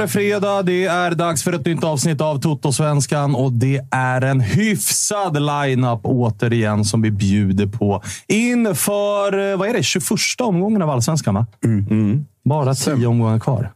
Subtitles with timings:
[0.00, 0.62] Det fredag.
[0.62, 6.00] Det är dags för ett nytt avsnitt av Toto-svenskan och det är en hyfsad line-up
[6.02, 11.34] återigen som vi bjuder på inför, eh, vad är det, 21 omgången av Allsvenskan?
[11.34, 11.46] Va?
[12.44, 13.72] Bara tio omgångar kvar.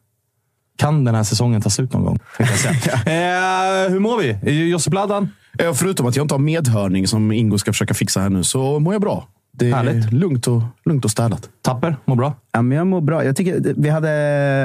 [0.79, 2.19] Kan den här säsongen ta slut någon gång?
[2.39, 2.93] jag säga.
[3.87, 4.69] eh, hur mår vi?
[4.71, 5.29] Josip Ladan?
[5.59, 8.79] Ja, förutom att jag inte har medhörning som Ingo ska försöka fixa här nu, så
[8.81, 9.29] mår jag bra.
[9.57, 10.13] Det är Härligt.
[10.13, 11.49] lugnt och, lugnt och städat.
[11.63, 11.97] Tapper?
[12.05, 12.35] Mår bra?
[12.53, 13.25] Ja, men jag mår bra.
[13.25, 14.11] Jag, tycker, vi hade,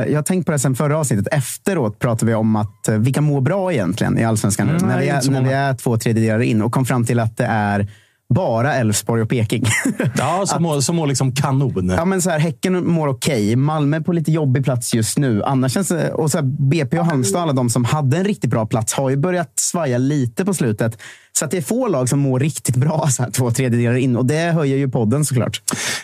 [0.09, 1.27] jag har tänkt på det sen förra avsnittet.
[1.31, 4.69] Efteråt pratade vi om att eh, vilka mår bra egentligen i Allsvenskan.
[4.69, 7.37] Mm, när, vi är, när vi är två tredjedelar in och kom fram till att
[7.37, 7.87] det är
[8.33, 9.65] bara Elfsborg och Peking.
[10.17, 11.89] Ja, som mår, som mår liksom kanon.
[11.89, 13.55] Ja, men så här, häcken mår okej.
[13.55, 15.43] Malmö på lite jobbig plats just nu.
[15.43, 18.49] Annars känns det, och så här, BP och Halmstad, alla de som hade en riktigt
[18.49, 20.97] bra plats, har ju börjat svaja lite på slutet.
[21.39, 24.17] Så att det är få lag som mår riktigt bra så här, två tredjedelar in.
[24.17, 25.61] Och det höjer ju podden såklart.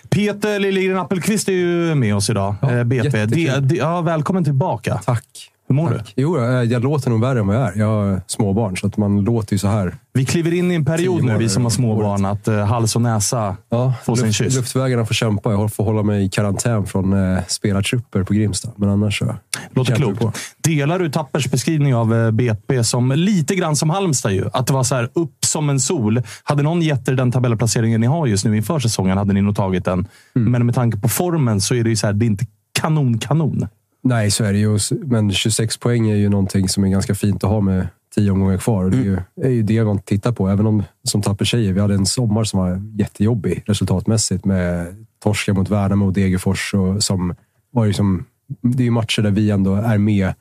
[0.09, 2.55] Peter Liljegren Appelqvist är ju med oss idag.
[2.61, 3.25] Ja, BP.
[3.25, 5.01] Det, det, ja, välkommen tillbaka.
[5.05, 5.51] Tack.
[5.67, 6.13] Hur mår Tack.
[6.15, 7.79] Jo, eh, jag låter nog värre än vad jag är.
[7.79, 9.85] Jag har småbarn, så att man låter ju så här.
[9.85, 9.93] du?
[10.13, 13.01] Vi kliver in i en period nu, vi som har småbarn, att eh, hals och
[13.01, 14.55] näsa Ja, får sin luft, kyss.
[14.55, 15.51] luftvägarna får kämpa.
[15.51, 18.69] Jag får hålla mig i karantän från eh, spelartrupper på Grimsta.
[18.75, 19.35] Men annars så
[19.71, 20.39] Låter klokt.
[20.63, 24.31] Delar du Tappers beskrivning av eh, BP som lite grann som Halmstad?
[24.31, 24.49] Ju.
[24.53, 26.21] Att det var så här upp som en sol.
[26.43, 29.55] Hade någon gett er den tabellplaceringen ni har just nu inför säsongen hade ni nog
[29.55, 30.07] tagit den.
[30.35, 30.51] Mm.
[30.51, 32.45] Men med tanke på formen så är det ju så här, det är inte
[32.81, 33.67] kanon-kanon.
[34.07, 34.79] Nej, så är det ju.
[35.05, 38.57] Men 26 poäng är ju någonting som är ganska fint att ha med tio omgångar
[38.57, 38.83] kvar.
[38.83, 40.49] Och det är ju, är ju det man tittar på.
[40.49, 45.53] Även om, som Tapper säger, vi hade en sommar som var jättejobbig resultatmässigt med torska
[45.53, 46.73] mot Värnamo och Degerfors.
[46.73, 47.35] Och som
[47.71, 48.25] var ju som,
[48.61, 50.33] det är ju matcher där vi ändå är med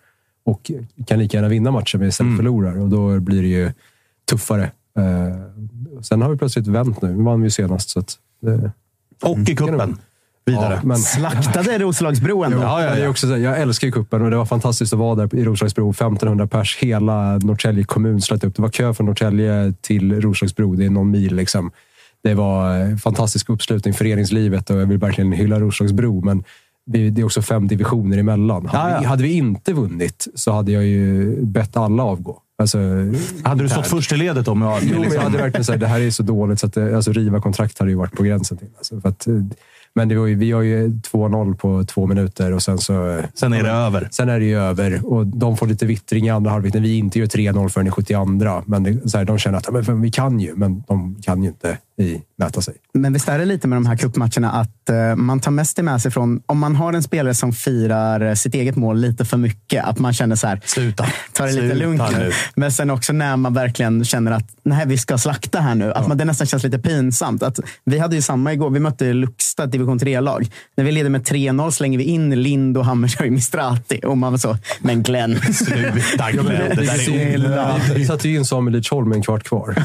[0.44, 0.70] och
[1.06, 2.78] kan lika gärna vinna matcher men istället förlorar.
[2.78, 3.72] Och då blir det ju
[4.30, 4.70] tuffare.
[4.98, 7.16] Eh, sen har vi plötsligt vänt nu.
[7.16, 7.90] Nu vann vi ju senast.
[7.90, 8.72] Så att, det,
[9.22, 9.98] Och i cupen.
[10.46, 10.74] Vidare.
[10.74, 12.58] Ja, men, Slaktade Roslagsbro ändå.
[12.58, 15.14] Ja, ja, Det är också jag älskar ju cupen och det var fantastiskt att vara
[15.14, 15.90] där i Roslagsbro.
[15.90, 18.56] 1500 pers, hela Norrtälje kommun slöt upp.
[18.56, 20.74] Det var kö från Norrtälje till Roslagsbro.
[20.74, 21.36] Det är någon mil.
[21.36, 21.70] Liksom.
[22.22, 26.24] Det var eh, fantastisk uppslutning, föreningslivet och jag vill verkligen hylla Roslagsbro.
[26.24, 26.44] Men
[26.86, 28.66] det är också fem divisioner emellan.
[28.66, 29.00] Hade, Ja, ja.
[29.00, 32.40] Vi, hade vi inte vunnit så hade jag ju bett alla avgå.
[32.58, 32.78] Alltså,
[33.44, 34.54] Hade du stått först i ledet då?
[34.54, 36.72] Med, med Jo, men jag hade verkligen sagt det här är så dåligt så att
[36.72, 38.68] det, alltså, riva kontrakt hade ju varit på gränsen till.
[38.78, 39.34] Alltså, för att, eh,
[39.94, 43.22] Men det var ju, vi har ju 2-0 på två minuter och sen så...
[43.34, 44.08] Sen är det över.
[44.10, 46.98] Sen är det ju över och de får lite vittring i andra halvlek när vi
[46.98, 48.24] inte gör 3-0 förrän i 72.
[48.66, 51.48] Men det, så här, de känner att men, vi kan ju, men de kan ju
[51.48, 52.74] inte i mäta sig.
[52.94, 56.02] Men visst är det lite med de här cupmatcherna att uh, man tar mest med
[56.02, 59.84] sig från om man har en spelare som firar sitt eget mål lite för mycket.
[59.84, 60.60] Att man känner så här.
[60.64, 61.06] Sluta.
[61.32, 62.32] Ta det lite lugnt nu.
[62.56, 65.92] Men sen också när man verkligen känner att nej, vi ska slakta här nu.
[65.92, 67.42] Att man, det nästan känns lite pinsamt.
[67.42, 68.70] Att vi hade ju samma igår.
[68.70, 70.50] Vi mötte Luxta, division 3-lag.
[70.76, 74.00] När vi leder med 3-0 slänger vi in Lind och Hammarshöj Mistrati.
[74.04, 75.40] Och man var så, men Glenn.
[75.54, 76.46] Sluta Glenn.
[76.46, 77.96] Det där är onödigt.
[77.96, 79.84] Vi satte ju in Samuel Lidsholm med en kvart kvar.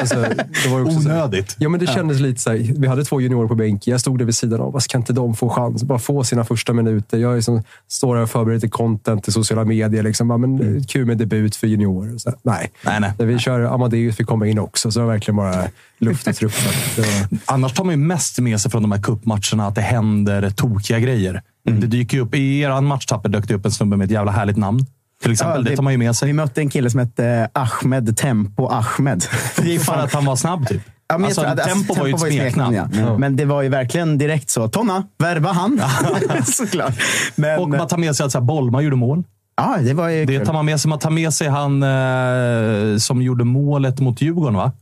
[0.00, 0.24] alltså,
[0.64, 1.56] det var ju också Onödigt.
[1.58, 3.90] Ja, men det kändes lite så här, Vi hade två juniorer på bänken.
[3.90, 4.72] Jag stod där vid sidan av.
[4.72, 5.82] Varför kan inte de få chans?
[5.82, 7.18] Bara få sina första minuter.
[7.18, 10.02] Jag är som, står här och förbereder content till sociala medier.
[10.02, 10.30] Liksom.
[10.30, 12.18] Ja, men, Kul med debut för juniorer.
[12.18, 12.70] Så, nej.
[12.84, 13.12] Nej, nej.
[13.18, 16.72] Vi kör Amadeus fick komma in också, så det var verkligen bara luft i truppen.
[16.96, 19.80] Det var, Annars tar man ju mest med sig från de här cupmatcherna att det
[19.80, 21.42] händer tokiga grejer.
[21.64, 24.32] Det dyker ju upp, I er matchtapper dök det upp en snubbe med ett jävla
[24.32, 24.86] härligt namn.
[25.22, 25.64] Till exempel.
[25.64, 26.26] Ja, det tar man ju med sig.
[26.26, 29.24] Vi mötte en kille som hette Ahmed Tempo Ahmed.
[29.56, 30.82] Det är för att han var snabb typ.
[31.08, 32.74] Ja, men alltså, tror att- tempo var ju ett smeknamn.
[32.74, 33.18] ja.
[33.18, 34.68] Men det var ju verkligen direkt så.
[34.68, 35.80] Tonna, värva han.
[36.46, 36.94] Såklart.
[37.34, 39.24] Men, Och man tar med sig att så här, Bolma gjorde mål.
[39.56, 40.88] ja, det var ju Det tar man med sig.
[40.88, 44.72] Man tar med sig han eh, som gjorde målet mot Djurgården, va?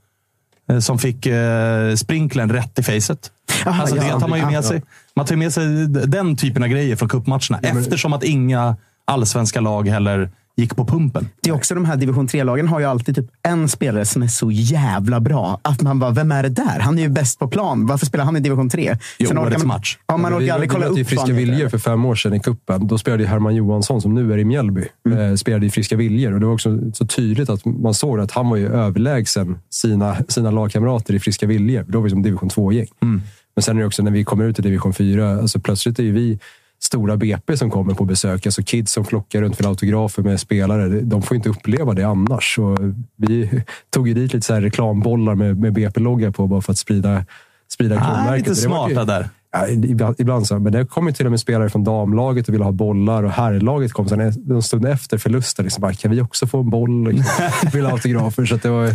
[0.70, 3.31] Eh, Som fick eh, sprinklern rätt i facet.
[3.67, 4.62] Aha, alltså, ja, det tar man ju ja, med ja.
[4.62, 4.82] sig.
[5.17, 7.58] Man tar med sig den typen av grejer från cupmatcherna.
[7.62, 11.29] Eftersom att inga allsvenska lag heller gick på pumpen.
[11.43, 14.26] Det är också de här division 3-lagen har ju alltid typ en spelare som är
[14.29, 15.61] så jävla bra.
[15.62, 16.81] Att man bara, vem är det där?
[16.81, 17.87] Han är ju bäst på plan.
[17.87, 18.97] Varför spelar han i division 3?
[19.19, 19.99] I Sen årets man- match.
[20.06, 21.37] Ja, man vi, orkar aldrig vi kolla mötte ju upp vad Friska.
[21.41, 22.87] Viljor för fem år sedan i kuppen.
[22.87, 25.19] Då spelade ju Herman Johansson, som nu är i Mjällby, Mm.
[25.19, 26.32] eh, spelade i Friska Viljor.
[26.35, 30.17] Och det var också så tydligt att man såg att han var ju överlägsen sina,
[30.29, 31.85] sina lagkamrater i Friska Viljor.
[31.88, 32.87] Då var vi som division 2-gäng.
[33.02, 33.23] Mm.
[33.56, 36.02] Men sen är det också när vi kommer ut i division 4, alltså plötsligt är
[36.02, 36.38] ju vi
[36.87, 38.47] stora BP som kommer på besök.
[38.47, 40.88] Alltså kids som flockar runt för autografer med spelare.
[41.00, 42.55] De får inte uppleva det annars.
[42.55, 42.77] Så
[43.17, 43.62] vi
[43.94, 47.25] tog ju dit lite så här reklambollar med, med BP-logga på bara för att sprida,
[47.73, 48.49] sprida Ah, klubbmärket.
[48.49, 49.29] lite smarta där.
[49.53, 50.59] Ja, ibland, ibland så.
[50.59, 53.31] Men det kom ju till och med spelare från damlaget och ville ha bollar och
[53.31, 55.65] herrlaget kom sen en stund efter förlusten.
[55.65, 57.09] Liksom bara, kan vi också få en boll?
[57.12, 58.44] Liksom, vill ha autografer.
[58.44, 58.91] Så att det var,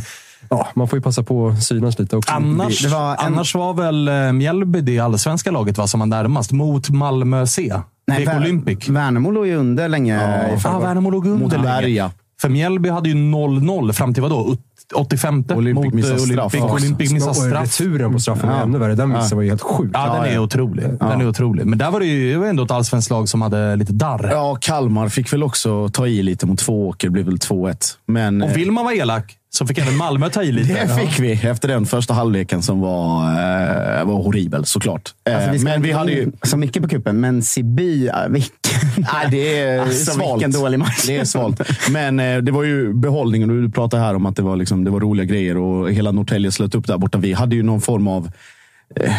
[0.49, 2.33] ja, man får ju passa på att synas lite också.
[2.33, 6.07] Annars, Det var en- annars var väl eh, Mjällby det allsvenska laget va, som var
[6.07, 6.51] närmast.
[6.51, 7.73] Mot Malmö C.
[8.07, 8.89] Nej, Vär- Olympic.
[8.89, 10.15] Värnamo låg ju under länge.
[10.63, 10.79] Ja, ah.
[10.79, 11.81] Värnamo låg Mot under länge.
[11.81, 12.11] Berga.
[12.41, 14.55] För Mjällby hade ju 0-0 fram till vadå?
[14.95, 17.11] 85 Olympic mot missar eh, straff Olympic.
[17.11, 17.63] missar Och straff.
[17.79, 18.95] returen på straffen var ännu värre.
[18.95, 19.91] Den missen var ju helt sjuk.
[19.93, 20.85] Ja, den är otrolig.
[20.99, 21.65] Den är otrolig.
[21.65, 24.29] Men där var det ju det var ändå ett allsvenskt lag som hade lite darr.
[24.31, 27.07] Ja, Kalmar fick väl också ta i lite mot Tvååker.
[27.07, 27.75] Det blev väl 2-1.
[28.05, 30.73] Men, eh, Och vill man vara elak så fick även Malmö ta i lite.
[30.73, 35.13] det fick vi efter den första halvleken som var, eh, var horribel såklart.
[35.29, 36.31] Eh, Alltså, vi men vi hade ju...
[36.43, 38.51] så mycket på kuppen, men Siby, ja, vilken...
[38.97, 40.33] Nej, det är Alltså, svalt.
[40.35, 41.03] vilken dålig match.
[41.07, 41.61] Det är svalt.
[41.91, 43.61] Men eh, det var ju behållningen.
[43.63, 46.51] Du pratade här om att det var, liksom, det var roliga grejer och hela Norrtälje
[46.51, 47.17] slöt upp där borta.
[47.17, 48.31] Vi hade ju någon form av, eh,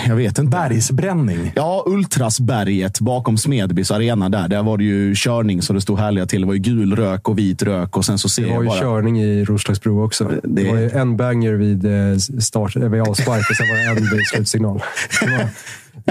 [0.09, 0.51] jag vet inte.
[0.51, 1.53] Bergsbränning.
[1.57, 4.49] Ja, Ultrasberget bakom Smedbys arena där.
[4.49, 6.41] Där var det ju körning så det stod härliga till.
[6.41, 8.63] Det var ju gul rök och vit rök och sen så ser Det var jag
[8.63, 8.81] ju bara...
[8.81, 10.25] körning i Roslagsbro också.
[10.25, 10.41] Det...
[10.63, 14.01] Det- var ju en banger vid eh, start, eh, vid avspark och sen var det
[14.11, 14.83] en vid slutsignal.
[15.21, 15.27] Det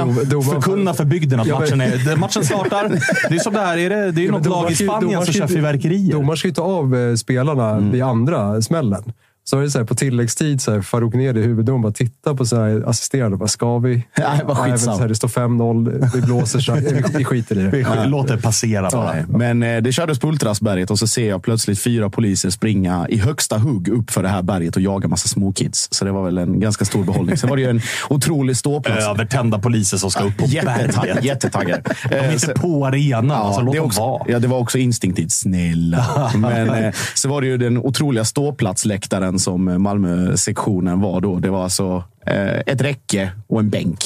[0.01, 2.89] var, domaren- Förkunna för bygden att Ja, matchen, är, matchen startar.
[3.29, 3.77] Det är som det här.
[3.77, 6.11] Är det, det är Ja, något lag i Spanien som kör fyrverkerier.
[6.13, 9.03] Domaren ska ju ta av eh, spelarna vid andra smällen.
[9.43, 12.45] Så är det så här, på tilläggstid, så här, Farouk Nedi, huvuddomaren, bara tittar på
[12.45, 13.37] så här, assisterande.
[13.37, 13.95] Bara, ska vi?
[14.17, 14.95] Nej, vad men skitsamma.
[14.95, 17.69] så här, Det står 5-0, vi blåser, så här, vi, skiter i det.
[17.69, 19.13] Vi låter det passera bara.
[19.13, 23.07] Nej, Men eh, det kördes på Ultrasberget och så ser jag plötsligt fyra poliser springa
[23.09, 25.87] i högsta hugg upp för det här berget och jaga massa småkids.
[25.91, 27.37] Så det var väl en ganska stor behållning.
[27.37, 29.05] Sen var det ju en otrolig ståplats.
[29.07, 31.25] Övertända poliser som ska upp på berget.
[31.25, 31.81] Jättetaggade.
[32.09, 33.31] De är inte på arenan.
[33.31, 34.23] alltså, låt det, dem också, vara.
[34.27, 35.31] ja, det var också instinktivt.
[35.31, 36.31] Snälla.
[36.35, 41.39] Men eh, så var det ju den otroliga ståplatsläktaren som Malmö-sektionen var då.
[41.39, 43.99] Det var alltså eh, ett räcke och en bänk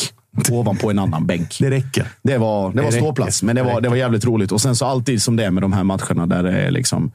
[0.51, 1.57] ovanpå en annan bänk.
[1.59, 2.07] Det räcker.
[2.21, 2.97] Det var, det var räcker.
[2.97, 4.51] ståplats, men det var, det var jävligt roligt.
[4.51, 7.11] Och sen så alltid som det är med de här matcherna där det är liksom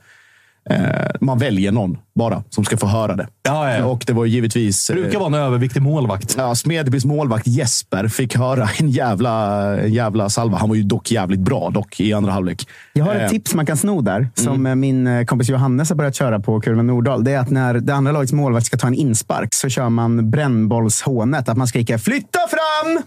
[0.70, 3.26] eh, man väljer någon bara som ska få höra det.
[3.42, 3.84] Ja, ja.
[3.84, 4.90] Och det var givetvis...
[4.90, 6.34] eh, brukar vara en överviktig målvakt.
[6.38, 9.32] Ja, Smedbys målvakt Jesper fick höra en jävla,
[9.80, 10.58] en jävla salva.
[10.58, 12.68] Han var ju dock jävligt bra dock i andra halvlek.
[12.92, 15.88] Jag har ett Eh, tips man kan sno där, som eh, min eh, kompis Johannes
[15.88, 17.24] har börjat köra på Kurva Nordahl.
[17.24, 20.30] Det är att när det andra lagets målvakt ska ta en inspark så kör man
[20.30, 21.48] brännbollshånet.
[21.48, 23.02] Att man skriker “flytta fram!”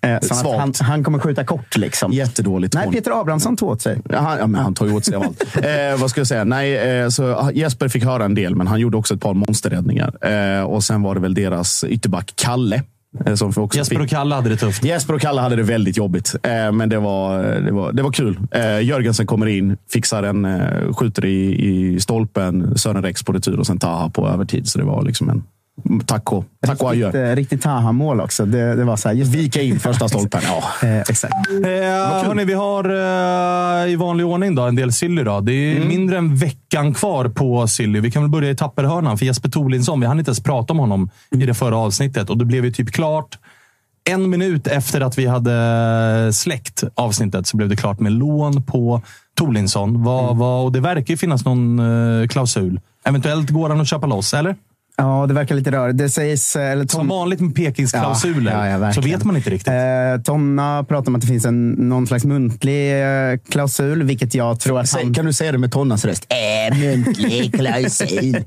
[0.00, 0.58] eh, så att Svagt.
[0.58, 1.76] han, han kommer skjuta kort.
[1.76, 2.12] Liksom.
[2.12, 2.74] Jättedåligt.
[2.74, 2.88] Nej.
[2.92, 4.00] Peter Abrahamsson tog åt sig.
[4.10, 5.44] Ja, Han, ja, men han tar ju åt sig av allt.
[5.66, 6.44] Eh, vad ska jag säga?
[6.44, 9.34] Nej, eh, så ah, Jesper fick höra en del, men han gjorde också ett par
[9.34, 10.26] monsterräddningar.
[10.26, 12.82] Eh, och sen var det väl deras ytterback Kalle
[13.26, 14.84] eh, Som också Jesper och Kalle hade det tufft.
[14.84, 18.12] Jesper och Kalle hade det väldigt jobbigt, eh, men det var, det var, det var
[18.12, 18.38] kul.
[18.50, 23.58] Eh, Jörgensen kommer in, fixar en, eh, skjuter i, i stolpen, Sören Rex på retur
[23.58, 24.68] och sen Taha på övertid.
[24.68, 25.42] Så det var liksom en
[26.06, 27.30] tack och, tack och Riktigt, adjö.
[27.30, 28.46] eh, riktigt Taha-mål också.
[28.46, 30.40] Det, det var så här, just Vika in första stolpen.
[30.44, 30.62] Ja.
[30.88, 31.34] Eh, exakt.
[31.50, 32.84] Eh, hörni, vi har
[33.86, 35.22] eh, i vanlig ordning då, en del Silly.
[35.22, 35.40] Då.
[35.40, 35.88] Det är Mm.
[35.88, 38.00] mindre än veckan kvar på Silly.
[38.00, 39.18] Vi kan väl börja i tapperhörnan.
[39.18, 42.30] För Jesper Tholinsson, vi hann inte ens prata om honom i det förra avsnittet.
[42.30, 43.38] Och det blev ju typ klart.
[44.10, 49.02] En minut efter att vi hade släckt avsnittet så blev det klart med lån på
[49.38, 50.02] Tholinsson.
[50.04, 50.38] Vad, Mm.
[50.38, 51.78] vad, och det verkar ju finnas någon
[52.22, 52.80] eh, klausul.
[53.04, 54.56] Eventuellt går han att köpa loss, eller?
[54.98, 55.98] Ja, det verkar lite rörigt.
[55.98, 56.56] Det sägs...
[56.56, 59.68] eh, Eller Som Tom, vanligt med Pekingsklausuler Ja, ja, ja, så vet man inte riktigt.
[59.68, 64.60] eh, Tonna pratar om att det finns en, någon slags muntlig eh, klausul, vilket jag
[64.60, 65.14] tror att han...
[65.14, 66.26] Kan du säga det med Tonnas röst?
[66.70, 68.34] Äh, muntlig klausul.
[68.34, 68.40] eh,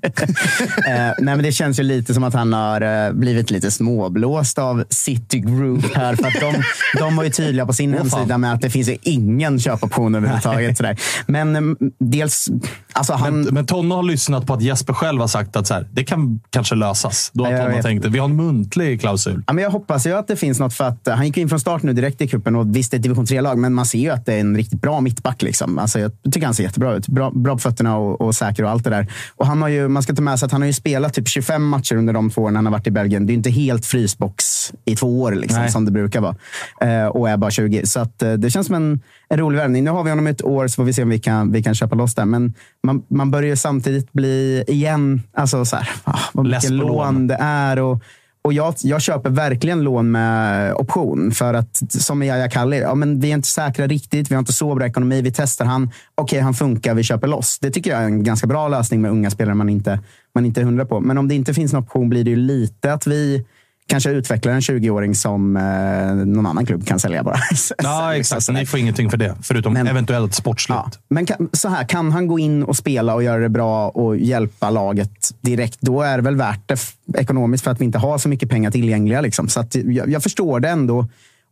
[0.88, 5.40] nej, men det känns ju lite som att han har blivit lite småblåst av City
[5.40, 6.16] Group här.
[6.16, 6.64] För att de,
[7.00, 8.00] de var ju tydliga på sin fan.
[8.10, 10.78] hemsida med att det finns ju ingen köpoption överhuvudtaget.
[10.78, 11.00] Sådär.
[11.28, 11.62] Men eh,
[12.00, 12.50] dels...
[12.94, 15.74] Alltså han, Men, men Tonna har lyssnat på att Jesper själv har sagt att så
[15.74, 17.32] här, det kan kanske lösas.
[17.34, 17.82] Då har vet.
[17.82, 19.44] tänkt att vi har en muntlig klausul.
[19.48, 21.50] Ja, men jag hoppas ju att det finns något för att eh, han gick in
[21.50, 23.86] från start nu direkt i kuppen och visst det är ett division 3-lag, men man
[23.86, 25.42] ser ju att det är en riktigt bra mittback.
[25.42, 25.80] Liksom.
[25.80, 27.08] Alltså, jag tycker han ser jättebra ut.
[27.08, 29.08] Bra, bra på fötterna och, och säker och allt det där.
[29.36, 31.28] Och han har ju, man ska ta med sig att han har ju spelat typ
[31.28, 33.26] 25 matcher under de två åren han har varit i Belgien.
[33.26, 36.36] Det är inte helt frysbox i två år liksom, som det brukar vara.
[36.82, 37.88] Eh, och är bara 20.
[37.88, 39.84] Så att, eh, det känns som en, en rolig värvning.
[39.84, 41.76] Nu har vi honom ett år så får vi se om vi kan, vi kan
[41.76, 42.26] köpa loss det.
[42.26, 46.88] Men man, man börjar samtidigt bli igen, alltså så här, ah, vad mycket lån.
[46.88, 47.80] lån det är.
[47.80, 48.04] Och,
[48.42, 51.32] och jag, jag köper verkligen lån med option.
[51.32, 54.32] För att, som med Yahya Kalli, ja, men vi är inte säkra riktigt.
[54.32, 55.22] Vi har inte så bra ekonomi.
[55.22, 55.92] Vi testar han.
[56.16, 56.94] Okej, han funkar.
[56.94, 57.60] Vi köper loss.
[57.62, 60.00] Det tycker jag är en ganska bra lösning med unga spelare man inte,
[60.36, 61.00] man inte är hundra på.
[61.00, 63.46] Men om det inte finns en option blir det ju lite att vi
[63.90, 67.38] kanske utvecklar en 20-åring som eh, någon annan klubb kan sälja bara.
[67.84, 68.50] Ja, exakt.
[68.50, 70.80] Ni får ingenting för det, förutom Men- eventuellt sportsligt.
[70.80, 73.90] Ja, men kan, så här, kan han gå in och spela och göra det bra
[73.90, 76.80] och hjälpa laget direkt, då är det väl värt det
[77.18, 79.22] ekonomiskt för att vi inte har så mycket pengar tillgängliga.
[79.22, 79.48] Liksom.
[79.50, 81.08] Så att jag, jag förstår det ändå.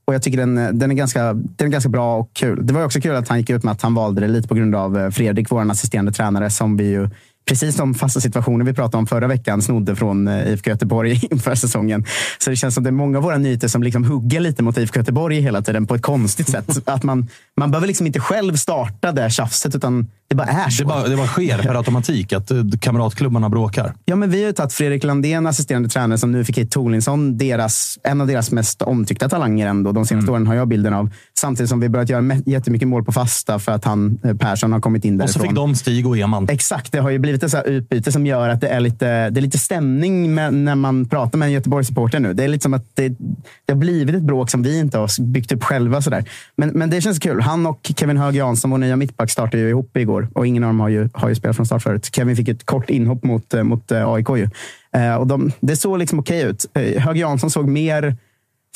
[0.06, 2.68] Och jag tycker den, den, är ganska, den är ganska bra och kul.
[2.68, 4.56] Det var också kul att han gick ut med att han valde det lite på
[4.56, 7.10] grund av eh, Fredrik, vår assisterande tränare, som vi ju
[7.48, 11.56] Precis de fasta situationer vi pratade om förra veckan snodde från eh, IFK Göteborg inför
[11.56, 12.06] säsongen.
[12.38, 14.78] Så det känns som det är många av våra nyheter som liksom hugger lite mot
[14.78, 16.70] IFK Göteborg hela tiden på ett konstigt sätt.
[16.86, 17.28] Att man,
[17.58, 20.84] man behöver liksom inte själv starta det tjafset, utan det bara är så.
[20.84, 23.94] Det bara, det bara sker per automatik att eh, kamratklubbarna bråkar.
[24.06, 27.38] Ja, men vi har ju tagit Fredrik Landén, assisterande tränare, som nu fick hit Tolinsson,
[27.38, 29.92] deras, en av deras mest omtyckta talanger ändå.
[29.92, 31.10] De senaste åren har jag bilden av.
[31.40, 34.80] Samtidigt som vi börjat göra jättemycket mål på fasta för att han, eh, Persson har
[34.80, 35.50] kommit in Och så därifrån.
[35.50, 36.48] fick de Stig och Eman.
[36.50, 39.30] Exakt, det har ju blivit ett så här utbyte som gör att det är lite,
[39.30, 42.34] det är lite stämning med, när man pratar med en Göteborgssupporter nu.
[42.34, 43.10] Det är lite som att det,
[43.66, 46.02] det har blivit ett bråk som vi inte har byggt upp själva.
[46.02, 46.30] Så där.
[46.56, 47.42] Men, men det känns kul.
[47.42, 50.70] Han och Kevin Hög Jansson, vår nya mittback, startade ju ihop igår och ingen av
[50.70, 52.16] dem har ju, har ju spelat från start förut.
[52.16, 54.30] Kevin fick ett kort inhopp mot, eh, mot eh, AIK.
[54.30, 54.50] Ju.
[55.02, 56.66] Eh, och de, det såg liksom okej ut.
[56.98, 58.16] Hög Jansson såg mer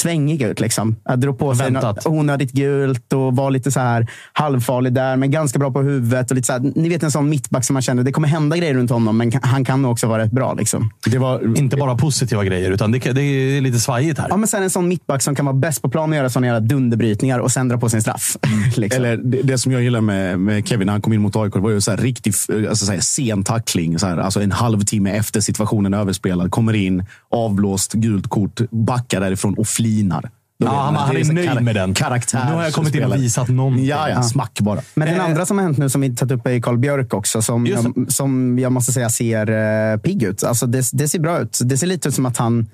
[0.02, 0.60] svängig ut.
[0.60, 0.96] Liksom.
[1.06, 5.32] Jag drog på sig något onödigt gult och var lite så här halvfarlig där, men
[5.32, 6.32] ganska bra på huvudet.
[6.32, 8.58] Och lite så här, ni vet en sån mittback som man känner, det kommer hända
[8.58, 10.54] grejer runt honom, men han kan också vara rätt bra.
[10.54, 10.92] Liksom.
[11.06, 14.28] Det var, Inte bara positiva grejer, utan det, det är lite svajigt här.
[14.30, 16.48] Ja, men sen en sån mittback som kan vara bäst på plan och göra såna
[16.48, 18.38] jävla dunderbrytningar och sen dra på sin straff.
[18.76, 19.04] liksom.
[19.04, 21.54] Eller det, det som jag gillar med, med Kevin när han kom in mot AIK
[21.54, 22.36] det var ju så här riktigt
[22.70, 24.00] alltså så här, sen tackling.
[24.00, 26.52] Så här, alltså en halvtimme efter situationen är överspelad.
[26.52, 30.30] Kommer in, avblåst, gult kort, backar därifrån och flinar.
[30.58, 31.94] Ja, han- han är nöjd med den.
[31.94, 32.46] Karaktär.
[32.50, 33.86] Nu har jag kommit in och visat någonting.
[33.86, 34.82] Ja, ja, smack bara.
[34.94, 37.42] Men den andra som har hänt nu, som vi tagit upp, är Carl Björk också.
[37.42, 39.50] Som jag, som jag måste säga ser
[39.94, 40.44] uh, pigg ut.
[40.44, 41.60] Alltså det, det ser bra ut.
[41.64, 42.68] Det ser lite ut som att han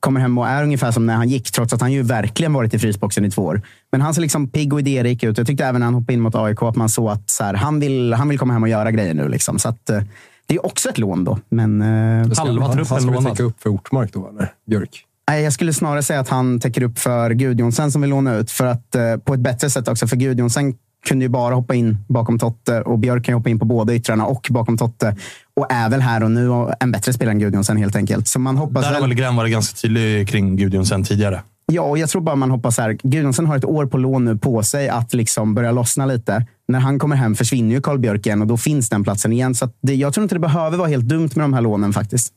[0.00, 2.74] kommer hem och är ungefär som när han gick, trots att han ju verkligen varit
[2.74, 3.62] i frysboxen i två år.
[3.92, 5.38] Men han ser liksom pigg och idérik ut.
[5.38, 7.54] Jag tyckte även när han hoppade in mot AIK att man såg att så här,
[7.54, 9.28] han, vill, han vill komma hem och göra grejer nu.
[9.28, 9.58] Liksom.
[9.58, 10.00] Så att, eh,
[10.46, 11.38] det är också ett lån då.
[11.48, 13.32] Men, eh, Halva han, truppen han skulle lånad.
[13.32, 14.52] täcka upp för Ortmark då, eller?
[14.70, 15.04] Björk.
[15.30, 18.50] Nej, jag skulle snarare säga att han täcker upp för Gudjonsen som vill låna ut.
[18.50, 20.06] För att, eh, på ett bättre sätt också.
[20.06, 20.74] För Gudjonsen
[21.06, 23.94] kunde ju bara hoppa in bakom Totte och Björk kan ju hoppa in på båda
[23.94, 25.16] yttrarna och bakom Totte.
[25.56, 26.50] Och är väl här och nu
[26.80, 28.28] en bättre spelare än Gudjonsen helt enkelt.
[28.28, 29.14] Så man hoppas Där har väl...
[29.14, 31.42] Glenn varit ganska tydlig kring Gudjonsen tidigare.
[31.66, 32.98] Ja, och jag tror bara man hoppas här.
[33.02, 36.46] Gudjonsen har ett år på lån nu på sig att liksom börja lossna lite.
[36.68, 39.54] När han kommer hem försvinner ju Karl Björk igen och då finns den platsen igen.
[39.54, 42.32] Så det, jag tror inte det behöver vara helt dumt med de här lånen faktiskt.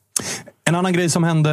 [0.67, 1.49] En annan grej som hände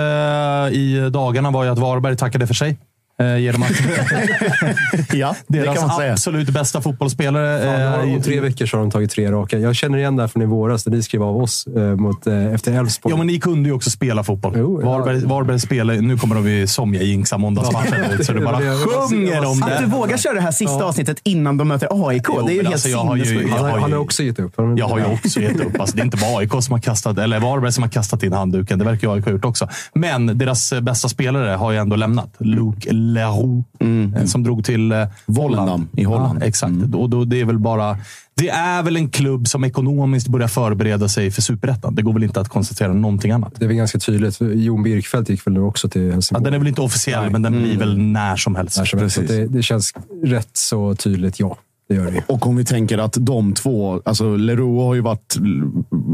[0.73, 2.79] i dagarna var ju att Varberg tackade för sig.
[3.21, 3.69] Eh, genom att
[5.13, 6.13] Ja, det deras kan man säga.
[6.13, 7.65] absolut bästa fotbollsspelare...
[7.93, 9.59] Fan, eh, om tre veckor så har de tagit tre raka.
[9.59, 12.27] Jag känner igen det här från i våras, när ni skrev av oss eh, mot,
[12.27, 13.13] eh, efter Elfsborg.
[13.13, 14.53] Ja, men ni kunde ju också spela fotboll.
[14.57, 14.89] Jo, ja.
[14.91, 15.95] Varberg, Varberg spelar...
[15.95, 19.63] Nu kommer de ju som jag jinxa måndagsmatchen ut, så det bara Det sjunger om
[19.63, 19.91] Att du det.
[19.91, 22.73] vågar köra det här sista avsnittet innan de möter AIK, Jo, det är ju helt
[22.75, 23.55] alltså, jag har ju- sinnessjukt.
[23.55, 24.55] han, har han också gett upp.
[24.77, 25.81] Jag har ju också gett upp.
[25.81, 28.33] Alltså, det är inte bara AIK som har kastat, eller Varberg som har kastat in
[28.33, 28.79] handduken.
[28.79, 29.69] Det verkar ju AIK ha gjort också.
[29.95, 32.29] Men deras bästa spelare har ju ändå lämnat.
[32.39, 33.69] Luke Leroux,
[34.17, 36.39] eh, som drog till eh, Volendam i Holland.
[36.43, 36.73] Ja, exakt.
[36.95, 37.99] Och då, det är väl bara...
[38.37, 41.95] Det är väl en klubb som ekonomiskt börjar förbereda sig för superettan.
[41.95, 43.53] Det går väl inte att konstatera någonting annat.
[43.57, 44.39] Det är väl ganska tydligt.
[44.41, 46.45] Jon Birkfeldt gick väl nu också till Ja, Helsingborg.
[46.45, 48.77] den är väl inte officiell, men den blir väl när som helst.
[48.77, 49.17] Där som helst.
[49.29, 49.93] Det, det känns
[50.25, 51.57] rätt så tydligt, ja.
[51.89, 52.25] Det gör det.
[52.29, 55.37] Och om vi tänker att de två, alltså Leroux har ju varit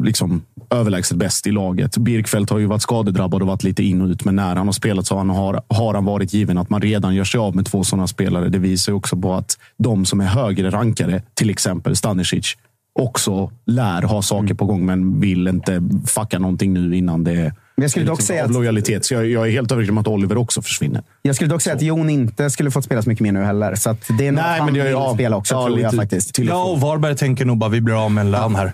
[0.03, 1.97] liksom överlägset bäst i laget.
[1.97, 4.73] Birkfeldt har ju varit skadedrabbad och varit lite in och ut, men när han har
[4.73, 7.67] spelat så han har, har han varit given att man redan gör sig av med
[7.67, 8.49] två sådana spelare.
[8.49, 12.57] Det visar ju också på att de som är högre rankade, till exempel Stanisic,
[13.01, 17.83] också lär ha saker på gång, men vill inte fucka någonting nu innan det Men
[17.83, 19.05] jag skulle dock liksom säga av lojalitet.
[19.05, 21.03] Så jag, jag är helt övertygad om att Oliver också försvinner.
[21.23, 23.75] Jag skulle dock säga att Jon inte skulle fått spela så mycket mer nu heller.
[23.75, 25.95] Så att det är nog att han är- vill ja, spela också, ja, tror jag
[25.95, 26.39] faktiskt.
[26.39, 28.73] Ja, och Varberg tänker nog bara vi blir av med en lön här.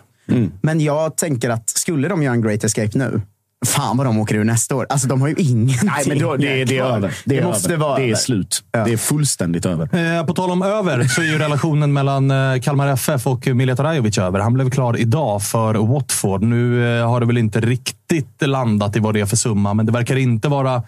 [0.60, 3.20] Men jag tänker att skulle de göra en Great Escape nu,
[3.66, 4.86] fan vad de åker ur nästa år.
[4.88, 5.88] Alltså de har ju ingenting.
[5.96, 7.14] Nej, men då, det, är- det är över.
[7.24, 7.84] Det, är måste över.
[7.84, 8.14] vara det är över.
[8.16, 8.62] slut.
[8.72, 8.84] Ja.
[8.84, 10.16] Det är fullständigt över.
[10.18, 13.84] Eh, På tal om över så är ju relationen mellan eh, Kalmar FF och Mileta
[13.84, 14.40] Rajovic över.
[14.40, 16.42] Han blev klar idag för Watford.
[16.42, 19.86] Nu eh, har det väl inte riktigt landat i vad det är för summa, men
[19.86, 20.82] det verkar inte vara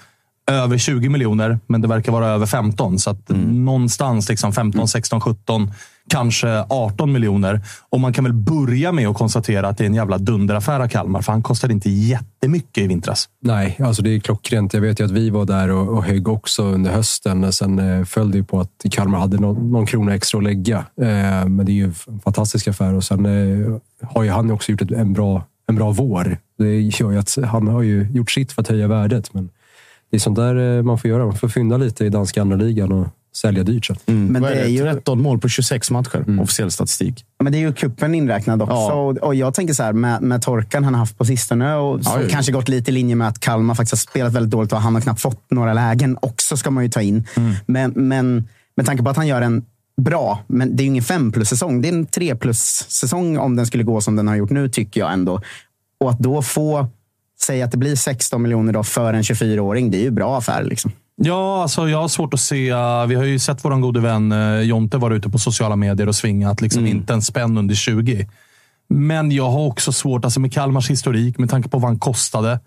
[0.50, 2.98] över 20 miljoner, men det verkar vara över 15.
[2.98, 5.70] Så att någonstans liksom 15, 16, 17,
[6.08, 7.60] kanske 18 miljoner.
[7.90, 10.88] Och man kan väl börja med att konstatera att det är en jävla dunderaffär av
[10.88, 13.28] Kalmar, för han kostade inte jättemycket i vintras.
[13.42, 14.74] Nej, alltså det är klockrent.
[14.74, 17.52] Jag vet ju att vi var där och, och högg också under hösten.
[17.52, 20.76] Sen eh, föll det ju på att Kalmar hade någon, någon krona extra att lägga.
[20.78, 24.72] Eh, men det är ju en fantastisk affär och sen eh, har ju han också
[24.72, 26.38] gjort ett, en, bra, en bra vår.
[26.58, 29.34] Det gör ju att han har ju gjort sitt för att höja värdet.
[29.34, 29.50] Men
[30.10, 31.24] det är sånt där eh, man får göra.
[31.24, 33.08] Man får fynda lite i danska andra ligan och
[33.40, 33.96] sälja dyrt sen.
[34.06, 37.24] Men Vad det är ju 13 mål på 26 matcher, officiell statistik.
[37.42, 38.74] Men det är ju kuppen inräknad också.
[38.74, 38.92] Ja.
[38.92, 42.00] Och, och jag tänker så här, med, med torkan han har haft på sistone och
[42.04, 42.20] ja.
[42.30, 44.94] kanske gått lite i linje med att Kalmar faktiskt har spelat väldigt dåligt och han
[44.94, 47.26] har knappt fått några lägen också, ska man ju ta in.
[47.36, 47.54] Mm.
[47.66, 49.64] Men, men med tanke på att han gör en
[50.02, 51.82] bra, men det är ju ingen fem plus-säsong.
[51.82, 55.00] Det är en tre plus-säsong om den skulle gå som den har gjort nu, tycker
[55.00, 55.40] jag ändå.
[56.00, 56.88] Och att då få
[57.40, 60.64] säga att det blir 16 miljoner då för en 24-åring, det är ju bra affär.
[60.64, 60.92] Liksom.
[61.20, 62.64] Ja, alltså jag har svårt att se.
[63.08, 66.14] Vi har ju sett vår gode vän eh, Jonte vara ute på sociala medier och
[66.14, 66.60] svingat.
[66.60, 68.28] Liksom Inte en spänn under 20.
[68.88, 72.60] Men jag har också svårt, alltså med Kalmars historik, med tanke på vad han kostade.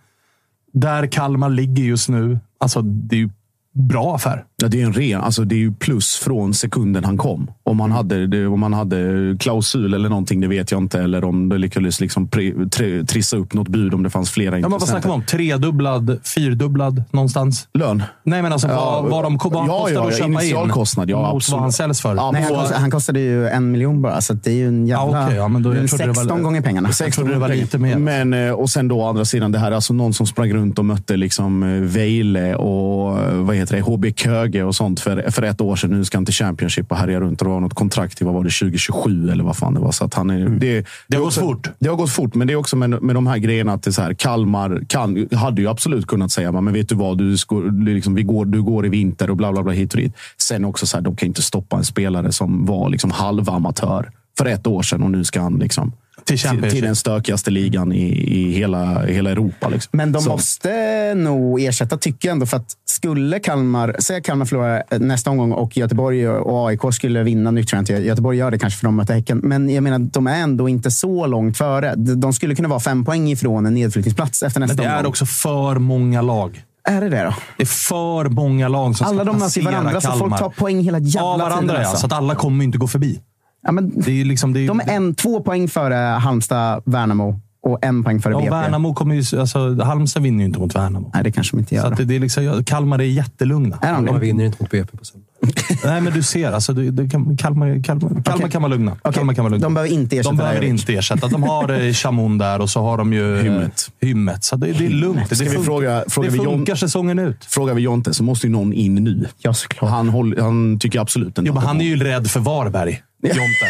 [0.73, 2.39] Där Kalmar ligger just nu.
[2.57, 3.29] Alltså, det är ju
[3.73, 4.45] bra affär.
[4.61, 7.51] Ja, det är en ren, alltså det är ju plus från sekunden han kom.
[7.63, 8.97] Om man hade, det, om man hade
[9.39, 10.99] klausul eller någonting, det vet jag inte.
[11.01, 14.55] Eller om det lyckades liksom pre, tre, trissa upp något bud om det fanns flera
[14.55, 15.25] Ja, men vad snackar man om?
[15.25, 17.67] Tredubblad, fyrdubblad någonstans?
[17.73, 18.03] Lön?
[18.23, 20.25] Nej, men alltså Ja, vad, vad, de, vad han ja, kostar ja, att ja, köpa
[20.25, 21.53] in initialkostnad, ja, mot absolut.
[21.53, 22.15] vad han säljs för.
[22.15, 24.87] Ja, Nej, han, kostade, han kostade ju en miljon bara, så det är ju en
[24.87, 25.17] jävla...
[25.19, 26.89] Ja, okej, ja, men då- det är jag trodde det var- 16 gånger pengarna.
[26.99, 27.97] Jag trodde det var lite mer.
[27.97, 30.53] Men, eh, och sen då å andra sidan, det här är alltså någon som sprang
[30.53, 34.11] runt och mötte liksom eh, Vejle och eh, vad heter det, HB
[34.51, 35.89] Köge och sånt för, för ett år sedan.
[35.89, 37.41] Nu ska han till Championship och härja runt.
[37.41, 39.91] Och det var något kontrakt till vad var det, 2027 eller vad fan det var.
[39.91, 41.69] Så att han är, det, Det har gått också- fort.
[41.79, 43.93] Det har gått fort, men det är också med, med de här grejerna att det
[43.93, 47.59] så här, Kalmar kan, hade ju absolut kunnat säga, men vet du vad, du, sko,
[47.69, 50.13] liksom, vi går, du går i vinter och bla bla bla hit och dit.
[50.37, 54.45] Sen också så här, de kan inte stoppa en spelare som var liksom halvamatör för
[54.45, 55.93] ett år sedan och nu ska han liksom
[56.37, 59.69] Till till, den stökigaste ligan i, i hela, hela Europa.
[59.69, 59.89] Liksom.
[59.93, 62.45] Men de Så- måste nog ersätta, tycker jag ändå.
[62.45, 67.51] För att skulle Kalmar, säg Kalmar förlorar nästa omgång och Göteborg och AIK skulle vinna.
[67.51, 69.37] Nu tror jag inte Göteborg gör det kanske för de möter Häcken.
[69.37, 71.95] Men jag menar, de är ändå inte så långt före.
[71.95, 75.09] De skulle kunna vara fem poäng ifrån en nedflyttningsplats efter nästa Men det är omgång.
[75.09, 76.63] också för många lag.
[76.89, 77.33] Är det det då?
[77.57, 80.27] Det är för många lag som Alla ska de möter ju passera varandra, så Kalmar.
[80.27, 81.75] folk tar poäng hela jävla Ja, varandra tiden.
[81.75, 81.81] ja.
[81.89, 81.97] alltså.
[81.97, 83.19] Så att alla kommer inte gå förbi.
[83.63, 87.39] Ja, men, Det är liksom, det är, de är en, två poäng före Halmstad, Värnamo
[87.63, 88.49] och en poäng före ja, BP.
[88.51, 89.39] Värnamo kommer ju...
[89.39, 91.11] Alltså, Halmstad vinner ju inte mot Värnamo.
[91.13, 91.91] Nej, det kanske de inte Så gör.
[91.91, 93.77] att det, det är liksom, Kalmar är jättelugna.
[93.81, 95.27] Är de Man vinner inte mot BP på söndag.
[95.85, 96.51] Nej, men du ser.
[96.51, 98.51] Alltså, det kan, Kalmar, Kalmar, Kalmar Okej.
[98.51, 98.91] kan vara lugna.
[99.01, 99.65] Okej, Kalmar kan vara lugna.
[99.65, 101.27] De behöver inte ersätta De behöver inte ersätta.
[101.27, 103.91] De har eh, Chamon där och så har de ju eh, Hymmet.
[104.01, 104.43] Hymmet.
[104.43, 105.29] Så det, det är lugnt.
[105.29, 107.45] Det, Ska vi funkar, fråga- fråga det vi John- funkar säsongen ut.
[107.45, 109.25] Frågar vi Jonte så måste ju någon in nu.
[109.37, 109.91] Ja, såklart.
[109.91, 113.67] Han, håller, han tycker absolut inte Jo, men han är ju rädd för Varberg, Jonte.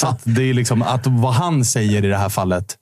[0.00, 2.78] Så att det är liksom att vad han säger i det här fallet.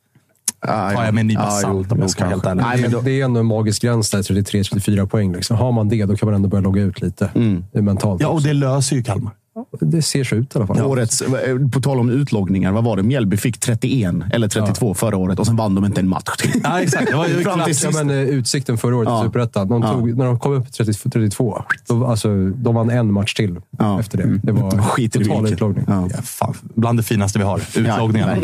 [0.62, 2.62] Ah, tar jag med en nypa ja, salt om jag ska vara helt ärlig.
[2.62, 5.32] Nej, men då- det är ändå en magisk gräns där, 33-34 poäng.
[5.32, 5.56] Liksom.
[5.56, 7.64] Har man det, då kan man ändå börja logga ut lite Mm.
[7.72, 8.20] mentalt.
[8.22, 8.46] Ja, och också.
[8.46, 9.32] det löser ju Kalmar.
[9.80, 10.82] Det ser så ut i alla fall.
[10.82, 13.02] Årets, eh, på tal om utloggningar, vad var det?
[13.02, 16.60] Mjällby fick 31 eller 32 förra året och sen vann de inte en match till.
[16.64, 17.06] Ja, exakt.
[17.10, 17.42] Det var ju.
[17.42, 19.20] Ja, men, eh, utsikten förra året Ja.
[19.20, 19.68] i Superettan.
[19.68, 19.96] De Ja.
[20.16, 24.00] När de kom upp till 30, 32, då, alltså, de vann en match till Ja.
[24.00, 24.40] efter det.
[24.42, 25.84] Det var Skit i det total utloggning.
[25.88, 26.08] Ja.
[26.16, 27.60] Ja, fan, bland det finaste vi har.
[27.76, 28.36] Utloggningar.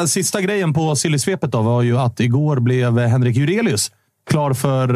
[0.00, 3.90] eh, sista grejen på Sillysvepet då var ju att igår blev Henrik Jurelius
[4.28, 4.88] klar för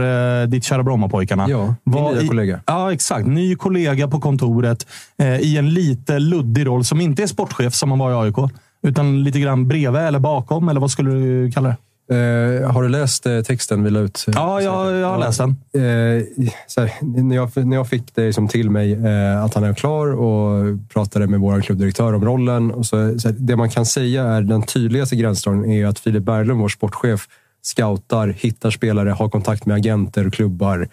[0.43, 1.47] eh, ditt kära Brommapojkarna.
[1.49, 2.61] Ja, min nya i- kollega.
[2.67, 3.27] Ja, exakt.
[3.27, 4.87] Ny kollega på kontoret
[5.19, 8.51] eh, i en lite luddig roll som inte är sportchef som han var i AIK.
[8.87, 11.77] Utan lite grann bredvid eller bakom, eller vad skulle du kalla det?
[12.11, 14.25] Eh, har du läst eh, texten vi la ut?
[14.35, 15.51] Ja, jag, jag har läst den.
[15.51, 16.23] Eh,
[16.67, 16.93] så här,
[17.23, 20.65] när, jag, när jag fick det som till mig eh, att han är klar och
[20.93, 22.71] pratade med vår klubbdirektör om rollen.
[22.71, 26.23] Och så, så här, det man kan säga är den tydligaste gränsdragningen är att Filip
[26.25, 27.29] Berglund, vår sportchef,
[27.63, 30.89] scoutar, hittar spelare, har kontakt med agenter och klubbar.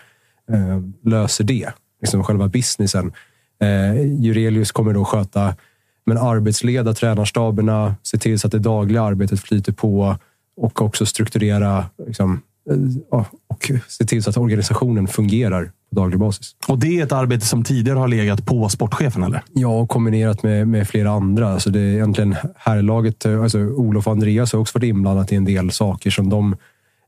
[0.52, 1.70] Eh, löser det.
[2.02, 3.14] Liksom själva businessen.
[3.62, 5.56] Eh, Jurelius kommer då sköta
[6.06, 10.18] men arbetsleda tränarstaberna, se till så att det dagliga arbetet flyter på
[10.58, 16.56] och också strukturera liksom, eh, och se till så att organisationen fungerar daglig basis.
[16.68, 19.44] Och det är ett arbete som tidigare har legat på sportchefen, eller?
[19.54, 21.54] Ja, och kombinerat med, med flera andra.
[21.54, 25.36] Alltså det är egentligen herrlaget, eh, alltså Olof och Andreas har också varit inblandat i
[25.36, 26.56] en del saker som de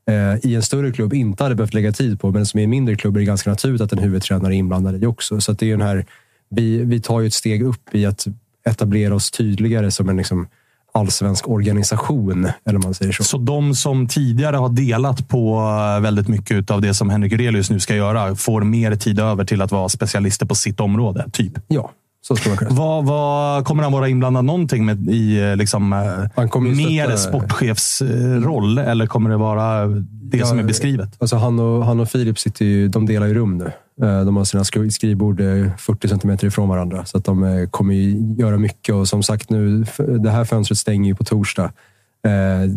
[0.08, 2.70] eh, i en större klubb inte hade behövt lägga tid på, men som i en
[2.70, 5.40] mindre klubb är det ganska naturligt att en huvudtränare är inblandad i också.
[5.40, 6.06] Så det är den här,
[6.50, 8.26] vi, vi tar ju ett steg upp i att
[8.66, 10.46] etablera oss tydligare som en liksom,
[10.94, 13.24] allsvensk organisation, eller man säger så.
[13.24, 15.58] Så de som tidigare har delat på
[15.96, 19.44] eh, väldigt mycket av det som Henrik Jurelius nu ska göra får mer tid över
[19.44, 21.52] till att vara specialister på sitt område, typ.
[21.68, 21.90] Ja,
[22.26, 22.76] så skulle man.
[22.76, 28.78] Vad, vad, kommer han vara inblandad någonting med i eh, liksom, eh, mer stötta- sportchefsroll?
[28.78, 31.16] Eller kommer det vara det Ja, som är beskrivet?
[31.18, 33.72] Alltså han, och, han och Filip sitter ju, de delar ju rum nu.
[34.00, 37.04] Eh, de har sina skrivbord eh, 40 centimeter ifrån varandra.
[37.04, 37.94] Så att de eh, kommer
[38.40, 38.94] göra mycket.
[38.94, 39.84] Och som sagt, nu,
[40.18, 41.72] det här fönstret stänger ju på torsdag.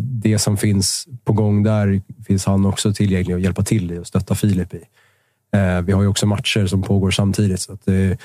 [0.00, 4.06] Det som finns på gång där finns han också tillgänglig att hjälpa till i och
[4.06, 4.80] stötta Filip i.
[5.84, 7.60] Vi har ju också matcher som pågår samtidigt.
[7.60, 8.18] Så att det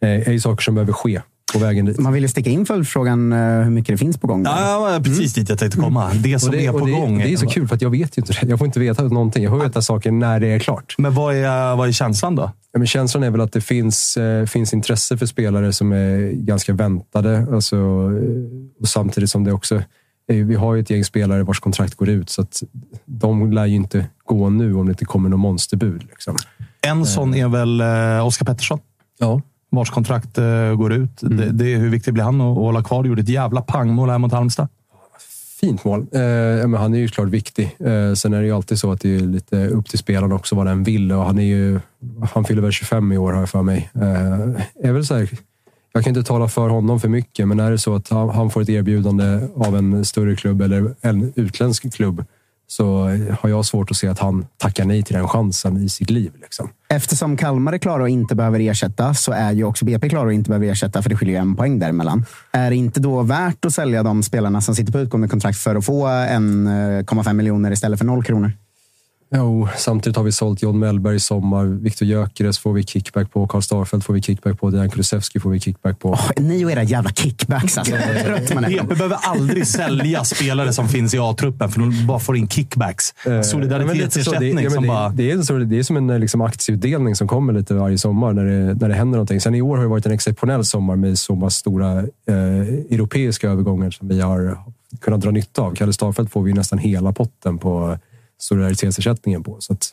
[0.00, 1.20] är ju saker som behöver ske
[1.52, 1.98] på vägen dit.
[1.98, 4.42] Man vill ju sticka in följdfrågan eh, hur mycket det finns på gång.
[4.42, 4.50] där.
[4.50, 6.10] Ja, precis dit jag tänkte komma.
[6.14, 7.18] Det som det, är på det, gång.
[7.18, 8.46] det är så kul för att jag vet ju inte det.
[8.46, 9.42] Jag får inte veta någonting.
[9.42, 10.94] Jag får veta saker när det är klart.
[10.98, 12.52] Men vad är, vad är känslan då?
[12.72, 16.32] Ja, men känslan är väl att det finns, eh, finns intresse för spelare som är
[16.32, 17.46] ganska väntade.
[17.52, 19.82] Alltså, eh, och samtidigt som det också...
[20.26, 22.62] Vi har ju ett gäng spelare vars kontrakt går ut, så att
[23.04, 26.02] de lär ju inte gå nu om det inte kommer någon monsterbud.
[26.10, 26.36] Liksom.
[26.80, 27.82] En sån är väl
[28.22, 28.78] Oskar Pettersson.
[29.18, 29.42] Ja.
[29.70, 31.20] Vars kontrakt eh, går ut.
[31.20, 33.04] Det, det, är hur viktigt blir han att, att hålla kvar?
[33.04, 34.68] Gjorde ett jävla pangmål här mot Halmstad.
[35.60, 36.00] Fint mål.
[36.00, 36.20] Eh,
[36.68, 37.76] men han är ju klart viktig.
[37.78, 40.54] Eh, sen är det ju alltid så att det är lite upp till spelarna också
[40.54, 41.12] vad den vill.
[41.12, 41.80] Och han, är ju,
[42.32, 43.90] han fyller väl 25 i år, har jag för mig.
[43.94, 45.30] Eh, är väl så här,
[45.92, 48.50] jag kan inte tala för honom för mycket, men är det så att han, han
[48.50, 52.24] får ett erbjudande av en större klubb eller en utländsk klubb
[52.70, 56.10] så har jag svårt att se att han tackar nej till den chansen i sitt
[56.10, 56.32] liv.
[56.40, 56.68] Liksom.
[56.88, 60.32] Eftersom Kalmar är klara och inte behöver ersätta så är ju också BP klara och
[60.32, 62.24] inte behöver ersätta för det skiljer ju en poäng däremellan.
[62.52, 65.76] Är det inte då värt att sälja de spelarna som sitter på utgående kontrakt för
[65.76, 68.52] att få 1,5 eh, miljoner istället för noll kronor?
[69.34, 71.64] Jo, samtidigt har vi sålt John Mellberg i sommar.
[71.64, 73.46] Viktor Gyökeres får vi kickback på.
[73.46, 74.70] Karl Starfelt får vi kickback på.
[74.70, 76.08] Dejan Kulusevski får vi kickback på.
[76.08, 77.94] Åh, ni och era jävla kickbacks alltså.
[77.94, 83.26] PP behöver aldrig sälja spelare som finns i A-truppen, för de bara får in kickbacks.
[83.26, 85.08] Eh, Solidaritetsersättning som det, bara...
[85.08, 88.88] det, är det som en liksom, aktieutdelning som kommer lite varje sommar när det, när
[88.88, 89.40] det händer någonting.
[89.40, 92.34] Sen i år har det varit en exceptionell sommar med så pass stora eh,
[92.90, 94.58] europeiska övergångar som vi har
[95.00, 95.74] kunnat dra nytta av.
[95.74, 97.98] Kalle Starfelt får vi nästan hela potten på
[98.40, 99.56] solidaritetsersättningen på.
[99.60, 99.88] Så att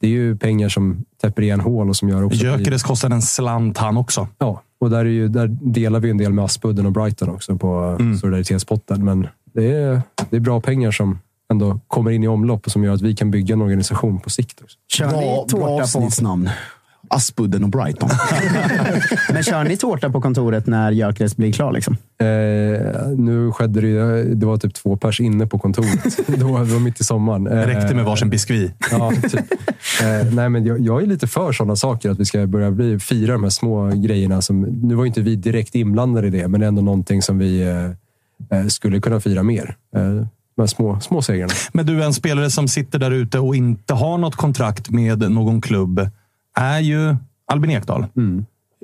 [0.00, 2.36] det är ju pengar som täpper igen hål och som gör också...
[2.38, 4.28] att vi- Gyökeres kostar en slant han också.
[4.38, 7.56] Ja, och där, är ju, där delar vi en del med Aspudden och Brighton också
[7.58, 9.04] på solidaritetspotten.
[9.04, 11.18] Men det är, det är bra pengar som
[11.50, 14.30] ändå kommer in i omlopp och som gör att vi kan bygga en organisation på
[14.30, 14.60] sikt.
[14.62, 14.78] Också.
[14.88, 16.50] Kör Bra, ni bra tårta på, avsnittsnamn.
[17.12, 18.10] Aspudden och Brighton.
[19.32, 21.72] men kör ni tårta på kontoret när Gyökeres blir klar?
[21.72, 21.96] Liksom?
[22.20, 22.26] Eh,
[23.16, 26.16] nu skedde det ju, det var typ två pers inne på kontoret.
[26.26, 27.44] det, var, det var mitt i sommaren.
[27.44, 28.72] Det räckte med varsin biskvi.
[28.90, 29.52] Ja, typ.
[30.02, 32.10] eh, nej, men jag, jag är lite för sådana saker.
[32.10, 34.42] Att vi ska börja bli, fira de här små grejerna.
[34.42, 38.58] Som, nu var inte vi direkt inblandade i det, men ändå någonting som vi eh,
[38.58, 39.76] eh, skulle kunna fira mer.
[39.96, 41.52] Eh, de små, små segrarna.
[41.72, 45.60] Men du, en spelare som sitter där ute och inte har något kontrakt med någon
[45.60, 46.10] klubb
[46.56, 48.06] är ju Albin Ekdal.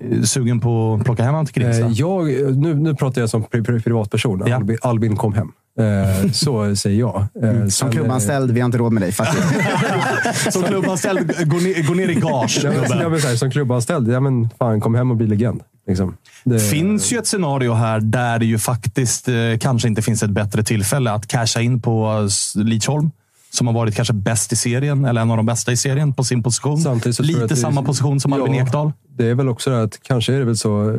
[0.02, 1.88] Eh, Sugen på att plocka hem honom till Eh, Grimsta?
[2.02, 2.26] jag,
[2.56, 4.42] nu, nu pratar jag som pri, pri, privatperson.
[4.46, 4.56] Ja.
[4.56, 5.48] Albin, Albin kom hem.
[5.80, 7.26] Eh, så säger jag.
[7.42, 9.12] Eh, Som klubbanställd, vi har inte råd med dig.
[10.50, 12.64] Som klubbanställd, gå ner, gå ner i gage.
[12.64, 15.16] eh, ja, men, ja, men, så här, som klubbanställd, ja, men, fan, kom hem och
[15.16, 15.62] bli legend.
[15.86, 16.16] Liksom.
[16.44, 20.30] Det finns ju ett scenario här där det ju faktiskt eh, kanske inte finns ett
[20.30, 23.10] bättre tillfälle att casha in på Lidsholm.
[23.50, 26.24] Som har varit kanske bäst i serien, eller en av de bästa i serien på
[26.24, 26.78] sin position.
[26.78, 28.62] Samtidigt Lite samma position som Albin Ja.
[28.62, 28.92] Ekdal.
[29.08, 30.96] Det är väl också det att kanske är det väl så, eh,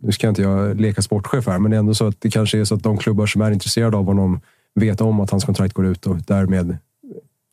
[0.00, 2.58] nu ska inte jag leka sportchef här, men det är ändå så att det kanske
[2.60, 4.40] är så att de klubbar som är intresserade av honom
[4.74, 6.76] vet om att hans kontrakt går ut och därmed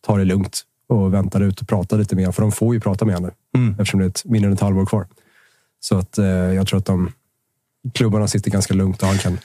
[0.07, 2.31] tar det lugnt och väntar ut och pratar lite mer.
[2.31, 3.71] För de får ju prata med honom Mm.
[3.79, 5.05] eftersom det är ett, mindre än ett halvår kvar.
[5.79, 7.11] Så att eh, jag tror att de
[7.93, 9.37] klubbarna sitter ganska lugnt och han kan,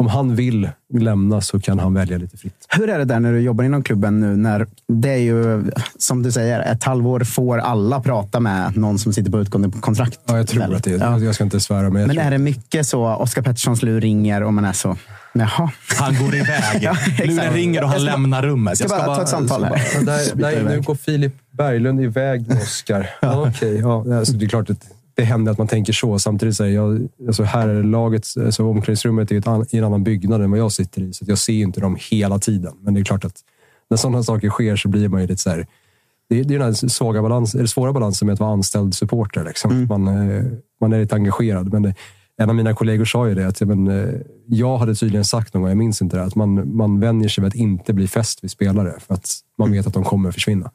[0.00, 2.54] om han vill lämna så kan han välja lite fritt.
[2.68, 4.36] Hur är det där när du jobbar inom klubben nu?
[4.36, 5.64] När det är ju,
[5.98, 10.20] som du säger, ett halvår får alla prata med någon som sitter på utgående kontrakt.
[10.26, 10.74] Ja, jag tror Väl?
[10.74, 11.18] att det är, Ja.
[11.18, 14.42] jag ska inte svära, men jag Men är det mycket så, Oskar Petterssons lur ringer
[14.42, 14.96] och man är så,
[15.32, 15.70] jaha.
[15.98, 16.62] Han går iväg.
[16.82, 16.96] Ja.
[17.24, 18.78] Luren ringer och han Jag ska bara- lämnar rummet.
[18.78, 19.82] Ska bara ta ett samtal här.
[19.94, 23.10] Ja, där, där, nu går Filip Berglund iväg med Oskar.
[23.20, 24.84] Ja, okej, ja, alltså, det är klart att
[25.18, 26.18] det händer att man tänker så.
[26.18, 30.42] Samtidigt säger jag, alltså här är laget, alltså omklädningsrummet är an, i en annan byggnad
[30.42, 31.12] än vad jag sitter i.
[31.12, 32.72] Så jag ser inte dem hela tiden.
[32.80, 33.40] Men det är klart att
[33.90, 35.66] när sådana saker sker så blir man ju lite så här.
[36.28, 38.94] Det är, det är den här svaga balans, eller svåra balansen med att vara anställd
[38.94, 39.44] supporter.
[39.44, 39.86] Liksom.
[39.88, 40.44] Man, eh,
[40.80, 41.72] man är lite engagerad.
[41.72, 41.94] Men det,
[42.36, 43.46] en av mina kollegor sa ju det.
[43.46, 44.14] Att, men, eh,
[44.46, 47.42] jag hade tydligen sagt någon gång, jag minns inte det, att man, man vänjer sig
[47.42, 48.94] vid att inte bli fäst vid spelare.
[49.00, 50.70] För att man vet att de kommer försvinna.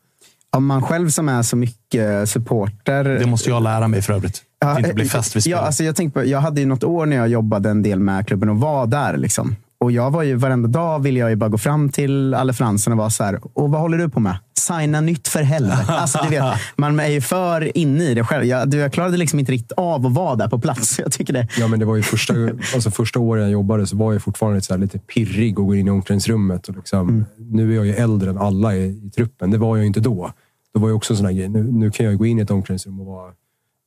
[0.53, 3.03] Om man själv som är så mycket supporter.
[3.03, 4.41] Det måste jag lära mig för övrigt.
[4.65, 7.05] Att inte bli fäst vid ja, alltså jag, tänkte på, jag hade ju något år
[7.05, 9.17] när jag jobbade en del med klubben och var där.
[9.17, 9.55] Liksom.
[9.83, 12.93] Och jag var ju, varenda dag ville jag ju bara gå fram till Alle Fransson
[12.93, 13.39] och vara så här.
[13.53, 14.37] Och vad håller du på med?
[14.59, 15.83] Signa nytt för helvete.
[15.87, 16.43] Alltså, du vet,
[16.75, 18.45] man är ju för inne i det själv.
[18.45, 20.99] Jag, du, jag klarade liksom inte riktigt av att vara där på plats.
[21.03, 21.47] Jag tycker det.
[21.59, 22.33] Ja, men det var ju första,
[22.73, 25.87] alltså första året jag jobbade så var jag fortfarande så lite pirrig och gå in
[25.87, 26.67] i omklädningsrummet.
[26.67, 29.51] Och liksom, Nu är jag ju äldre än alla i, i truppen.
[29.51, 30.31] Det var jag ju inte då.
[30.73, 31.49] Då var jag också en sån här grej.
[31.49, 33.31] Nu, nu kan jag gå in i ett omklädningsrum och vara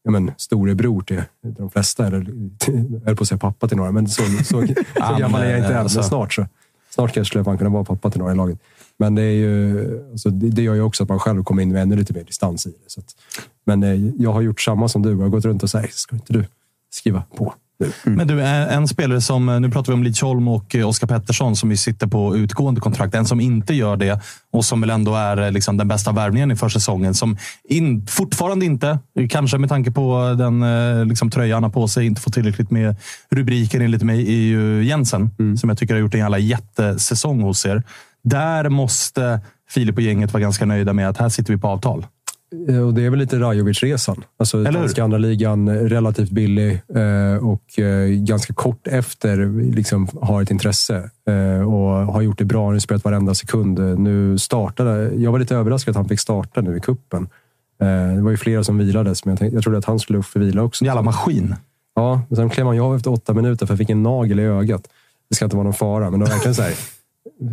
[0.07, 2.07] ja, men, storebror till till de flesta.
[2.07, 2.27] Eller,
[2.67, 5.51] jag höll på att säga pappa till några, men så, så, så Ja, gammal är
[5.51, 5.79] jag inte än.
[5.79, 5.99] alltså.
[5.99, 6.47] Men snart så.
[6.91, 8.59] Snart kanske skulle fan kunna vara pappa till några i laget.
[8.99, 11.73] Men det, är ju, alltså, det, det gör ju också att man själv kommer in
[11.73, 12.91] med ännu lite mer distans i det.
[12.91, 13.17] Så att,
[13.65, 15.11] men eh, jag har gjort samma som du.
[15.11, 16.45] Jag har gått runt och sagt, ska inte du
[16.91, 17.93] skriva på nu?
[18.05, 21.57] Men du, en en spelare som, nu pratar vi om Lidsholm och eh, Oskar Pettersson
[21.57, 23.15] som ju sitter på utgående kontrakt.
[23.15, 24.21] En som inte gör det
[24.53, 27.15] och som väl ändå är eh, liksom den bästa värvningen inför säsongen.
[27.15, 27.37] Som
[27.69, 32.07] in, fortfarande inte, kanske med tanke på den eh, liksom, tröjan han har på sig,
[32.07, 32.97] inte får tillräckligt med
[33.31, 35.31] rubriker enligt mig, är ju Jensen.
[35.59, 37.83] Som jag tycker har gjort en jävla jättesäsong hos er.
[38.25, 42.07] Där måste Filip och gänget vara ganska nöjda med att här sitter vi på avtal.
[42.69, 44.25] Eh, Och det är väl lite Rajovic-resan.
[44.37, 47.63] Alltså, Eller andra ligan, eh, relativt billig eh, och
[48.27, 49.37] ganska kort efter
[49.75, 51.11] liksom, har ett intresse
[51.67, 51.73] och
[52.13, 52.71] har gjort det bra.
[52.71, 53.99] Nu spelat varenda sekund.
[53.99, 57.29] Nu startade, jag var lite överraskad att han fick starta nu i kuppen.
[58.17, 60.41] Det var ju flera som vilades, men jag, tänkte, jag trodde att han skulle för
[60.41, 60.85] vila också.
[60.85, 61.55] Jävla maskin.
[61.95, 64.41] Ja, men sen klev han ju av efter åtta minuter för jag fick en nagel
[64.41, 64.83] i ögat.
[65.31, 66.73] Det ska inte vara någon fara, men det var verkligen så här,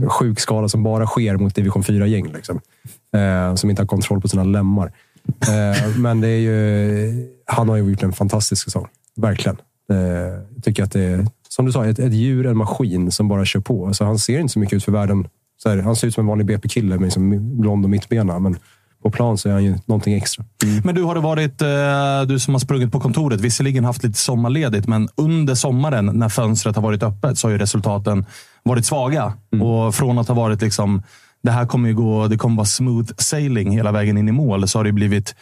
[0.07, 2.27] sjuk skada som bara sker mot division 4-gäng.
[2.33, 2.59] Liksom.
[3.13, 4.91] Eh, som inte har kontroll på sina lemmar.
[5.27, 8.87] Eh, men det är ju, han har ju gjort en fantastisk säsong.
[9.15, 9.57] Verkligen.
[9.91, 9.97] Eh,
[10.55, 13.45] jag tycker att det är, som du sa, ett, ett djur, en maskin som bara
[13.45, 13.87] kör på.
[13.87, 15.27] Alltså, han ser inte så mycket ut för världen.
[15.63, 18.39] Så här, han ser ut som en vanlig BP-kille med liksom blond och mittbena.
[18.39, 18.57] Men
[19.03, 20.45] på plan så är han ju någonting extra.
[20.63, 20.81] Mm.
[20.85, 24.17] Men du, har det varit, eh, du som har sprungit på kontoret, visserligen haft lite
[24.17, 28.25] sommarledigt, men under sommaren när fönstret har varit öppet så har ju resultaten
[28.63, 29.33] varit svaga.
[29.61, 31.03] Och från att ha varit liksom,
[31.43, 34.67] det här kommer ju gå, det kommer vara smooth sailing hela vägen in i mål,
[34.67, 35.35] så har det blivit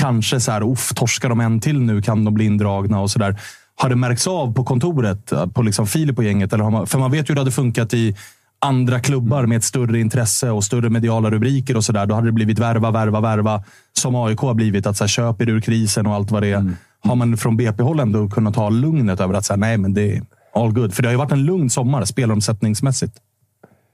[0.00, 3.40] kanske så här, uff, torskar de en till nu kan de bli indragna och sådär.
[3.76, 6.52] Har det märkts av på kontoret, på liksom Filip och gänget?
[6.52, 8.16] Eller har man, för man vet ju hur det hade funkat i
[8.60, 12.06] andra klubbar med ett större intresse och större mediala rubriker och sådär.
[12.06, 13.62] Då hade det blivit värva, värva, värva.
[13.92, 14.86] Som AIK har blivit.
[14.86, 16.72] Att så här, köp er ur krisen och allt vad det är.
[17.00, 20.72] Har man från BP-håll ändå kunnat ta lugnet över att säga nej, men det all
[20.72, 20.94] good.
[20.94, 23.14] För det har ju varit en lugn sommar spelomsättningsmässigt.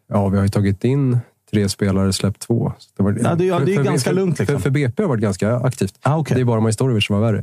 [0.08, 1.18] Ja, vi har ju tagit in
[1.50, 2.72] tre spelare, släppt två.
[2.96, 4.56] Det, var, Ja, det är- det är ganska för, lugnt, liksom.
[4.56, 5.94] För, för BP har varit ganska aktivt.
[6.02, 6.34] Ah, okay.
[6.34, 7.38] Det är bara Majstorovic som var värre.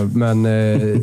[0.00, 0.52] Eh, men eh,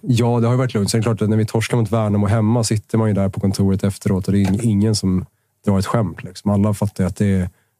[0.00, 0.90] ja, det har ju varit lugnt.
[0.90, 3.28] Sen är det klart att när vi torskar mot Värnamo hemma sitter man ju där
[3.28, 5.24] på kontoret efteråt och det är ing- ingen som
[5.66, 6.22] drar ett skämt.
[6.24, 6.50] Liksom.
[6.50, 7.38] Alla fattar ju att det är,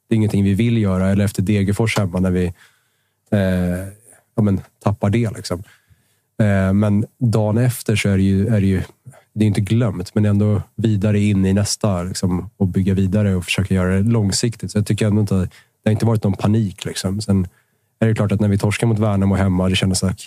[0.09, 1.09] det är ingenting vi vill göra.
[1.11, 2.45] Eller efter Degerfors hemma när vi
[3.31, 3.41] eh,
[4.35, 5.31] ja, men, tappar det.
[5.37, 5.63] Liksom.
[6.41, 8.83] Eh, men dagen efter så är det ju, är det ju
[9.33, 13.45] det är inte glömt, men ändå vidare in i nästa liksom, och bygga vidare och
[13.45, 14.71] försöka göra det långsiktigt.
[14.71, 15.49] Så jag tycker ändå inte
[15.83, 16.85] det har inte varit någon panik.
[16.85, 17.21] Liksom.
[17.21, 17.47] Sen
[18.01, 20.19] är det klart att när vi torskade mot Värnamo hemma, det kändes att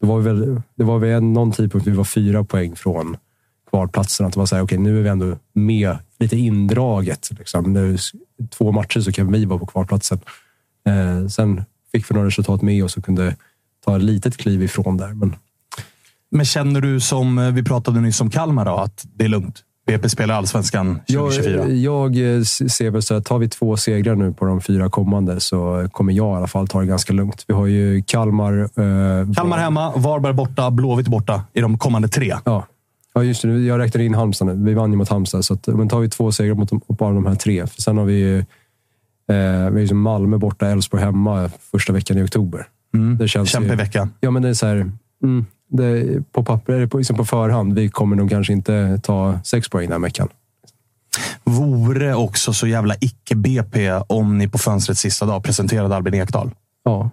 [0.00, 3.16] det var väl, det var väl någon tidpunkt vi var fyra poäng från
[3.70, 4.26] kvalplatsen.
[4.26, 7.30] Att det var så här, okej, nu är vi ändå med lite indraget.
[7.38, 7.72] Liksom.
[7.72, 7.96] Nu,
[8.50, 10.20] två matcher så kan vi vara på kvalplatsen.
[10.86, 13.36] Eh, sen fick vi några resultat med oss och kunde
[13.84, 15.14] ta ett litet kliv ifrån där.
[15.14, 15.36] Men
[16.30, 19.62] Men känner du som eh, vi pratade nyss om Kalmar då, att det är lugnt?
[19.86, 21.68] BP spelar allsvenskan 2024.
[21.68, 24.90] Jag, jag eh, ser väl så att tar vi två segrar nu på de fyra
[24.90, 27.44] kommande så kommer jag i alla fall ta det ganska lugnt.
[27.48, 28.58] Vi har ju Kalmar...
[28.60, 32.36] Eh, Kalmar hemma, Varberg borta, Blåvitt borta i de kommande tre.
[32.44, 32.66] Ja.
[33.14, 33.48] ja, just det.
[33.48, 34.64] Jag räknar in Halmstad nu.
[34.64, 37.14] Vi vann ju mot Halmstad, så att, men tar vi två segrar mot de, bara
[37.14, 37.66] de här tre.
[37.66, 42.18] För sen har vi ju eh, vi har ju Malmö borta, Elfsborg hemma första veckan
[42.18, 42.66] i oktober.
[43.18, 44.10] Det känns Kämpa i veckan.
[44.20, 44.90] Ja, men det är så här...
[45.22, 49.68] Mm, det, på papper, på, liksom på förhand, vi kommer nog kanske inte ta sex
[49.68, 50.28] poäng den här veckan.
[51.44, 56.50] Vore också så jävla icke-BP om ni på fönstrets sista dag presenterade Albin Ekdal.
[56.84, 57.10] Ja,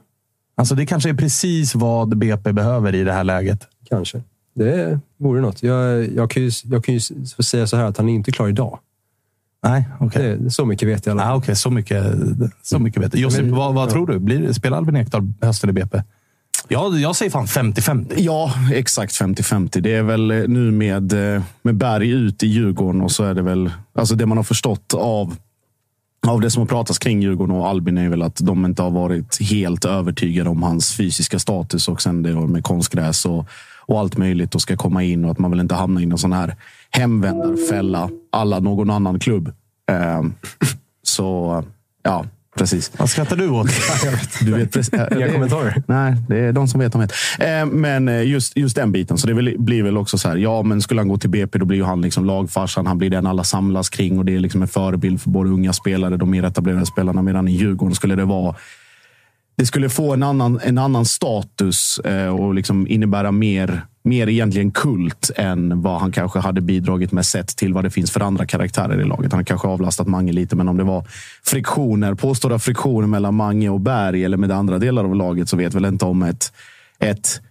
[0.56, 3.68] Alltså det kanske är precis vad BP behöver i det här läget.
[3.90, 4.22] kanske.
[4.56, 5.64] Det vore något.
[5.64, 7.00] Jag, jag, kan ju, jag kan ju
[7.44, 8.80] säga så här att han är inte klar idag.
[9.64, 10.38] Nej, okej.
[10.38, 11.36] Det, så mycket vet jag Ah.
[11.36, 12.04] Okej, så mycket,
[12.64, 13.22] så mycket vet jag.
[13.22, 13.92] Josip, Men- vad, vad ja.
[13.92, 14.20] tror du?
[14.20, 16.02] Blir, spelar Albin Ekdal hösten i BP?
[16.68, 18.14] Ja, jag säger fan 50-50.
[18.18, 19.82] Ja, exakt 50-50.
[19.82, 23.34] Det är väl eh, nu med, eh, med Berg ut i Djurgården och så är
[23.34, 25.36] det väl alltså det man har förstått av
[26.28, 28.92] av det som har pratats kring Djurgården och Albin är väl att de inte har
[28.92, 33.46] varit helt övertygade om hans fysiska status och sen det med konstgräs och,
[33.86, 36.18] och allt möjligt och ska komma in och att man vill inte hamna i någon
[36.18, 36.56] sån här
[36.92, 39.52] hemvändarfälla alla någon annan klubb.
[39.92, 40.34] Ehm,
[41.04, 41.64] så
[42.04, 42.26] ja,
[42.58, 42.92] precis.
[42.98, 43.68] Vad skrattar du åt?
[44.42, 44.94] Du vet precis.
[45.16, 45.84] Inga kommentarer.
[45.88, 46.92] Nej, det är de som vet.
[46.92, 47.12] De vet.
[47.40, 49.18] Eh, men eh, just, just den biten.
[49.18, 50.36] Så det blir väl också så här.
[50.38, 52.88] Ja, men skulle han gå till BP, då blir ju han liksom lagfarsan.
[52.88, 55.74] Han blir den alla samlas kring och det är liksom en förebild för både unga
[55.74, 57.22] spelare, de mer etablerade spelarna.
[57.22, 58.56] Medan i Djurgården skulle det vara
[59.62, 64.72] det skulle få en annan, en annan status eh, och liksom innebära mer, mer egentligen
[64.72, 68.46] kult än vad han kanske hade bidragit med sett till vad det finns för andra
[68.46, 69.34] karaktärer i laget.
[69.34, 71.06] Han kanske avlastat Mange lite, men om det var
[71.44, 75.74] friktioner, påstådda friktioner mellan Mange och Berg eller med andra delar av laget så vet
[75.74, 76.54] väl inte om ett,
[77.00, 77.42] ett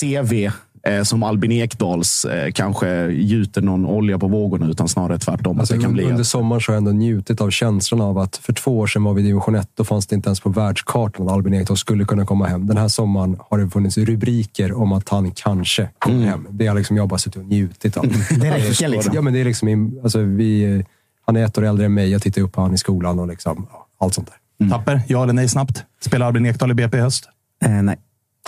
[0.00, 0.50] CV
[0.86, 5.58] eh, som Albin Ekdals eh, kanske gjuter någon olja på vågorna utan snarare tvärtom.
[5.60, 8.00] Alltså, att det kan bli under att- sommaren så har jag ändå njutit av känslan
[8.00, 9.68] av att för två år sedan var vi i division 1.
[9.74, 12.66] Då fanns det inte ens på världskartan att Albin Ekdal skulle kunna komma hem.
[12.66, 16.28] Den här sommaren har det funnits rubriker om att han kanske kommer Mm.
[16.28, 16.46] hem.
[16.50, 18.04] Det har liksom jag bara suttit och njutit av.
[18.40, 19.14] Det räcker liksom.
[19.14, 20.84] Ja, men det är liksom, in- alltså, vi,
[21.26, 22.10] han är ett år äldre än mig.
[22.10, 24.70] Jag tittar upp på honom i skolan och liksom, ja, allt sånt där.
[24.70, 25.84] Tapper, ja eller nej snabbt?
[26.00, 27.28] Spelar Albin Ekdal i BP i höst?
[27.64, 27.96] Eh, nej.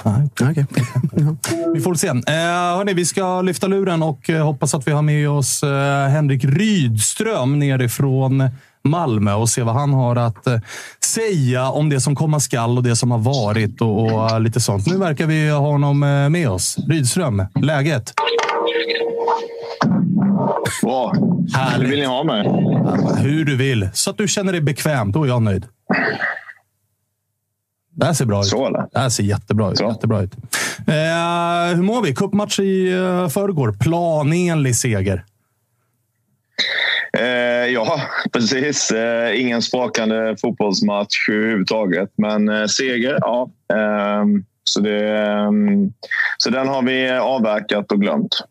[0.04, 0.28] Nej.
[0.50, 0.66] Okej.
[1.74, 2.08] Vi får se.
[2.08, 2.14] Eh,
[2.76, 6.44] hörni, vi ska lyfta luren och eh, hoppas att vi har med oss eh, Henrik
[6.44, 8.50] Rydström nerifrån
[8.84, 10.58] Malmö och se vad han har att eh,
[11.04, 14.60] säga om det som komma skall och det som har varit och, och eh, lite
[14.60, 14.86] sånt.
[14.86, 16.78] Nu verkar vi ha honom eh, med oss.
[16.88, 18.12] Rydström, läget?
[20.82, 21.12] Bra.
[21.54, 21.86] Härligt.
[21.86, 22.48] Hur vill ni ha mig?
[23.18, 23.88] Hur du vill.
[23.92, 25.12] Så att du känner dig bekväm.
[25.12, 25.64] Då är jag nöjd.
[27.96, 28.46] Det här ser bra ut.
[28.46, 28.86] Så, eller?
[28.92, 29.78] Det här ser jättebra ut.
[29.78, 29.84] Så.
[29.84, 30.32] Jättebra ut.
[30.86, 32.14] Eh, hur mår vi?
[32.14, 33.72] Cupmatch i uh, förrgår.
[33.72, 35.24] Planenlig seger.
[37.18, 38.00] Eh, ja,
[38.32, 38.90] precis.
[38.90, 42.10] Eh, ingen sprakande fotbollsmatch överhuvudtaget.
[42.16, 43.50] Men eh, seger, ja.
[43.74, 45.92] Ehm, så, det, ehm,
[46.38, 48.42] så den har vi avverkat och glömt.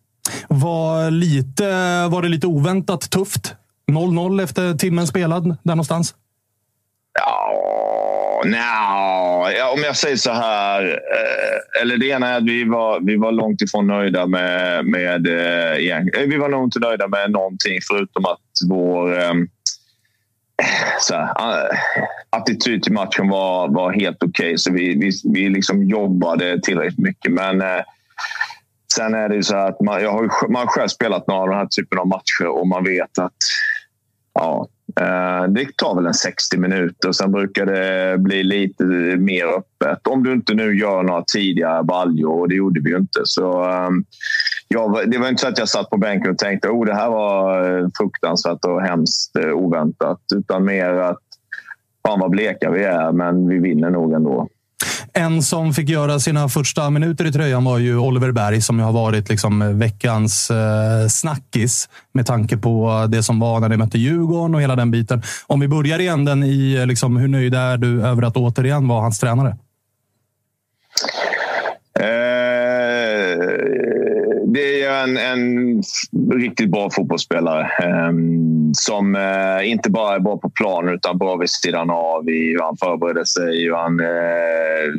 [0.47, 1.63] Var, lite,
[2.07, 3.55] var det lite oväntat tufft?
[3.91, 6.15] 0-0 efter timmen spelad där någonstans?
[7.19, 10.83] Ja, nja, ja, om jag säger så här.
[10.83, 14.85] Eh, eller det ena är att vi var, vi var långt ifrån nöjda med...
[14.85, 19.33] med eh, eh Vi var nog inte nöjda med någonting förutom att vår eh,
[20.99, 21.69] så här,
[22.29, 24.57] attityd till matchen var, var helt okej.
[24.57, 27.31] Så vi, vi, vi liksom jobbade tillräckligt mycket.
[27.31, 27.83] Men eh,
[28.95, 31.27] sen är det ju så här att man, jag har, ju- man har själv spelat
[31.27, 33.33] några av den här typen av matcher och man vet att
[34.39, 34.67] Ja,
[34.99, 37.11] eh, det tar väl en 60 minuter.
[37.11, 38.83] Sen brukar det bli lite
[39.17, 40.07] mer öppet.
[40.07, 43.21] Om du inte nu gör några tidiga baljor, och det gjorde vi ju inte.
[43.23, 43.89] Så, eh,
[44.67, 47.09] ja, det var inte så att jag satt på bänken och tänkte oh, det här
[47.09, 50.21] var eh, fruktansvärt och hemskt oväntat.
[50.35, 51.21] Utan mer att
[52.07, 54.47] fan vad bleka vi är, men vi vinner nog ändå.
[55.17, 58.85] En som fick göra sina första minuter i tröjan var ju Oliver Berg som ju
[58.85, 63.77] har varit liksom eh, veckans eh, snackis med tanke på det som var när de
[63.77, 65.21] mötte Djurgården och hela den biten.
[65.47, 69.01] Om vi börjar i änden i liksom, hur nöjd är du över att återigen vara
[69.01, 69.57] hans tränare?
[71.99, 72.34] Eh,
[74.55, 75.83] det är en, en
[76.31, 78.13] riktigt bra fotbollsspelare eh,
[78.73, 82.61] som eh, inte bara är bra på planen utan bra vid sidan av i hur
[82.61, 84.93] han förbereder sig, hur han eh,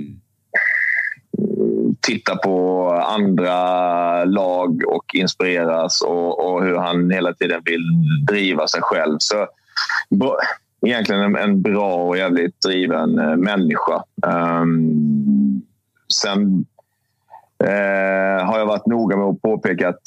[2.01, 7.85] titta på andra lag och inspireras och, och, hur han hela tiden vill
[8.27, 9.17] driva sig själv.
[9.19, 9.47] Så
[10.87, 14.03] egentligen en, en bra och jävligt driven eh, människa.
[14.27, 15.63] Um,
[16.13, 16.67] sen
[17.65, 20.03] Eh, har jag varit noga med att påpeka att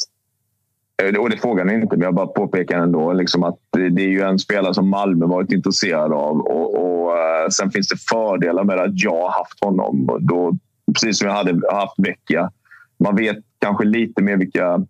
[1.04, 4.10] eh, och det frågar ni inte, men jag bara påpekar ändå liksom att det är
[4.10, 6.42] ju en spelare som Malmö varit intresserad av.
[6.42, 10.18] Och, och eh, Sen finns det fördelar med att jag har haft honom.
[10.20, 10.58] Då,
[10.94, 12.52] precis som jag hade haft Vecchia.
[12.98, 14.86] Man vet kanske lite mer vilka,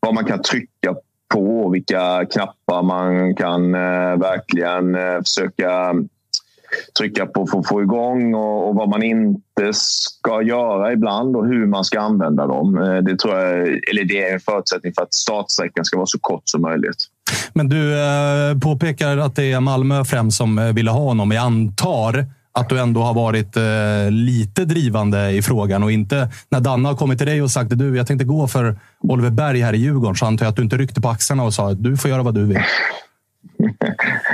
[0.00, 0.94] vad man kan trycka
[1.28, 1.60] på.
[1.60, 5.94] och Vilka knappar man kan eh, verkligen eh, försöka
[6.98, 11.46] trycka på för att få igång och, och, vad man inte ska göra ibland och
[11.46, 12.78] hur man ska använda dem.
[12.78, 16.18] Eh, det, tror jag, eller det är en förutsättning för att startsträckan ska vara så
[16.18, 16.96] kort som möjligt.
[17.52, 21.30] Men du eh, påpekar att det är Malmö främst som eh, ville ha honom.
[21.30, 22.26] Jag antar
[22.58, 26.96] att du ändå har varit eh, lite drivande i frågan och inte när Danne har
[26.96, 29.76] kommit till dig och sagt att du, jag tänkte gå för Oliver Berg här i
[29.76, 32.10] Djurgården så antar jag att du inte ryckte på axlarna och sa att du får
[32.10, 32.58] göra vad du vill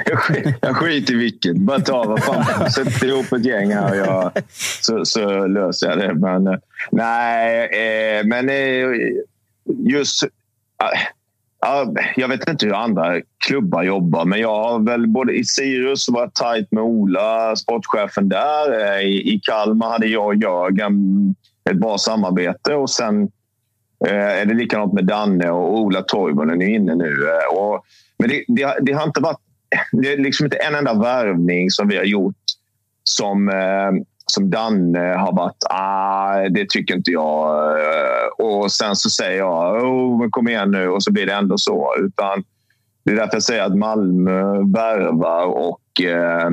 [0.04, 1.56] jag, skit, jag skiter i vilket.
[1.56, 2.70] Bara ta vad fan.
[2.70, 4.32] Sätt ihop ett gäng här och jag,
[4.80, 6.14] så, så löser jag det.
[6.14, 6.58] Men eh,
[6.90, 8.88] nej, eh, men eh,
[9.78, 10.22] just...
[10.22, 10.28] Eh,
[12.16, 16.34] jag vet inte hur andra klubbar jobbar, men jag har väl både i Sirius varit
[16.34, 18.80] tajt med Ola, sportchefen där.
[18.80, 21.34] Eh, I, I Kalmar hade jag och Jörgen
[21.70, 23.22] ett bra samarbete och sen
[24.06, 27.28] eh, är det likadant med Danne och Ola Toivonen är inne nu.
[27.28, 27.84] Eh, och
[28.22, 29.38] men det, det, det, har inte varit
[29.92, 32.34] det är liksom inte en enda värvning som vi har gjort
[33.04, 37.70] som, eh, som Danne har varit ah, det tycker inte jag.
[37.78, 41.58] Eh, och sen så säger jag oh, kom igen nu och så blir det ändå
[41.58, 41.94] så.
[41.98, 42.44] Utan
[43.04, 44.42] det är därför jag säger att Malmö
[44.74, 46.50] värvar och eh,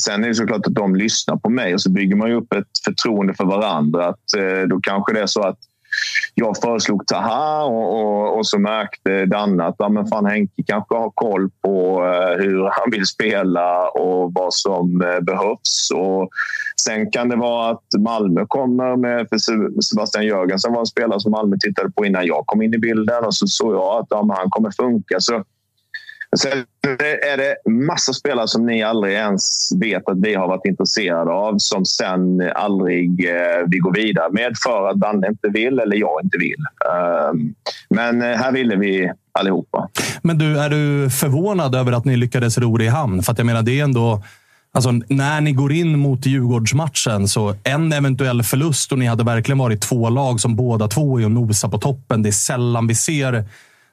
[0.00, 2.84] sen är det såklart att de lyssnar på mig och så bygger man upp ett
[2.84, 4.08] förtroende för varandra.
[4.08, 5.58] Att, eh, då kanske det är så att
[6.34, 10.94] jag föreslog Taha och, och, och så märkte Danne att ja, men fan, Henke kanske
[10.94, 15.90] har koll på eh, hur han vill spela och vad som eh, behövs.
[15.94, 16.28] Och
[16.80, 19.28] sen kan det vara att Malmö kommer med...
[19.28, 19.38] För
[19.82, 23.24] Sebastian Jörgensen var en spelare som Malmö tittade på innan jag kom in i bilden
[23.24, 25.16] och så såg jag att ja, han kommer funka.
[25.18, 25.44] Så
[26.38, 26.64] Sen
[27.22, 31.54] är det massa spelare som ni aldrig ens vet att vi har varit intresserade av
[31.58, 36.20] som sen aldrig eh, vi går vidare med för att Danne inte vill eller jag
[36.24, 36.64] inte vill.
[37.32, 37.54] Um,
[37.90, 39.88] men eh, här ville vi allihopa.
[40.22, 43.22] Men du, är du förvånad över att ni lyckades ro det i hamn?
[43.22, 44.22] För att jag menar, det är ändå...
[44.74, 49.58] Alltså, när ni går in mot Djurgårdsmatchen, så en eventuell förlust och ni hade verkligen
[49.58, 52.22] varit två lag som båda två är och nosar på toppen.
[52.22, 53.44] Det är sällan vi ser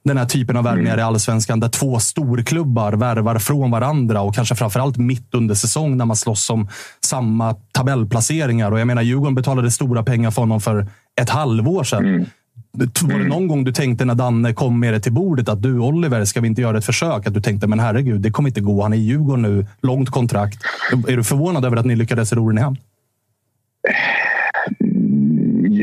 [0.04, 1.00] den här typen av värvningar mm.
[1.00, 6.06] i allsvenskan där två storklubbar värvar från varandra och kanske framförallt mitt under säsong när
[6.06, 6.68] man slåss om
[7.06, 8.72] samma tabellplaceringar.
[8.72, 10.88] Och jag menar, Djurgården betalade stora pengar för honom för
[11.22, 12.06] ett halvår sedan.
[12.06, 12.26] Mm.
[12.72, 13.28] Var det mm.
[13.28, 16.42] någon gång du tänkte när Danne kom med det till bordet att du Oliver, ska
[16.42, 17.28] vi inte göra ett försök?
[17.28, 18.84] Att du tänkte, men herregud, det kommer inte gå.
[18.84, 20.64] Han är i Djurgården nu, långt kontrakt.
[21.08, 22.78] Är du förvånad över att ni lyckades ro den i hamn?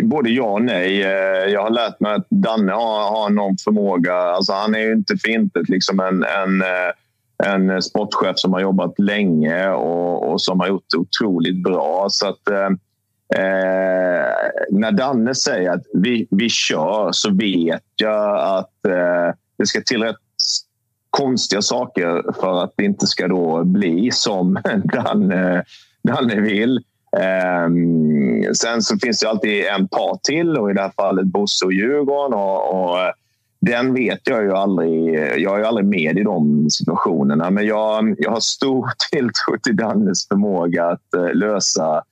[0.03, 1.03] Både ja och nej.
[1.03, 4.15] Eh, jag har lärt mig att Danne har, har någon förmåga.
[4.15, 6.93] Alltså han är ju inte för intet liksom en, en, eh,
[7.45, 12.07] en sportchef som har jobbat länge och, och som har gjort det otroligt bra.
[12.11, 12.67] Så att, eh,
[13.43, 14.27] eh,
[14.71, 20.03] när Danne säger att vi, vi kör så vet jag att eh, det ska till
[20.03, 20.17] rätt
[21.11, 25.65] konstiga saker för att det inte ska då bli som Danne,
[26.03, 26.81] Danne vill.
[27.17, 31.65] Um, sen så finns det alltid en part till och i det här fallet Bosse
[31.65, 32.39] och Djurgården.
[32.39, 33.13] Och, och, eh,
[33.61, 35.15] den vet jag ju aldrig.
[35.15, 37.51] Jag är ju aldrig med i de situationerna.
[37.51, 42.03] Men jag, jag har stor tilltro till Dannes förmåga att uh, lösa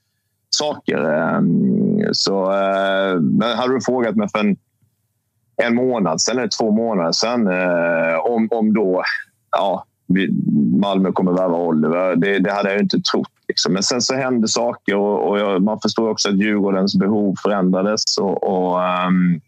[0.50, 0.98] saker.
[1.36, 4.56] Um, så, uh, men hade du frågat mig för en,
[5.56, 9.02] en månad sen eller två månader sen uh, om, om då
[9.50, 9.84] ja,
[10.80, 12.16] Malmö kommer värva Oliver.
[12.16, 13.28] Det, det, hade jag inte trott.
[13.48, 13.72] Liksom.
[13.72, 18.18] Men sen så hände saker och, och jag, man förstår också att Djurgårdens behov förändrades
[18.20, 19.40] och, och, um,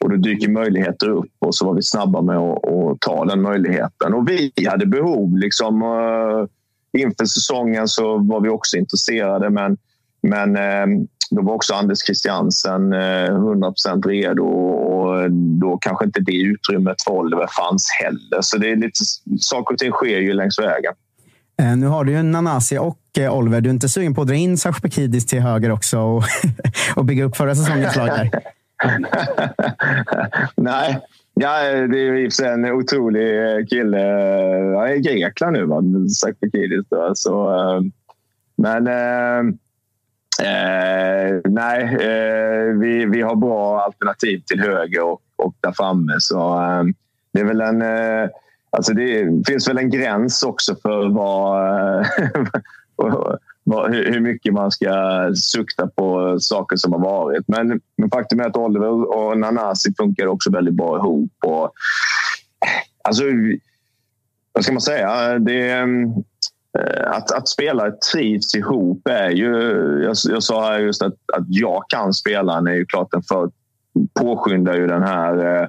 [0.00, 4.14] och då dyker möjligheter upp och så var vi snabba med att, ta den möjligheten.
[4.14, 5.38] Och vi hade behov.
[5.38, 6.46] Liksom, uh,
[6.98, 9.76] inför säsongen så var vi också intresserade men,
[10.22, 15.28] men uh, då var också Anders Christiansen 100 eh, redo och eh,
[15.60, 18.40] då kanske inte det utrymmet för Oliver fanns heller.
[18.40, 19.00] Så det är lite,
[19.40, 20.92] saker och ting sker ju längs vägen.
[21.56, 23.60] Eh, nu har du ju Nanasi och eh, Oliver.
[23.60, 26.22] Du är inte sugen på att dra in Sashpekidis till höger också och,
[26.96, 28.30] och bygga upp förra säsongens lag där?
[30.56, 31.00] Nej,
[31.34, 33.98] ja, det är i och för sig en otrolig eh, kille.
[34.78, 35.82] Han är i Grekland nu, va?
[36.20, 36.86] Sashpekidis.
[37.14, 37.50] Så,
[38.56, 38.88] men
[40.42, 46.16] Eh, nej, eh, vi, vi har bra alternativ till höger och, och där framme.
[46.18, 46.82] Så eh,
[47.32, 47.82] det är väl en...
[48.76, 52.06] Alltså det finns väl en gräns också för vad,
[53.92, 54.90] hur mycket man ska
[55.36, 57.48] sukta på saker som har varit.
[57.48, 61.30] Men, men faktum är att Oliver och Nanasi funkar också väldigt bra ihop.
[61.46, 61.72] Och,
[63.02, 63.24] alltså,
[64.52, 65.38] vad ska man säga?
[65.38, 69.52] Det, eh, att, att spelare trivs ihop är ju...
[70.04, 73.50] Jag, jag sa här just att, att jag kan spela är ju klart en för
[74.20, 75.68] påskyndar ju den här eh,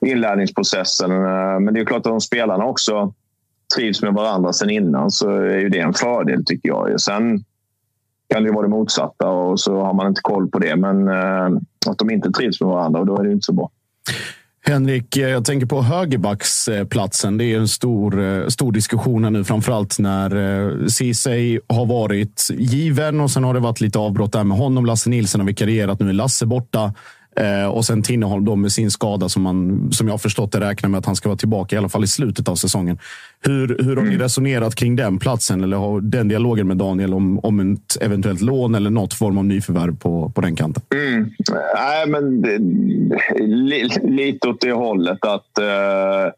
[0.00, 1.10] inlärningsprocessen.
[1.10, 3.12] Eh, men det är klart att om spelarna också
[3.76, 7.00] trivs med varandra sen innan så är ju det en fördel tycker jag.
[7.00, 7.44] Sen
[8.32, 10.76] kan det ju vara det motsatta och så har man inte koll på det.
[10.76, 13.70] Men eh, att de inte trivs med varandra och då är det inte så bra.
[14.66, 17.38] Henrik, eh, jag tänker på högerbacksplatsen.
[17.38, 23.30] Det är en stor, stor diskussion här nu, framförallt när Ceesay har varit given och
[23.30, 24.86] sen har det varit lite avbrott där med honom.
[24.86, 26.00] Lasse Nilsson har vikarierat.
[26.00, 26.94] Nu är Lasse borta.
[27.40, 30.60] Eh, och sen Tinneholm då med sin skada som man, som jag har förstått det,
[30.60, 32.98] räknar med att han ska vara tillbaka i alla fall i slutet av säsongen.
[33.40, 34.20] Hur, hur har ni mm.
[34.20, 35.64] resonerat kring den platsen?
[35.64, 39.44] Eller har den dialogen med Daniel om, om ett eventuellt lån eller något form av
[39.44, 40.82] nyförvärv på, på den kanten?
[40.94, 41.30] Mm.
[41.74, 42.42] Nej, men
[43.38, 46.32] li, lite åt det hållet att uh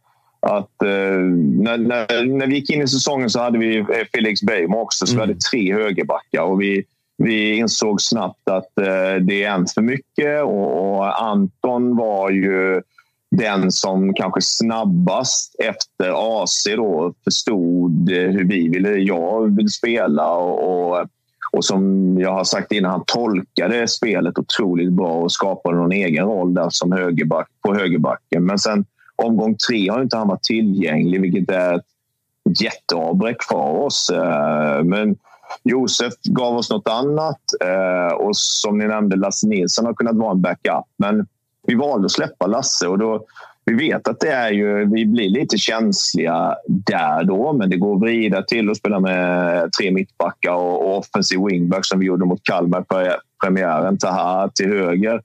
[0.47, 1.19] att eh,
[1.59, 3.85] när, när, när, vi gick in i säsongen så hade vi
[4.15, 5.27] Felix Beijmo också, så mm.
[5.27, 6.43] vi hade tre högerbackar.
[6.43, 6.85] Och vi,
[7.23, 12.83] vi insåg snabbt att eh, det är en för mycket och, och, Anton var ju
[13.31, 21.07] den som kanske snabbast efter AC då förstod hur vi ville, jag ville spela och,
[21.53, 26.27] och, som jag har sagt innan, han tolkade spelet otroligt bra och skapade någon egen
[26.27, 28.45] roll där som högerback, på högerbacken.
[28.45, 28.85] Men sen
[29.17, 34.11] omgång tre har inte han varit tillgänglig, vilket är ett jätteavbräck för oss.
[34.11, 35.17] Eh, men
[35.65, 40.31] Josef gav oss något annat eh, och som ni nämnde, Lasse Nilsson har kunnat vara
[40.31, 40.85] en backup.
[40.97, 41.27] Men
[41.67, 43.25] vi valde att släppa Lasse och då,
[43.65, 47.95] vi vet att det är ju, vi blir lite känsliga där då, men det går
[47.95, 52.25] att vrida till och spela med tre mittbackar och, och offensiv wingback som vi gjorde
[52.25, 53.99] mot Kalmar på premiären.
[53.99, 55.21] Taha till höger.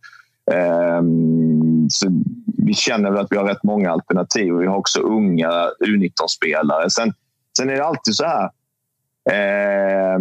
[1.00, 2.08] Um, så
[2.58, 5.50] vi känner väl att vi har rätt många alternativ och vi har också unga
[5.86, 6.90] U19-spelare.
[6.90, 7.14] Sen,
[7.58, 8.50] sen är det alltid så här
[9.30, 10.20] Eh,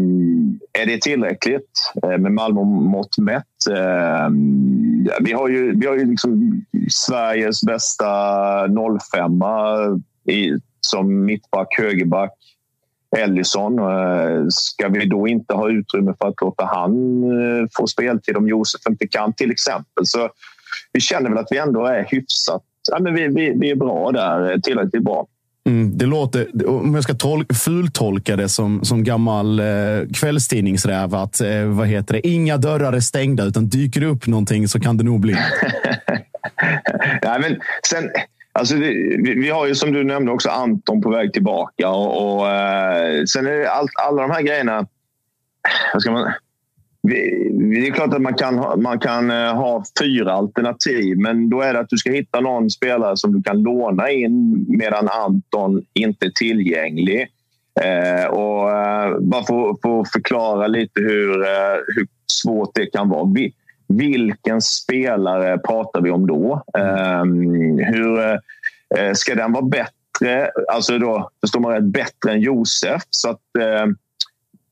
[0.72, 3.66] är det tillräckligt eh, med Malmö mått mätt?
[3.70, 4.28] Eh,
[5.20, 8.06] vi har ju, vi har ju liksom Sveriges bästa
[9.12, 9.32] 05
[10.28, 12.32] i, som mittback, högerback.
[13.16, 13.78] Ellison.
[13.78, 18.48] Eh, ska vi då inte ha utrymme för att låta han eh, få speltid om
[18.48, 20.06] Josef inte kan till exempel?
[20.06, 20.28] Så
[20.92, 22.62] vi känner väl att vi ändå är hyfsat...
[22.90, 25.26] Ja, men vi, vi, vi är bra där, tillräckligt bra.
[25.66, 29.66] Mm, det låter, om jag ska tol fultolka det som, som gammal eh,
[30.14, 32.28] kvällstidningsräv, att eh, vad heter det?
[32.28, 35.32] inga dörrar är stängda, utan dyker det upp någonting så kan det nog bli.
[37.22, 38.10] Nej, men sen,
[38.52, 41.88] alltså, vi, vi, har ju som du nämnde också Anton på väg tillbaka.
[41.88, 44.86] Och, och eh, sen är det allt, alla de här grejerna.
[45.92, 46.32] Vad ska man,
[47.06, 51.72] det är klart att man kan, man kan eh, ha fyra alternativ, men då är
[51.72, 56.26] det att du ska hitta någon spelare som du kan låna in medan Anton inte
[56.26, 57.28] är tillgänglig.
[57.80, 63.32] Eh, och eh, bara för att förklara lite hur, eh, hur svårt det kan vara.
[63.34, 63.52] Vi,
[63.88, 66.62] vilken spelare pratar vi om då?
[66.78, 68.36] Ehm, hur eh,
[68.98, 70.50] eh, Ska den vara bättre?
[70.72, 73.02] Alltså då, förstår man rätt, bättre än Josef?
[73.10, 73.86] Så att, eh,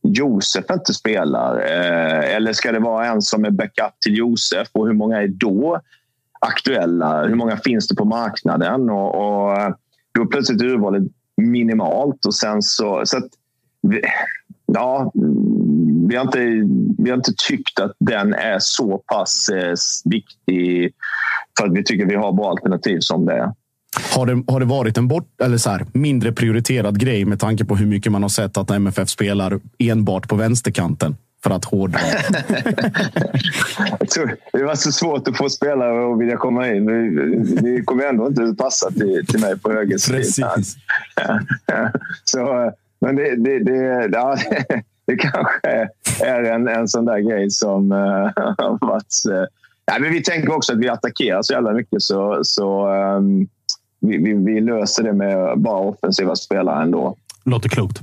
[0.05, 1.57] Josef inte spelar?
[1.57, 4.69] Eh, eller ska det vara en som är backup till Josef?
[4.73, 5.81] Och hur många är då
[6.41, 7.27] aktuella?
[7.27, 8.91] Hur många finns det på marknaden?
[8.91, 9.75] Och, och eh,
[10.15, 11.03] då är plötsligt urvalet
[11.37, 12.27] minimalt.
[12.27, 13.29] Och sen så, så att,
[14.67, 16.39] ja, mm, vi, har inte,
[16.99, 19.75] vi har inte tyckt att den är så pass eh,
[20.05, 20.95] viktig
[21.59, 23.53] för att vi tycker att vi har bra alternativ som det är.
[24.15, 27.65] Har det, har det varit en bort, eller så här, mindre prioriterad grej med tanke
[27.65, 31.17] på hur mycket man har sett att MFF spelar enbart på vänsterkanten?
[31.43, 31.99] För att hårdra.
[34.53, 36.87] det var så svårt att få spelare att vilja komma in.
[37.63, 40.65] Det kommer ändå inte passa till, till mig på högersidan.
[42.25, 44.37] så, men det, det, det, ja,
[45.07, 45.89] det kanske
[46.21, 49.23] är en, en sån där grej som har varit...
[49.29, 49.45] Uh,
[49.87, 53.49] ja, men vi tänker också att vi attackerar så jävla mycket så, så um,
[54.09, 57.17] vi, vi, vi, löser det med bara offensiva spelare ändå.
[57.45, 58.03] Låter klokt.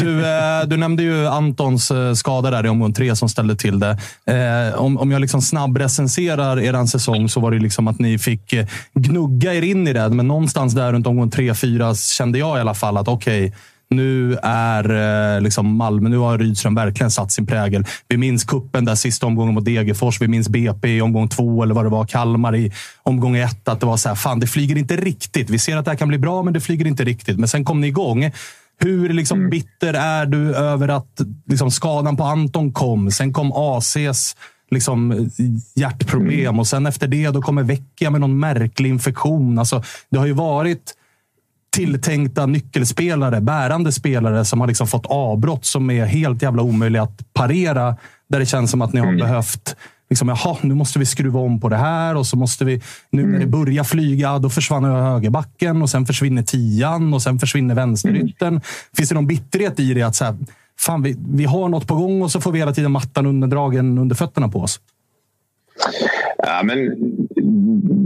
[0.00, 3.78] Du, eh, du nämnde ju Antons eh, skada där i omgång tre som ställde till
[3.78, 3.98] det.
[4.26, 8.54] Eh, om, om jag liksom snabbrecenserar er säsong så var det liksom att ni fick
[8.94, 10.08] gnugga er in i det.
[10.08, 13.58] Men någonstans där runt omgång tre, fyra kände jag i alla fall att okej, okay,
[13.92, 14.90] nu är
[15.34, 17.84] eh, liksom Malmö, nu har Rydström verkligen satt sin prägel.
[18.08, 20.20] Vi minns kuppen där sista omgången mot Degerfors.
[20.20, 22.06] Vi minns BP i omgång två, eller vad det var.
[22.06, 22.72] Kalmar i
[23.02, 23.68] omgång ett.
[23.68, 25.50] Att det var så här, fan det flyger inte riktigt.
[25.50, 27.38] Vi ser att det här kan bli bra, men det flyger inte riktigt.
[27.38, 28.30] Men sen kom ni igång.
[28.78, 33.10] Hur liksom bitter är du över att liksom, skadan på Anton kom?
[33.10, 34.36] Sen kom ACs
[34.70, 35.30] liksom,
[35.74, 39.58] hjärtproblem och sen efter det då kommer Vecchia med någon märklig infektion.
[39.58, 40.94] Alltså, det har ju varit
[41.72, 47.32] tilltänkta nyckelspelare, bärande spelare som har liksom fått avbrott som är helt jävla omöjliga att
[47.32, 47.96] parera.
[48.28, 49.76] Där det känns som att ni har behövt
[50.12, 52.82] Liksom, jaha, nu måste vi skruva om på det här och så måste vi...
[53.10, 57.74] Nu när det börjar flyga, då försvann högerbacken och sen försvinner tian och sen försvinner
[57.74, 58.60] vänsterytten.
[58.96, 60.02] Finns det någon bitterhet i det?
[60.02, 60.36] Att så här,
[60.78, 63.98] fan, vi, vi har något på gång och så får vi hela tiden mattan underdragen
[63.98, 64.80] under fötterna på oss.
[66.38, 66.96] Ja, men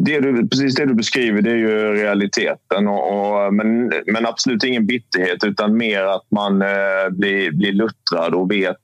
[0.04, 2.88] det du, precis det du beskriver det är ju realiteten.
[2.88, 8.34] Och, och, men, men absolut ingen bitterhet utan mer att man eh, blir, blir luttrad
[8.34, 8.76] och vet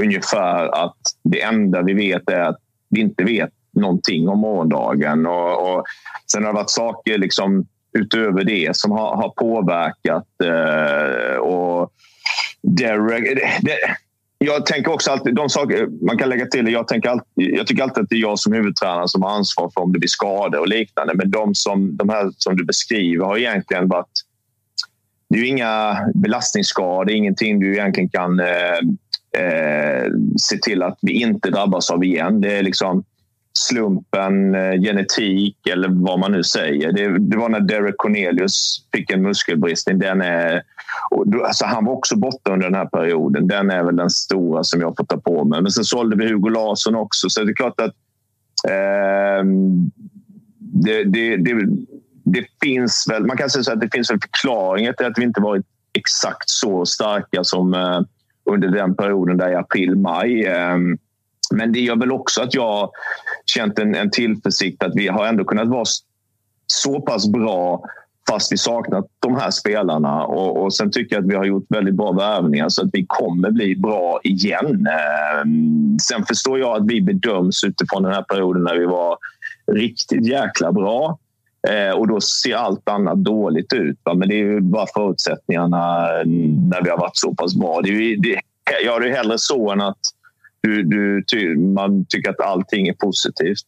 [0.00, 5.26] ungefär att det enda vi vet är att vi inte vet någonting om morgondagen.
[5.26, 5.84] Och, och
[6.32, 7.66] sen har det varit saker liksom
[7.98, 10.26] utöver det som har, har påverkat.
[10.44, 11.92] Eh, och
[12.62, 13.76] Derek, det,
[14.38, 17.82] jag tänker också alltid, de saker man kan lägga till, jag, tänker alltid, jag tycker
[17.82, 20.60] alltid att det är jag som huvudtränare som har ansvar för om det blir skador
[20.60, 21.14] och liknande.
[21.14, 24.22] Men de, som, de här som du beskriver har egentligen varit...
[25.28, 28.78] Det är ju inga belastningsskador, ingenting du egentligen kan eh,
[29.42, 32.40] eh, se till att vi inte drabbas av igen.
[32.40, 33.04] Det är liksom
[33.56, 36.92] slumpen, eh, genetik eller vad man nu säger.
[36.92, 39.98] Det, det, var när Derek Cornelius fick en muskelbristning.
[39.98, 40.62] Den är,
[41.44, 43.48] alltså han var också borta under den här perioden.
[43.48, 45.62] Den är väl den stora som jag får ta på mig.
[45.62, 47.30] Men sen sålde vi Hugo Larsson också.
[47.30, 47.94] Så det är klart att
[48.68, 49.44] eh,
[50.58, 51.54] det, det, det,
[52.24, 53.26] det, finns väl...
[53.26, 56.86] Man kan säga att det finns väl förklaringar till att vi inte varit exakt så
[56.86, 58.00] starka som eh,
[58.50, 60.46] under den perioden där i april, maj.
[60.46, 60.98] Ehm,
[61.54, 62.90] men det gör väl också att jag
[63.46, 65.84] känt en, en tillförsikt att vi har ändå kunnat vara
[66.66, 67.82] så pass bra
[68.28, 70.24] fast vi saknat de här spelarna.
[70.24, 73.06] Och, och sen tycker jag att vi har gjort väldigt bra värvningar så att vi
[73.08, 74.86] kommer bli bra igen.
[74.86, 79.18] Ehm, sen förstår jag att vi bedöms utifrån den här perioden när vi var
[79.72, 81.18] riktigt jäkla bra.
[81.68, 83.98] Eh, och då ser allt annat dåligt ut.
[84.14, 87.80] Men det är ju bara förutsättningarna mm, när vi har varit så pass bra.
[87.82, 88.40] Det är ju, det,
[88.84, 89.98] jag det hellre så än att
[90.66, 93.64] du, du, man tycker att allting är positivt.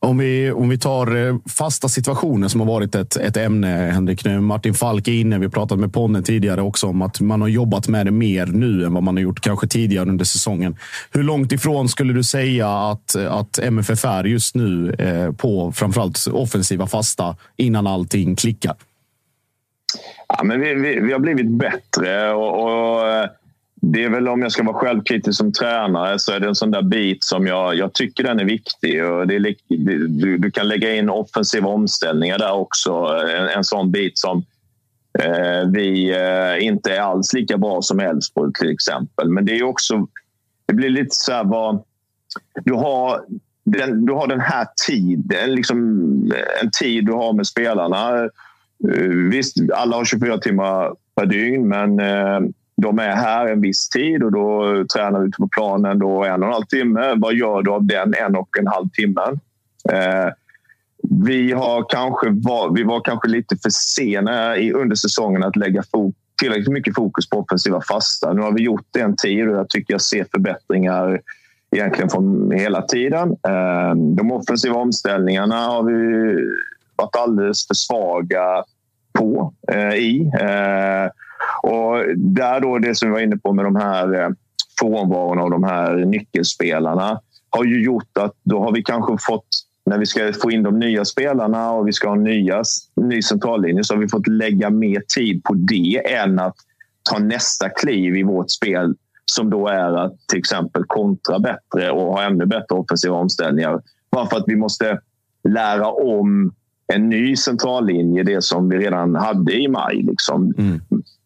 [0.00, 4.24] Om vi, om vi tar eh, fasta situationer som har varit ett, ett ämne, Henrik.
[4.24, 5.38] Nu, Martin Falk är inne.
[5.38, 8.84] Vi pratat med Ponne tidigare också om att man har jobbat med det mer nu
[8.84, 10.76] än vad man har gjort kanske tidigare under säsongen.
[11.12, 16.26] Hur långt ifrån skulle du säga att, att MFF är just nu eh, på framförallt
[16.32, 18.74] offensiva fasta innan allting klickar?
[20.28, 23.28] Ja, men vi, vi, vi har blivit bättre och, och eh,
[23.80, 26.70] det är väl om jag ska vara självkritisk som tränare så är det en sån
[26.70, 29.04] där bit som jag, jag tycker den är viktig.
[29.04, 29.54] Och det är,
[30.08, 32.92] du, du kan lägga in offensiva omställningar där också.
[33.36, 34.44] En, en sån bit som
[35.18, 39.28] eh, vi eh, inte är alls lika bra som Elfsborg till exempel.
[39.28, 40.06] Men det är också...
[40.66, 41.82] Det blir lite så här vad...
[42.64, 43.24] Du har
[43.64, 45.78] den, du har den här tiden, liksom
[46.34, 48.24] eh, en tid du har med spelarna.
[48.92, 52.40] Eh, visst, alla har 24 timmar per dygn, men eh,
[52.82, 56.48] de är här en viss tid och då tränar vi på planen då en och
[56.48, 57.14] en halv timme.
[57.16, 59.40] Vad gör du av den en och en halv timmen?
[59.92, 60.32] Eh,
[61.26, 65.82] vi, har kanske var, vi var kanske lite för sena i, under säsongen att lägga
[65.82, 68.32] fok, tillräckligt mycket fokus på offensiva fasta.
[68.32, 71.20] Nu har vi gjort det en tid och jag tycker jag ser förbättringar
[71.70, 73.30] egentligen från hela tiden.
[73.30, 76.34] Eh, de offensiva omställningarna har vi
[76.96, 78.64] varit alldeles för svaga
[79.12, 80.30] på eh, i.
[80.40, 81.10] Eh,
[81.62, 84.28] och där då det som vi var inne på med de här eh,
[84.80, 89.48] frånvaron av de här nyckelspelarna har ju gjort att då har vi kanske fått
[89.86, 92.62] när vi ska få in de nya spelarna och vi ska ha nya,
[92.96, 96.56] ny centrallinje så har vi fått lägga mer tid på det än att
[97.02, 98.94] ta nästa kliv i vårt spel
[99.24, 103.82] som då är att till exempel kontra bättre och ha ännu bättre offensiva omställningar.
[104.10, 105.00] Bara för att vi måste
[105.48, 106.52] lära om
[106.92, 110.02] en ny centrallinje, det som vi redan hade i maj.
[110.02, 110.54] Liksom.
[110.58, 110.80] Mm.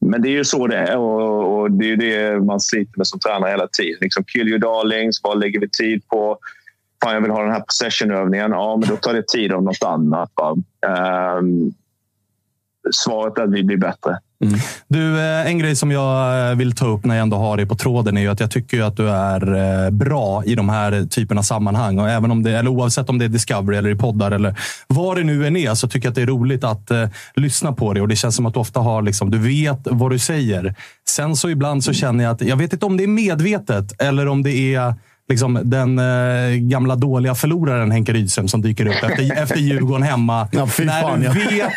[0.05, 3.07] Men det är ju så det är och, och, det är det man sliter med
[3.07, 3.99] som tränare hela tiden.
[4.01, 6.39] Liksom, kill your darlings, vad lägger vi tid på?
[7.05, 8.51] Fan, jag vill ha den här possessionövningen.
[8.51, 10.31] Ja, men då tar det tid av något annat.
[11.39, 11.75] Um,
[12.91, 14.19] svaret är att vi blir bättre.
[14.45, 14.59] Mm.
[14.89, 17.67] Du, eh, en grej som jag eh, vill ta upp när jag ändå har dig
[17.67, 19.55] på tråden är ju att jag tycker att du är
[19.85, 21.99] eh, bra i de här typerna av sammanhang.
[21.99, 24.55] Och även om det, eller oavsett om det är Discovery eller i poddar eller
[24.87, 27.73] vad det nu än är, så tycker jag att det är roligt att uh, lyssna
[27.73, 28.03] på dig.
[28.03, 30.75] Och det känns som att du ofta har, liksom, du vet vad du säger.
[31.09, 34.29] Sen så ibland så känner jag att, jag vet inte om det är medvetet eller
[34.29, 34.95] om det är
[35.33, 40.49] liksom, den eh, gamla dåliga förloraren Henke Rydström som dyker upp efter, efter Djurgården hemma.
[40.53, 41.33] Ja, fy fan, ja.
[41.33, 41.73] vet,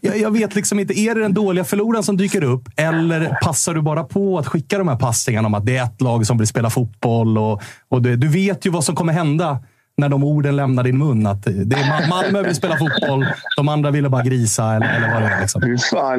[0.00, 3.74] jag, jag, vet liksom inte, är det den dåliga förloraren som dyker upp eller passar
[3.74, 6.38] du bara på att skicka de här passningarna om att det är ett lag som
[6.38, 9.58] vill spela fotboll och, och det, du vet ju vad som kommer hända
[9.98, 11.26] när de orden lämnar din mun.
[11.26, 13.26] Att det är Malmö vill spela fotboll,
[13.56, 15.40] de andra ville bara grisa eller, eller vad det är.
[15.40, 15.62] Liksom.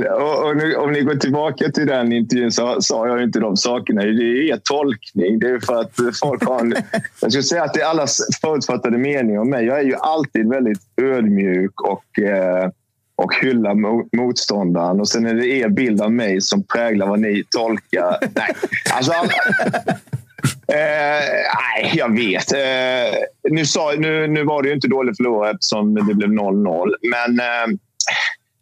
[0.10, 3.58] Och, och nu, om ni går tillbaka till den intervjun så sa jag inte de
[3.58, 4.02] sakerna.
[4.02, 5.40] Det är er tolkning.
[5.40, 6.76] Det är för att folk har en,
[7.22, 9.66] Jag skulle säga att det är allas förutfattade mening om mig.
[9.66, 12.70] Jag är ju alltid väldigt ödmjuk och eh,
[13.16, 13.74] och hylla
[14.18, 15.00] motståndaren.
[15.00, 18.18] Och sen är det er bild av mig som präglar vad ni tolkar.
[18.36, 18.56] Nej,
[18.94, 19.14] alltså,
[20.68, 21.26] Eh,
[21.60, 22.54] nej, jag vet.
[22.54, 23.20] Eh,
[23.52, 26.94] nu, sa, nu, nu var det ju inte dåligt förlorat eftersom det blev 0-0.
[27.02, 27.78] Men eh,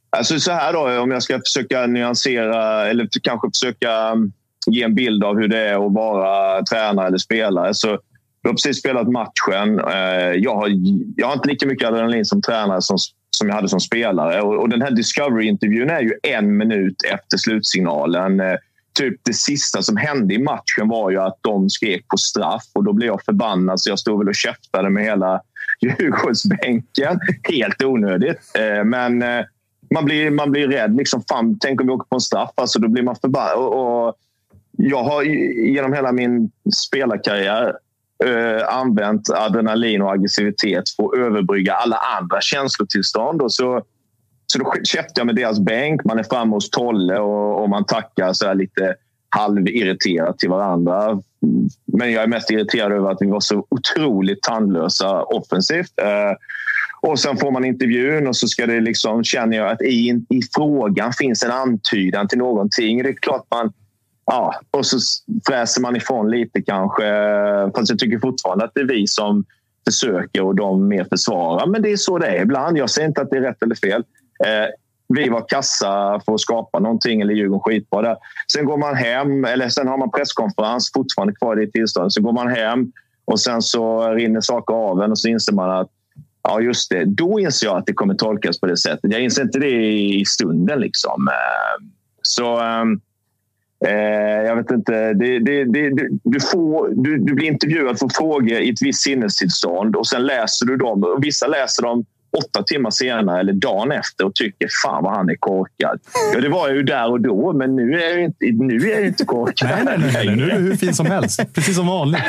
[0.09, 4.31] alltså så här då, om jag ska försöka nyansera eller kanske försöka mm,
[4.67, 7.73] ge en bild av hur det är att vara tränare eller spelare.
[7.73, 7.87] Så
[8.41, 9.79] du har precis spelat matchen.
[9.79, 10.69] Eh, jag, har,
[11.15, 12.97] jag har inte lika mycket adrenalin som tränare som,
[13.31, 14.41] som jag hade som spelare.
[14.41, 18.39] Och, och den här Discovery-intervjun är ju en minut efter slutsignalen.
[18.39, 18.55] Eh,
[18.97, 22.83] Typ det sista som hände i matchen var ju att de skrek på straff och
[22.83, 25.41] då blev jag förbannad så jag stod väl och käftade med hela
[25.81, 27.19] Djurgårdsbänken.
[27.43, 28.39] Helt onödigt.
[28.55, 29.45] Eh, men eh,
[29.93, 30.95] man blir, man blir rädd.
[30.95, 32.51] Liksom, fan, tänk om vi åker på en straff.
[32.55, 33.55] Alltså, då blir man förbannad.
[33.57, 34.15] Och,
[34.77, 37.73] jag har genom hela min spelarkarriär
[38.25, 43.41] eh, använt adrenalin och aggressivitet för att överbrygga alla andra känslotillstånd.
[43.41, 43.83] Och så
[44.47, 46.03] så då käftar jag med deras bänk.
[46.03, 48.95] Man är framme hos Tolle och, och man tackar så lite
[49.29, 51.21] halvirriterat till varandra.
[51.85, 55.99] Men jag är mest irriterad över att vi var så otroligt tandlösa offensivt.
[56.01, 56.37] Eh,
[57.01, 60.41] och sen får man intervjun och så ska det liksom, känner jag att i, i
[60.55, 63.03] frågan finns en antydan till någonting.
[63.03, 63.73] Det är klart man...
[64.25, 64.97] Ja, och så
[65.47, 67.03] fräser man ifrån lite kanske.
[67.75, 69.45] Fast jag tycker fortfarande att det är vi som
[69.87, 71.67] försöker och de mer försvarar.
[71.67, 72.77] Men det är så det är ibland.
[72.77, 74.03] Jag säger inte att det är rätt eller fel.
[74.45, 74.69] Eh,
[75.07, 78.17] vi var kassa för att skapa någonting, eller Djurgården skitbra där.
[78.51, 82.13] Sen går man hem, eller sen har man presskonferens fortfarande kvar i det tillståndet.
[82.13, 82.91] Sen går man hem
[83.25, 85.89] och sen så rinner saker av en och så inser man att
[86.43, 87.05] ja, just det.
[87.05, 89.11] Då inser jag att det kommer tolkas på det sättet.
[89.11, 90.79] Jag inser inte det i stunden.
[90.79, 91.27] liksom.
[91.27, 91.85] Eh,
[92.21, 93.01] så ehm,
[93.85, 95.13] eh, jag vet inte.
[95.13, 99.95] Det, det, det, du, får, du, du blir intervjuad för frågor i ett visst sinnestillstånd
[99.95, 101.19] och sen läser du dem.
[101.21, 102.05] Vissa läser dem
[102.37, 105.99] åtta timmar senare eller dagen efter och tycker fan vad han är korkad.
[106.33, 108.95] Ja, det var jag ju där och då, men nu är jag inte, nu är
[108.95, 109.69] jag inte korkad.
[109.69, 110.35] Nej, nej, nej, nej.
[110.35, 111.53] Nu är du hur fin som helst.
[111.53, 112.21] Precis som vanligt.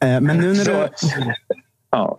[0.00, 0.88] Eh, men nu när du...
[1.90, 2.18] ja.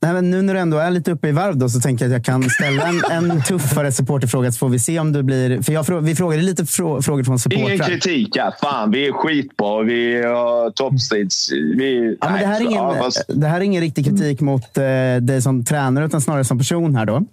[0.00, 2.10] Nej, men nu när du ändå är lite uppe i varv då, så tänker jag
[2.10, 5.62] att jag kan ställa en, en tuffare supporterfråga så får vi se om du blir...
[5.62, 7.70] För jag, vi frågade lite frå, frågor från supportrar.
[7.70, 8.28] Ingen kritik.
[8.32, 8.52] Ja.
[8.62, 9.82] Fan, vi är skitbra.
[9.82, 11.52] Vi har toppstrids.
[11.52, 13.24] Vi, ja, det, här är ingen, ja, fast...
[13.28, 14.84] det här är ingen riktig kritik mot eh,
[15.20, 17.12] dig som tränare utan snarare som person här då.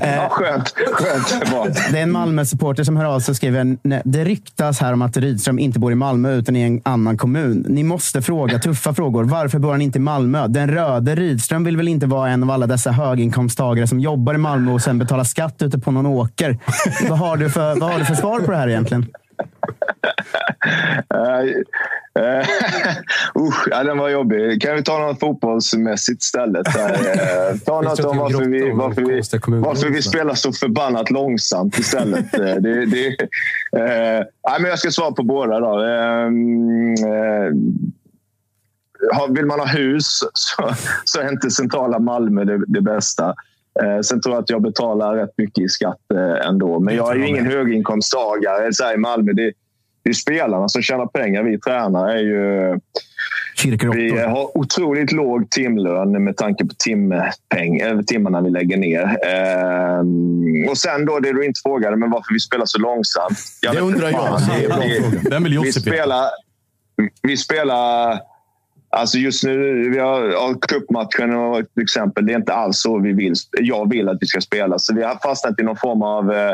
[0.00, 0.74] ja, skönt.
[0.92, 1.92] skönt.
[1.92, 5.16] Det är en Malmö-supporter som hör av sig och skriver det ryktas här om att
[5.16, 7.66] Rydström inte bor i Malmö utan i en annan kommun.
[7.68, 9.24] Ni måste fråga tuffa frågor.
[9.24, 10.43] Varför bor han inte i Malmö?
[10.48, 14.38] Den röde Rydström vill väl inte vara en av alla dessa höginkomsttagare som jobbar i
[14.38, 16.58] Malmö och sen betalar skatt ute på någon åker.
[17.08, 19.06] vad, har du för, vad har du för svar på det här egentligen?
[23.38, 24.62] usch, ja, den var jobbig.
[24.62, 26.66] Kan vi ta något fotbollsmässigt istället?
[26.66, 29.22] Uh, ta något om varför vi, varför, vi,
[29.60, 32.32] varför vi spelar så förbannat långsamt istället.
[32.32, 34.24] det, det, uh,
[34.60, 35.60] men jag ska svara på båda.
[35.60, 35.78] Då.
[39.30, 40.74] Vill man ha hus så,
[41.04, 43.34] så är inte centrala Malmö det, det bästa.
[43.82, 46.80] Eh, sen tror jag att jag betalar rätt mycket i skatt eh, ändå.
[46.80, 49.32] Men jag är ju ingen höginkomsttagare så i Malmö.
[49.32, 49.52] Det,
[50.02, 51.42] det är spelarna som tjänar pengar.
[51.42, 52.78] Vi tränare är ju...
[53.94, 59.02] Vi har otroligt låg timlön med tanke på timpeng, äh, timmarna vi lägger ner.
[59.02, 63.38] Eh, och sen då det du inte frågade, men varför vi spelar så långsamt.
[63.60, 64.40] Jag det undrar jag.
[65.30, 66.28] Den vill vi, spelar,
[67.22, 68.20] vi spelar
[68.94, 71.30] Alltså just nu, vi har ja, cupmatchen
[71.74, 72.26] till exempel.
[72.26, 74.78] Det är inte alls så vi vill, jag vill att vi ska spela.
[74.78, 76.50] Så vi har fastnat i någon form av eh,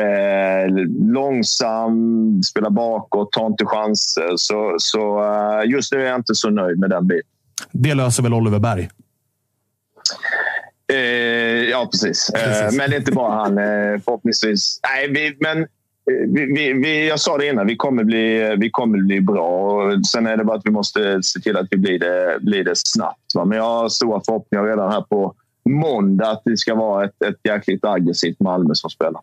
[0.00, 0.68] eh
[1.12, 4.32] långsam, spela bakåt, ta inte chanser.
[4.36, 7.30] Så, så eh, just nu är jag inte så nöjd med den biten.
[7.72, 8.88] Det löser väl Oliver Berg?
[10.92, 10.98] Eh,
[11.70, 12.30] ja, precis.
[12.30, 13.58] Eh, men det är inte bara han.
[13.58, 14.80] Eh, förhoppningsvis.
[14.82, 15.66] Nej, vi, men
[16.28, 19.48] vi, vi, jag sa det innan, vi kommer, bli, vi kommer bli bra.
[19.48, 22.64] Och sen är det bara att vi måste se till att vi blir det, blir
[22.64, 23.34] det snabbt.
[23.34, 23.44] Va?
[23.44, 25.34] Men jag har stora förhoppningar redan här på
[25.68, 29.22] måndag att det ska vara ett, ett jäkligt aggressivt Malmö som spelar.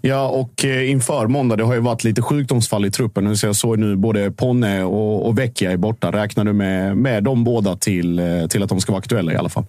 [0.00, 3.24] Ja, och eh, inför måndag, det har ju varit lite sjukdomsfall i truppen.
[3.24, 6.12] Nu ser jag så nu både Ponne och, och Vecchia är borta.
[6.12, 9.36] Räknar du med, med de båda till, eh, till att de ska vara aktuella i
[9.36, 9.64] alla fall?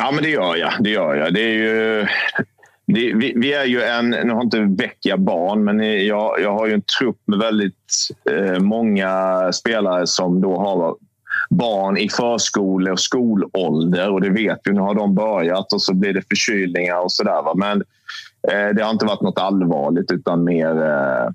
[0.00, 0.72] Ja, men det gör jag.
[0.80, 1.34] Det gör jag.
[1.34, 2.06] Det är ju...
[2.86, 6.66] Det, vi, vi, är ju en, nu har inte Vecchia barn, men jag, jag har
[6.66, 10.96] ju en trupp med väldigt eh, många spelare som då har
[11.50, 14.10] barn i förskole och skolålder.
[14.10, 17.54] Och det vet vi, nu har de börjat och så blir det förkylningar och sådär.
[17.56, 17.82] Men
[18.48, 21.30] eh, det har inte varit något allvarligt utan mer eh,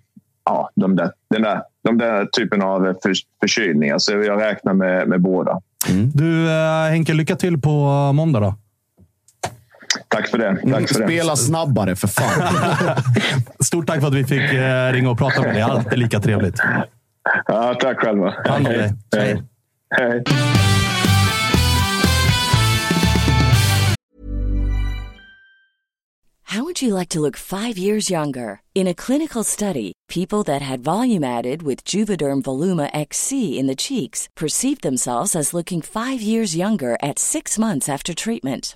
[0.46, 3.98] ja, de, där, den där, de där typen av för, förkylningar.
[3.98, 5.62] Så jag räknar med, med båda.
[5.90, 6.10] Mm.
[6.14, 7.70] Du eh, Henke, lycka till på
[8.14, 8.54] måndag då.
[10.08, 10.72] Tack för det.
[10.72, 11.38] Tack för Spela det.
[11.38, 12.58] snabbare för fan.
[13.60, 15.62] Stort tack för att vi fick eh, ringa och prata med dig.
[15.62, 16.56] Alltid lika trevligt.
[17.46, 18.34] Ja, tack själva.
[18.46, 18.94] Hand om dig.
[19.18, 19.44] Hej.
[19.98, 20.24] Hej.
[26.44, 28.62] How would you like to look five years younger?
[28.74, 33.76] In a clinical study, people that had volume added with Juvederm Voluma XC in the
[33.76, 38.76] cheeks perceived themselves as looking five years younger at six months after treatment.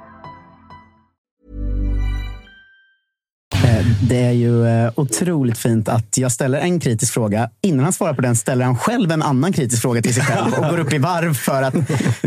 [4.09, 7.49] Det är ju eh, otroligt fint att jag ställer en kritisk fråga.
[7.61, 10.53] Innan han svarar på den ställer han själv en annan kritisk fråga till sig själv
[10.53, 11.73] och går upp i varv för att...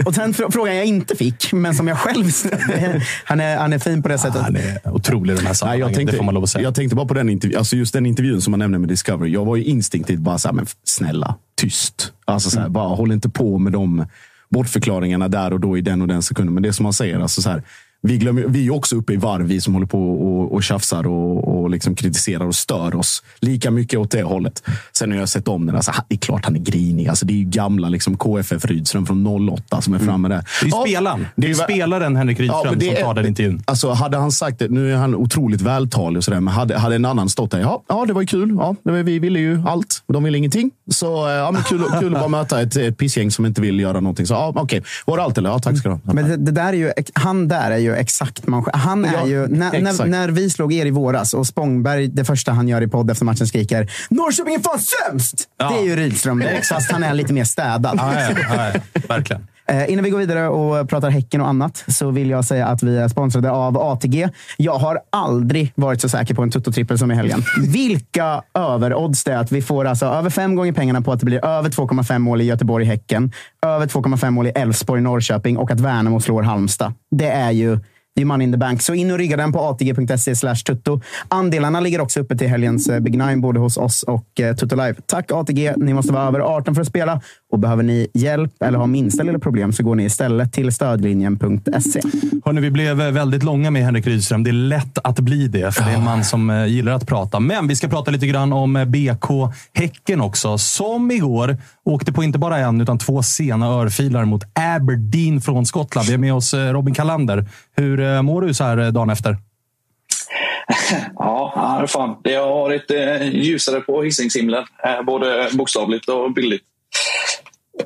[0.07, 3.03] Och sen fr- frågan jag inte fick, men som jag själv ställde.
[3.25, 4.43] Han är, han är fin på det sättet.
[4.43, 5.87] Han är otrolig i de här sammanhangen.
[5.87, 6.63] jag, tänkte, det får man lov att säga.
[6.63, 9.33] jag tänkte bara på den intervjun, alltså just den intervjun som man nämnde med Discovery.
[9.33, 12.13] Jag var ju instinktivt bara så här, men snälla, tyst.
[12.25, 14.07] Alltså så här, bara håll inte på med de
[14.49, 16.55] bortförklaringarna där och då i den och den sekunden.
[16.55, 17.63] Men det som man säger, alltså så här,
[18.07, 21.07] vi, glömmer, vi är också uppe i varv, vi som håller på och, och tjafsar
[21.07, 23.23] och, och liksom kritiserar och stör oss.
[23.41, 24.63] Lika mycket åt det hållet.
[24.93, 25.77] Sen har jag sett om den.
[25.77, 27.09] Alltså, det är klart han är grinig.
[27.09, 30.45] Alltså, det är ju gamla liksom, KFF Rydström från 08 som är framme där.
[30.63, 31.27] Det är ju Ja, spelaren.
[31.37, 33.63] Det är ju spelaren Henrik Rydström men det som är- tar den intervjun.
[33.65, 36.95] Alltså, hade han sagt det, nu är han otroligt vältalig och sådär, men hade, hade
[36.95, 38.57] en annan stått där, ja, ja det var ju kul.
[38.59, 40.71] Ja, var, vi ville ju allt, och de ville ingenting.
[40.91, 43.81] Så eh, ja, men kul, kul att bara möta ett, ett pissgäng som inte vill
[43.81, 44.27] göra någonting.
[44.27, 45.51] Så ja, okej, var det allt eller?
[45.51, 46.01] Ja, tack ska du ha.
[46.15, 49.26] Men det, det där är ju, han där är ju exakt man Han är Ja,
[49.26, 52.82] ju, när, när, när vi slog er i våras och Spångberg, det första han gör
[52.82, 55.49] i podd efter matchen skriker Norrköping är fan sämst!
[55.59, 55.70] Ja.
[55.70, 57.95] Det är ju Rydström det, fast han är lite mer städad.
[57.99, 59.47] Ja, ja, ja, ja, verkligen.
[59.69, 62.83] Eh, innan vi går vidare och pratar Häcken och annat så vill jag säga att
[62.83, 64.29] vi är sponsrade av ATG.
[64.57, 67.43] Jag har aldrig varit så säker på en tuttotrippel som i helgen.
[67.69, 71.27] Vilka överodds det är att vi får alltså över fem gånger pengarna på att det
[71.27, 73.33] blir över 2,5 mål i Göteborg-Häcken,
[73.67, 76.93] över 2,5 mål i Elfsborg-Norrköping och att Värnamo slår Halmstad.
[77.11, 77.79] Det är ju
[78.17, 78.83] Det är money in the bank.
[78.83, 81.01] Så in och rygga den på atg.se slash tutto.
[81.29, 84.77] Andelarna ligger också uppe till helgens eh, Big Nine, både hos oss och eh, Tutto
[84.77, 84.95] Live.
[85.07, 85.73] Tack ATG.
[85.77, 87.21] Ni måste vara över 18 för att spela.
[87.55, 92.01] Och behöver ni hjälp eller har minsta lilla problem så går ni istället till stödlinjen.se.
[92.45, 94.45] Hörrni, vi blev eh, väldigt långa med Henrik Rydström.
[94.45, 97.07] Det är lätt att bli det, för det är en man som eh, gillar att
[97.07, 97.41] prata.
[97.41, 102.23] Men vi ska prata lite grann om eh, BK Häcken också, som igår åkte på
[102.23, 106.09] inte bara en, utan två sena örfilar mot Aberdeen från Skottland.
[106.09, 107.49] Vi är med oss Robin Kalander.
[107.77, 109.37] Hur mår du så här dagen efter?
[111.15, 112.17] Ja, fan.
[112.25, 112.91] det har varit
[113.33, 114.65] ljusare på Hisingshimlen.
[115.07, 116.65] Både bokstavligt och bildligt.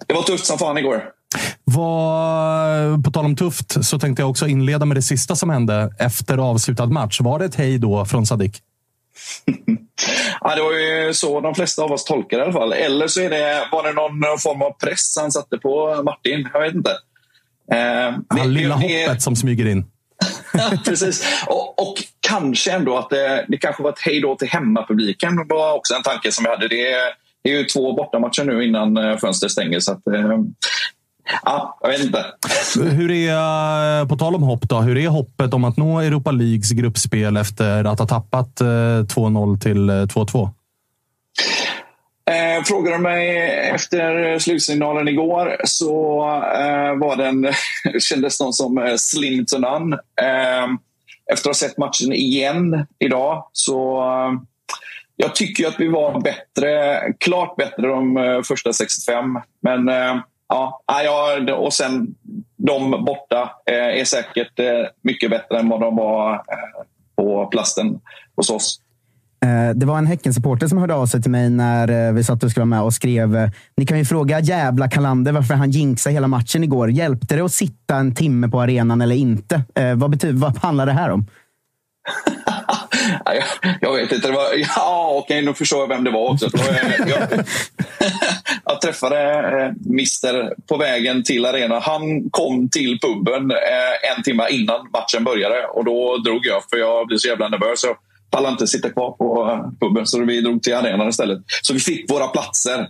[0.06, 1.04] Det var tufft som fan igår.
[1.64, 5.94] Var, på tal om tufft så tänkte jag också inleda med det sista som hände
[5.98, 7.20] efter avslutad match.
[7.20, 8.62] Var det ett hej då från Sadik?
[10.40, 12.72] ja, det var ju så de flesta av oss tolkade i alla fall.
[12.72, 16.48] Eller så är det, var det någon form av press han satte på Martin.
[16.52, 16.90] Jag vet inte.
[17.72, 19.84] Eh, det, lilla det, hoppet som smyger in.
[20.84, 21.44] Precis.
[21.46, 25.36] Och, och, kanske ändå att det, det kanske var ett hej då till hemmapubliken.
[25.36, 26.68] Det var också en tanke som jag hade.
[26.68, 26.94] Det,
[27.48, 29.80] det är ju två bortamatcher nu innan eh, fönstret stänger.
[29.80, 30.38] Så att, eh,
[31.44, 32.24] ja, jag vet inte.
[32.90, 36.70] Hur är, på tal om hopp, då, hur är hoppet om att nå Europa Leagues
[36.70, 40.50] gruppspel efter att ha tappat 2-0 eh, till 2-2?
[42.30, 43.38] Eh, frågar du mig
[43.74, 46.20] efter slutsignalen igår så
[46.54, 47.52] eh, var den,
[48.00, 49.96] kändes någon som slim to none.
[49.96, 50.66] Eh,
[51.32, 54.04] efter att ha sett matchen igen idag så
[55.20, 59.38] jag tycker att vi var bättre, klart bättre de eh, första 65.
[59.62, 60.16] Men eh,
[60.48, 62.14] ja, ah, ja, och sen
[62.56, 64.60] de borta eh, är säkert
[65.02, 66.42] mycket bättre än vad de var
[67.16, 68.00] på plasten
[68.36, 68.80] hos oss.
[69.74, 72.62] Det var en Häckensupporter som hörde av sig till mig när vi satt och skulle
[72.62, 76.64] vara med och skrev Ni kan ju fråga jävla Kalander varför han jinxade hela matchen
[76.64, 76.90] igår.
[76.90, 79.62] Hjälpte det att sitta en timme på arenan eller inte?
[79.96, 81.26] Vad, betyder, vad handlar det här om?
[83.24, 83.44] jag,
[83.80, 84.28] jag, vet inte.
[84.28, 84.46] Det var,
[84.76, 86.48] ja, okej, nu förstår jag vem det var också.
[86.52, 87.28] Jag, jag,
[88.64, 91.82] jag träffade eh, Mister på vägen till arenan.
[91.82, 96.76] Han kom till puben eh, en timme innan matchen började och då drog jag för
[96.76, 97.84] jag blev så jävla nervös.
[97.84, 97.96] Jag
[98.30, 101.38] pallade inte sitta kvar på eh, puben så vi drog till arenan istället.
[101.62, 102.88] Så vi fick våra platser.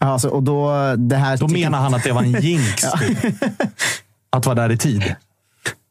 [0.00, 2.84] Alltså, och då, det här då menar han att det var en jinx.
[4.30, 5.14] att vara där i tid.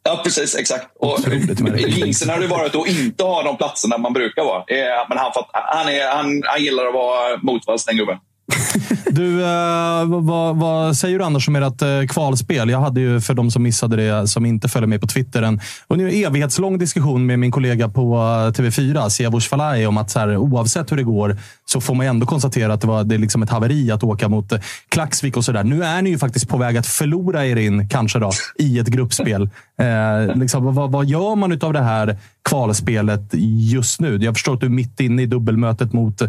[0.07, 0.55] Ja, precis.
[0.55, 0.87] Exakt.
[0.99, 1.19] Och
[1.87, 4.63] jinxen hade varit att inte ha de platserna man brukar vara.
[5.09, 8.17] Men han, han, är, han, han gillar att vara motvalls, den gubben.
[9.11, 12.69] Du, eh, vad, vad, säger du annars om ert eh, kvalspel?
[12.69, 15.61] Jag hade ju, för de som missade det, som inte följer mig på Twitter, en,
[15.89, 20.37] en evighetslång diskussion med min kollega på eh, TV4, Siavush Falai, om att så här,
[20.37, 23.43] oavsett hur det går så får man ändå konstatera att det var det är liksom
[23.43, 24.53] ett haveri att åka mot
[24.89, 25.63] Klaxvik och sådär.
[25.63, 28.87] Nu är ni ju faktiskt på väg att förlora er in, kanske då, i ett
[28.87, 29.49] gruppspel.
[29.79, 32.17] Eh, liksom, vad, vad gör man av det här
[32.49, 33.29] kvalspelet
[33.71, 34.17] just nu?
[34.17, 36.21] Jag förstår att du är mitt inne i dubbelmötet mot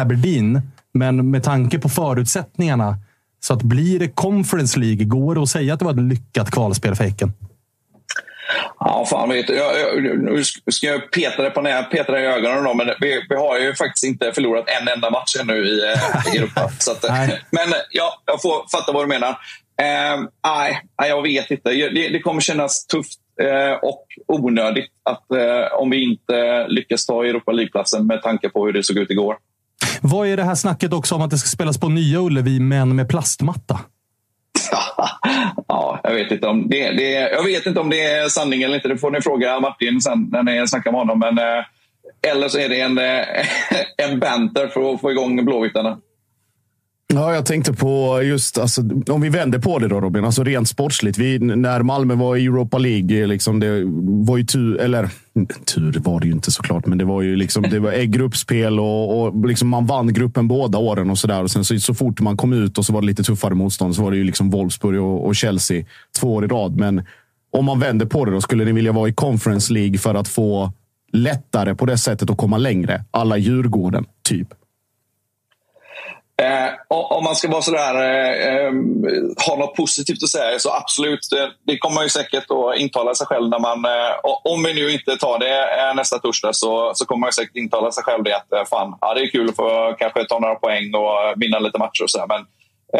[0.00, 0.62] Aberdeen.
[0.94, 2.96] Men med tanke på förutsättningarna,
[3.40, 6.50] så att blir det Conference League, går det att säga att det var ett lyckat
[6.50, 7.32] kvalspel för Häcken?
[8.78, 12.26] Ja, fan vet jag, jag, Nu ska jag peta dig på när peta dig i
[12.26, 12.64] ögonen.
[12.64, 16.34] Då, men vi, vi, har ju faktiskt inte förlorat en enda match ännu i, eh,
[16.34, 16.70] i Europa.
[16.78, 17.04] så att,
[17.50, 19.28] men ja, jag får fatta vad du menar.
[19.82, 21.70] Eh, nej, jag vet inte.
[21.70, 27.24] Det, det kommer kännas tufft eh, och onödigt att, eh, om vi inte lyckas ta
[27.24, 29.36] Europa League-platsen med tanke på hur det såg ut igår.
[30.00, 32.96] Vad är det här snacket också om att det ska spelas på Nya Ullevi, men
[32.96, 33.80] med plastmatta?
[35.68, 38.74] ja, jag vet, inte om det, det, jag vet inte om det är sanning eller
[38.74, 38.88] inte.
[38.88, 41.18] Det får ni fråga Martin sen när ni snackar med honom.
[41.18, 41.64] Men, eh,
[42.32, 43.26] eller så är det en, eh,
[44.10, 45.98] en banter för att få igång Blåvittarna.
[47.14, 50.68] Ja, jag tänkte på just, alltså, om vi vänder på det då Robin, alltså rent
[50.68, 51.18] sportsligt.
[51.18, 53.84] Vi, när Malmö var i Europa League, eh, liksom, det
[54.26, 55.10] var ju tur, eller
[55.74, 59.22] tur var det ju inte såklart, men det var ju liksom, det var gruppspel och,
[59.22, 61.46] och liksom man vann gruppen båda åren och sådär.
[61.46, 64.02] Sen så, så fort man kom ut och så var det lite tuffare motstånd så
[64.02, 65.84] var det ju liksom Wolfsburg och, och Chelsea
[66.20, 66.76] två år i rad.
[66.76, 67.02] Men
[67.52, 70.28] om man vänder på det då, skulle ni vilja vara i Conference League för att
[70.28, 70.72] få
[71.12, 73.04] lättare på det sättet att komma längre?
[73.10, 74.48] Alla Djurgården, typ.
[76.42, 78.72] Eh, om man ska vara sådär, eh, eh,
[79.46, 83.14] ha något positivt att säga så absolut, det, det kommer man ju säkert att intala
[83.14, 83.84] sig själv när man...
[83.84, 84.14] Eh,
[84.44, 87.92] om vi nu inte tar det eh, nästa torsdag så, så kommer man säkert intala
[87.92, 90.54] sig själv det att eh, fan, ja, det är kul att få kanske ta några
[90.54, 92.26] poäng och vinna lite matcher och så.
[92.28, 92.40] Men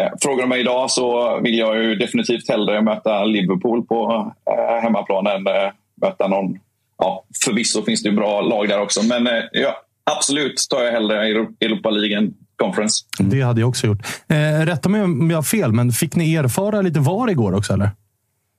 [0.01, 4.83] eh, frågar du mig idag så vill jag ju definitivt hellre möta Liverpool på eh,
[4.83, 5.71] hemmaplan än eh,
[6.03, 6.59] möta någon...
[6.99, 9.77] Ja, förvisso finns det ju bra lag där också, men ja,
[10.11, 11.27] absolut tar jag hellre
[11.61, 13.05] Europa League Conference.
[13.21, 13.31] Mm.
[13.31, 14.07] Det hade jag också gjort.
[14.29, 17.73] Eh, rätta mig om jag har fel, men fick ni erfara lite VAR igår också?
[17.73, 17.91] eller?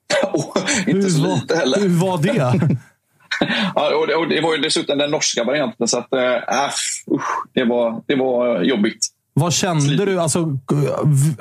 [0.87, 1.79] inte hur, så var, lite heller.
[1.79, 2.77] hur var det?
[3.75, 6.19] Ja, och det, och det var ju dessutom den norska varianten, så att, äh,
[7.11, 9.07] usch, det, var, det var jobbigt.
[9.33, 10.19] Vad kände du?
[10.19, 10.57] Alltså,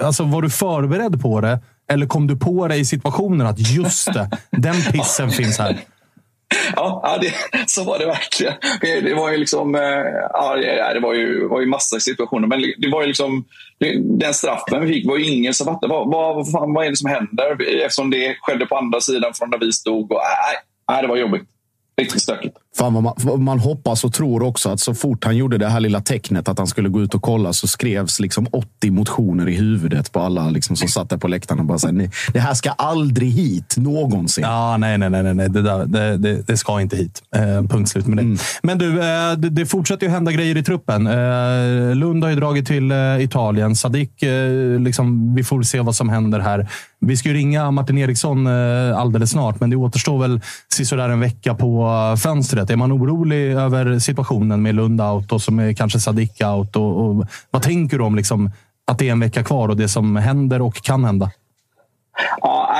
[0.03, 1.61] alltså, var du förberedd på det?
[1.91, 5.79] Eller kom du på det i situationen att just det, den pissen finns här?
[6.77, 7.35] Ja, det,
[7.67, 8.55] så var det verkligen.
[8.81, 9.83] Det, det var ju liksom, eh,
[10.33, 10.57] ja,
[10.95, 12.49] det var ju, var ju massa situationer.
[12.49, 13.45] Men det var ju liksom,
[14.19, 15.93] den straffen vi fick var ju ingen som fattade.
[15.93, 17.83] Vad, vad, vad, fan, vad är det som händer?
[17.85, 20.13] Eftersom det skedde på andra sidan från där vi stod.
[20.13, 20.57] Och, nej,
[20.89, 21.43] nej, det var jobbigt.
[21.99, 22.57] Riktigt stökigt.
[22.79, 25.81] Fan vad man, man hoppas och tror också att så fort han gjorde det här
[25.81, 29.55] lilla tecknet att han skulle gå ut och kolla så skrevs liksom 80 motioner i
[29.55, 32.55] huvudet på alla liksom som satt där på läktaren och bara sa "Nej, det här
[32.55, 34.45] ska aldrig hit någonsin.
[34.45, 35.49] Ja, nej, nej, nej, nej.
[35.51, 37.23] Det, där, det, det, det ska inte hit.
[37.37, 38.23] Eh, punkt slut med det.
[38.23, 38.39] Mm.
[38.63, 41.07] Men du, eh, det, det fortsätter ju hända grejer i truppen.
[41.07, 43.77] Eh, Lund har ju dragit till eh, Italien.
[43.77, 46.69] Sadik, eh, liksom, vi får se vad som händer här.
[47.01, 51.21] Vi ska ju ringa Martin Eriksson eh, alldeles snart, men det återstår väl sisådär en
[51.21, 52.71] vecka på eh, fönstret.
[52.71, 56.77] Är man orolig över situationen med Lund out och som är kanske Sadik out?
[56.77, 58.51] Och, och, vad tänker du om liksom,
[58.87, 61.31] att det är en vecka kvar och det som händer och kan hända?
[62.41, 62.75] Ja,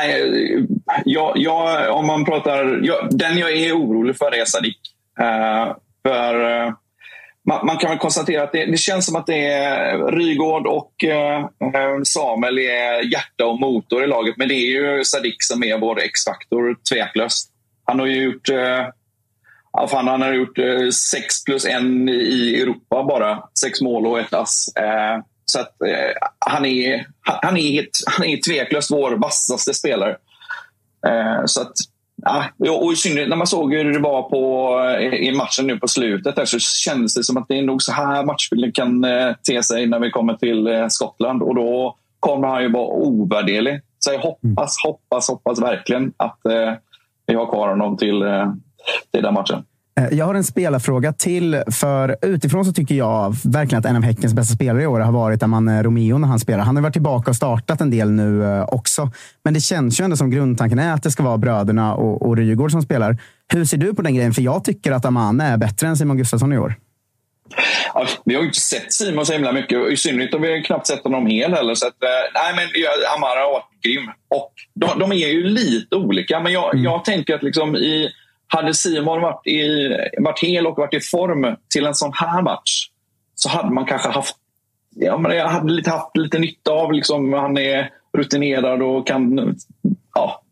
[1.05, 2.81] jag, jag, om man pratar...
[2.83, 4.79] Jag, den jag är orolig för är Sadik.
[5.21, 6.73] Uh, för Uh
[7.49, 11.05] man, man kan väl konstatera att det, det känns som att det är Rygård och
[11.05, 14.37] eh, eh Samuel är hjärta och motor i laget.
[14.37, 17.51] Men det är ju Sadik som är vår X-faktor, tveklöst.
[17.85, 18.49] Han har ju gjort...
[18.49, 18.87] Eh,
[19.89, 23.43] fan, han har gjort eh, sex plus en i Europa bara.
[23.61, 24.77] Sex mål och ett ass.
[24.77, 30.17] Eh, så att, eh, han, är, han, han, är, han är tveklöst vår vassaste spelare.
[31.07, 31.73] Eh, så att,
[32.57, 35.79] ja, och i synnerhet när man såg hur det var på, eh, i matchen nu
[35.79, 39.05] på slutet där, så kändes det som att det är nog så här matchbilden kan
[39.05, 41.43] eh, te sig när vi kommer till eh, Skottland.
[41.43, 43.81] Och då kommer han ju vara ovärderlig.
[43.99, 46.41] Så jag hoppas, hoppas, hoppas verkligen att
[47.27, 48.25] vi har kvar honom till,
[49.13, 49.65] till den matchen.
[49.99, 51.63] Eh, Jag har en spelarfråga till.
[51.71, 55.13] För utifrån så tycker jag verkligen att en av Häckens bästa spelare i år har
[55.13, 56.65] varit Aman Romeo när han spelar.
[56.65, 59.11] Han har varit tillbaka och startat en del nu eh, också.
[59.45, 62.37] Men det känns ju ändå som grundtanken är att det ska vara bröderna och, och
[62.37, 63.17] Rygaard som spelar.
[63.53, 64.35] Hur ser du på den grejen?
[64.35, 66.75] För jag tycker att Aman är bättre än Simon Gustafsson i år.
[67.95, 69.93] Ja, vi har ju inte sett Simon så himla mycket.
[69.93, 71.75] I synnerhet har vi knappt sett honom hel heller.
[71.75, 72.85] Så att, eh, nej, men
[73.17, 74.11] Amara har varit grym.
[74.29, 78.11] Och de, de är ju lite olika, men jag, jag tänker att liksom i,
[78.49, 79.89] hade Simon varit, i,
[80.19, 82.89] varit hel och varit i form till en sån här match
[83.35, 84.37] så hade man kanske haft
[84.99, 86.93] ja, men jag hade lite, haft lite nytta av.
[86.93, 89.55] Liksom, han är rutinerad och kan
[90.15, 90.43] ja,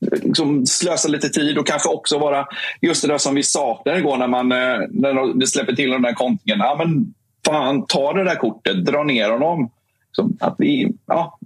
[0.00, 2.46] liksom slösa lite tid och kanske också vara
[2.80, 6.02] just det där som vi saknade igår när man eh, när det släpper till den
[6.02, 6.58] där kontringen.
[6.58, 7.14] Ja, men
[7.46, 9.70] fan, ta det där kortet, dra ner honom.
[10.12, 11.38] Som att vi, ja,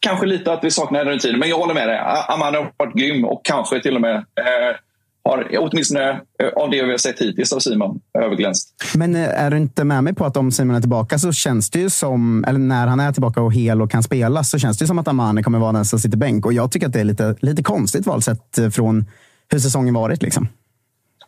[0.00, 1.98] kanske lite att vi saknar den tiden, men jag håller med dig.
[2.28, 4.76] Amanda har varit grym och kanske till och med eh,
[5.24, 8.74] har åtminstone eh, av det vi har sett hittills av Simon överglänst.
[8.94, 11.70] Men eh, är du inte med mig på att om Simon är tillbaka så känns
[11.70, 14.78] det ju som, eller när han är tillbaka och hel och kan spela, så känns
[14.78, 16.46] det ju som att Amane kommer vara den som sitter bänk.
[16.46, 19.06] Och jag tycker att det är lite, lite konstigt val sett eh, från
[19.48, 20.22] hur säsongen varit.
[20.22, 20.48] Liksom.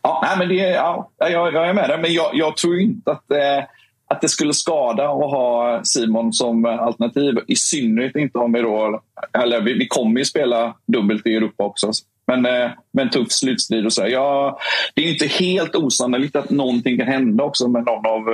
[0.03, 3.11] Ja, nej, men det, ja, jag, jag är med dig, men jag, jag tror inte
[3.11, 3.65] att, eh,
[4.07, 7.39] att det skulle skada att ha Simon som alternativ.
[7.47, 9.01] I synnerhet inte om vi då...
[9.43, 11.91] Eller vi, vi kommer ju spela dubbelt i Europa också.
[12.27, 14.07] Men eh, med en tuff slutstrid och så.
[14.07, 14.59] Ja,
[14.93, 18.29] det är inte helt osannolikt att någonting kan hända också med någon av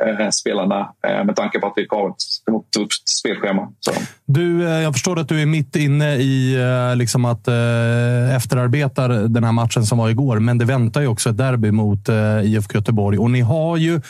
[0.00, 3.72] eh, spelarna eh, med tanke på att vi har ett tufft spelschema.
[3.80, 3.92] Så.
[4.26, 9.08] Du, eh, jag förstår att du är mitt inne i eh, liksom att eh, efterarbeta
[9.08, 12.44] den här matchen som var igår, men det väntar ju också ett derby mot eh,
[12.44, 14.00] IFK Göteborg och ni har ju,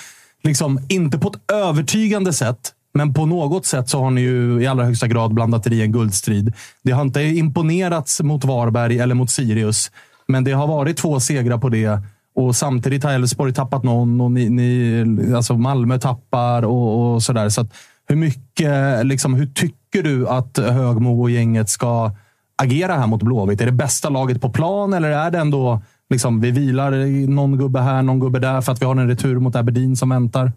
[0.42, 4.66] liksom, inte på ett övertygande sätt, men på något sätt så har ni ju i
[4.66, 6.52] allra högsta grad blandat er i en guldstrid.
[6.82, 9.90] Det har inte imponerats mot Varberg eller mot Sirius,
[10.26, 12.00] men det har varit två segrar på det.
[12.34, 17.48] Och samtidigt har Elfsborg tappat någon och ni, ni, alltså Malmö tappar och, och sådär.
[17.48, 17.74] Så att,
[18.08, 22.10] hur mycket, liksom, hur tycker du att Högmo och gänget ska
[22.56, 23.60] agera här mot Blåvitt?
[23.60, 25.82] Är det bästa laget på plan eller är det ändå
[26.12, 26.90] liksom, vi vilar
[27.30, 30.10] någon gubbe här, någon gubbe där för att vi har en retur mot Aberdeen som
[30.10, 30.52] väntar?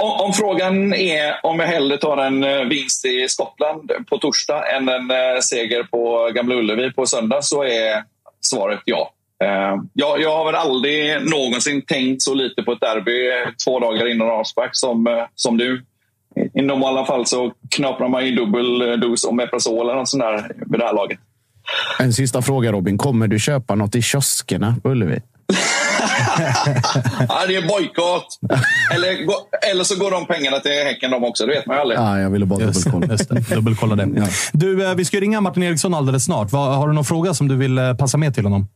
[0.00, 4.76] Om, om frågan är om jag hellre tar en eh, vinst i Skottland på torsdag
[4.76, 8.04] än en eh, seger på Gamla Ullevi på söndag så är
[8.40, 9.12] svaret ja.
[9.44, 13.30] Eh, jag, jag har väl aldrig någonsin tänkt så lite på ett derby
[13.64, 15.84] två dagar innan avspark som, som du.
[16.54, 20.80] I normala fall så knaprar man ju dubbel dos Omeprazol eller något sånt där vid
[20.80, 21.18] det här laget.
[21.98, 22.98] En sista fråga Robin.
[22.98, 25.20] Kommer du köpa något i kioskerna på Ullevi?
[27.28, 28.38] ja, det är bojkott.
[28.94, 29.18] Eller,
[29.70, 31.46] eller så går de pengarna till Häcken de också.
[31.46, 32.00] Det vet man ju aldrig.
[32.00, 33.12] Ja, jag ville bara Just, dubbelkolla.
[33.12, 33.54] just det.
[33.54, 34.28] Dubbelkolla det.
[34.52, 36.52] Du, eh, vi ska ju ringa Martin Eriksson alldeles snart.
[36.52, 38.68] Har du någon fråga som du vill eh, passa med till honom?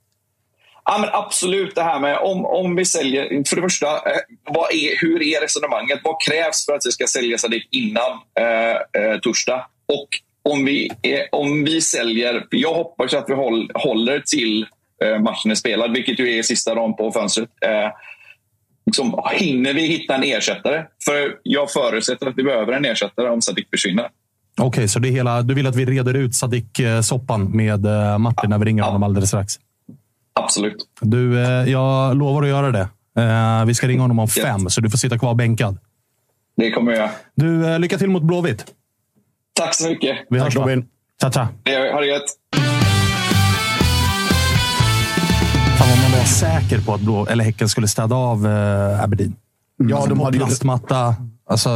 [0.84, 3.48] Ja, men absolut det här med om, om vi säljer.
[3.48, 4.18] För det första, eh,
[4.50, 6.00] vad är, hur är resonemanget?
[6.04, 9.66] Vad krävs för att vi ska sälja Sadik innan eh, torsdag?
[9.88, 10.08] Och
[10.42, 14.66] om vi, eh, om vi säljer, jag hoppas att vi håll, håller till
[15.04, 17.48] eh, matchen är spelad, vilket ju är sista dagen på fönstret.
[17.60, 17.90] Eh,
[18.86, 20.84] liksom, hinner vi hitta en ersättare?
[21.04, 24.08] För jag förutsätter att vi behöver en ersättare om Sadik försvinner.
[24.60, 28.50] Okej, så det är hela, du vill att vi reder ut Sadik-soppan med eh, Martin
[28.50, 29.54] när vi ringer honom alldeles strax?
[30.32, 30.88] Absolut.
[31.00, 31.34] Du,
[31.66, 32.88] jag lovar att göra det.
[33.66, 35.78] Vi ska ringa honom om fem, så du får sitta kvar bänkad.
[36.56, 37.10] Det kommer jag.
[37.34, 38.64] Du, lycka till mot Blåvitt.
[39.52, 40.16] Tack så mycket.
[40.30, 40.54] Vi hörs.
[40.54, 41.48] Tja, tja.
[41.92, 42.24] Ha det gött.
[45.78, 49.34] Fan vad man var säker på att Blå, eller Häcken skulle städa av eh, Aberdeen.
[49.76, 51.14] Ja, alltså, de hade ju- plastmatta,
[51.46, 51.68] alltså,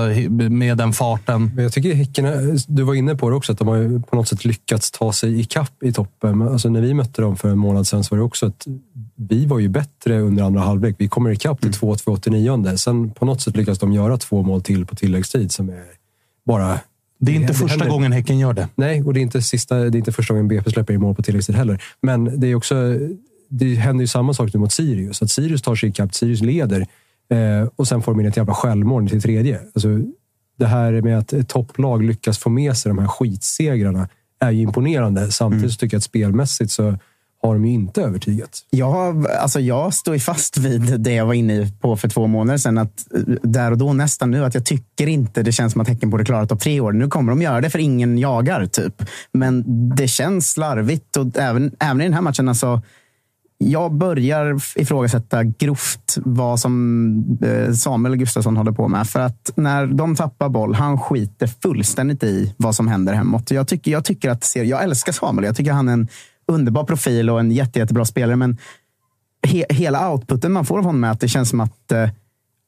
[0.50, 1.50] med den farten.
[1.54, 2.26] Men jag tycker Häcken,
[2.68, 5.40] du var inne på det också, att de har på något sätt lyckats ta sig
[5.40, 6.38] ikapp i toppen.
[6.38, 8.66] Men Alltså, när vi mötte dem för en månad sedan så var det också att
[9.16, 10.96] vi var ju bättre under andra halvlek.
[10.98, 12.76] Vi kommer ikapp till 2-2 89.
[12.76, 15.84] Sen på något sätt lyckas de göra två mål till på tilläggstid som är
[16.46, 16.78] bara...
[17.18, 18.68] Det är inte första händer- gången Häcken gör det.
[18.74, 21.14] Nej, och det är inte, sista, det är inte första gången BP släpper in mål
[21.14, 21.82] på tilläggstid heller.
[22.02, 22.98] Men det är också...
[23.48, 25.22] Det händer ju samma sak nu mot Sirius.
[25.22, 26.80] Att Sirius tar sig ikapp, Sirius leder
[27.30, 29.60] eh, och sen får de in ett jävla självmål till tredje.
[29.74, 29.88] Alltså,
[30.58, 34.08] det här med att ett topplag lyckas få med sig de här skitsegrarna
[34.40, 35.32] är ju imponerande.
[35.32, 36.98] Samtidigt så tycker jag att spelmässigt så
[37.42, 38.66] har de ju inte övertygat.
[38.70, 42.58] Jag, alltså jag står ju fast vid det jag var inne på för två månader
[42.58, 42.78] sedan.
[42.78, 45.88] Att eh, där och då, nästan nu, att jag tycker inte det känns som att
[45.88, 46.92] Häcken borde klara topp tre i år.
[46.92, 49.02] Nu kommer de göra det för ingen jagar, typ.
[49.32, 49.64] Men
[49.96, 52.48] det känns slarvigt och även, även i den här matchen.
[52.48, 52.82] Alltså,
[53.58, 59.08] jag börjar ifrågasätta grovt vad som eh, Samuel Gustafsson håller på med.
[59.08, 63.50] För att när de tappar boll, han skiter fullständigt i vad som händer hemåt.
[63.50, 65.44] Jag tycker, jag tycker att, jag älskar Samuel.
[65.44, 66.08] Jag tycker han är en
[66.46, 68.36] underbar profil och en jätte, jättebra spelare.
[68.36, 68.58] Men
[69.46, 72.08] he, hela outputen man får av honom är att det känns som att eh,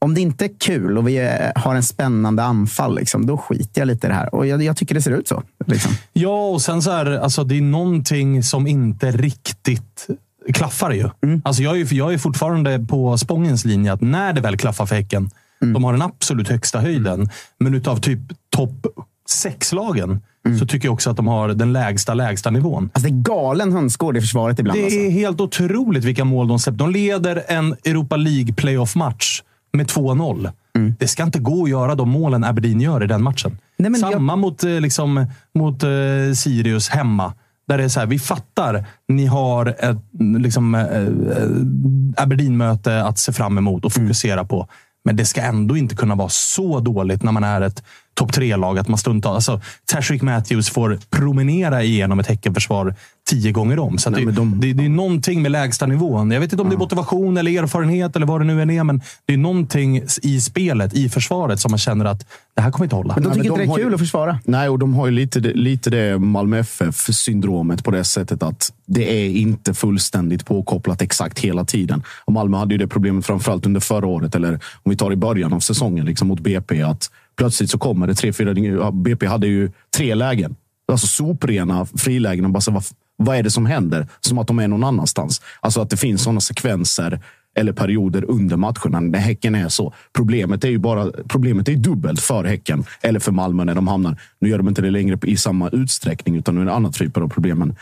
[0.01, 3.81] om det inte är kul och vi eh, har en spännande anfall, liksom, då skiter
[3.81, 4.35] jag lite i det här.
[4.35, 5.43] Och jag, jag tycker det ser ut så.
[5.65, 5.91] Liksom.
[6.13, 10.07] Ja, och sen så här, alltså, det är någonting som inte riktigt
[10.53, 11.09] klaffar ju.
[11.43, 14.95] Alltså, jag, är, jag är fortfarande på Spångens linje att när det väl klaffar för
[14.95, 15.29] Häcken,
[15.59, 18.19] de har den absolut högsta höjden, men utav typ
[18.49, 18.87] topp
[19.29, 20.21] sex-lagen
[20.57, 22.89] så tycker jag också att de har den lägsta, lägsta nivån.
[22.93, 24.79] Alltså, det är galen hönsgård i försvaret ibland.
[24.79, 24.99] Det alltså.
[24.99, 26.77] är helt otroligt vilka mål de släpper.
[26.77, 29.41] De leder en Europa League playoff-match
[29.73, 30.51] med 2-0.
[30.99, 33.57] Det ska inte gå att göra de målen Aberdeen gör i den matchen.
[33.77, 35.89] Nej, Samma mot, eh, liksom, mot eh,
[36.35, 37.33] Sirius hemma.
[37.67, 39.97] Där det är så här, vi fattar, ni har ett
[40.39, 44.67] liksom, eh, eh, Aberdeen-möte att se fram emot och fokusera på.
[45.05, 47.83] Men det ska ändå inte kunna vara så dåligt när man är ett
[48.13, 49.49] topp tre-lag att man stundtals...
[49.49, 49.61] Alltså,
[49.91, 52.95] Tashreeq Matthews får promenera igenom ett Häckenförsvar
[53.29, 53.97] tio gånger om.
[53.97, 56.31] Så att det, det, det är någonting med lägsta nivån.
[56.31, 58.83] Jag vet inte om det är motivation eller erfarenhet eller vad det nu än är,
[58.83, 62.25] men det är någonting i spelet, i försvaret, som man känner att
[62.55, 63.13] det här kommer inte hålla.
[63.13, 64.39] Men de tycker men inte de det är har ju- kul att försvara.
[64.45, 68.73] Nej, och de har ju lite, det- lite det Malmö FF-syndromet på det sättet att
[68.87, 72.03] det är inte fullständigt påkopplat exakt hela tiden.
[72.25, 75.15] Och Malmö hade ju det problemet framförallt under förra året, eller om vi tar i
[75.15, 77.09] början av säsongen liksom mot BP, att
[77.39, 78.91] plötsligt så kommer det tre, fyra...
[78.91, 80.55] BP hade ju tre lägen.
[80.91, 82.45] Alltså soprena frilägen.
[82.45, 82.83] Och bara så, vad,
[83.17, 84.07] vad är det som händer?
[84.19, 85.41] Som att de är någon annanstans.
[85.59, 87.19] Alltså att det finns sådana sekvenser
[87.55, 89.93] eller perioder under matcherna när Häcken är så.
[90.13, 94.21] Problemet är ju bara problemet är dubbelt för Häcken eller för Malmö när de hamnar.
[94.39, 96.91] Nu gör de inte det längre i samma utsträckning utan nu är det en annan
[96.91, 97.59] typ av problem.
[97.59, 97.75] Men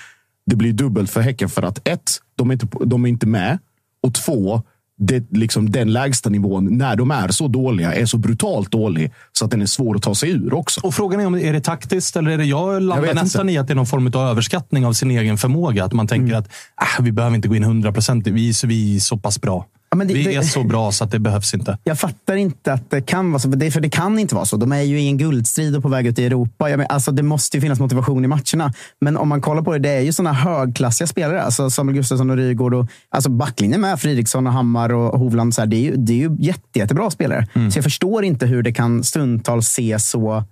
[0.45, 3.57] det blir dubbelt för Häcken för att ett, de är inte, de är inte med
[4.01, 4.61] och två,
[4.97, 9.45] det, liksom den lägsta nivån när de är så dåliga är så brutalt dålig så
[9.45, 10.81] att den är svår att ta sig ur också.
[10.83, 13.57] Och frågan är om är det taktiskt eller är det jag landar vet nästan i
[13.57, 15.85] att det är någon form av överskattning av sin egen förmåga.
[15.85, 18.27] Att man tänker att äh, vi behöver inte gå in 100 procent.
[18.27, 19.65] Vi, vi är så pass bra.
[19.89, 21.77] Ja, det- vi det- är så bra så att det behövs inte.
[21.83, 23.49] Jag fattar inte att det kan vara så.
[23.51, 24.57] För det, för det kan inte vara så.
[24.57, 26.69] De är ju i en guldstrid och på väg ut i Europa.
[26.69, 28.73] Jag men, alltså, det måste ju finnas motivation i matcherna.
[29.01, 31.41] Men om man kollar på det, det är ju sådana högklassiga spelare.
[31.41, 32.73] Alltså Samuel Gustafsson och Rygaard.
[32.73, 35.53] Och, alltså backlinjen med Fridriksson och Hammar och Hovland.
[35.55, 37.47] Så här, det, är ju, det är ju jätte, jättebra spelare.
[37.53, 40.43] Så jag förstår inte hur det kan stundtals se så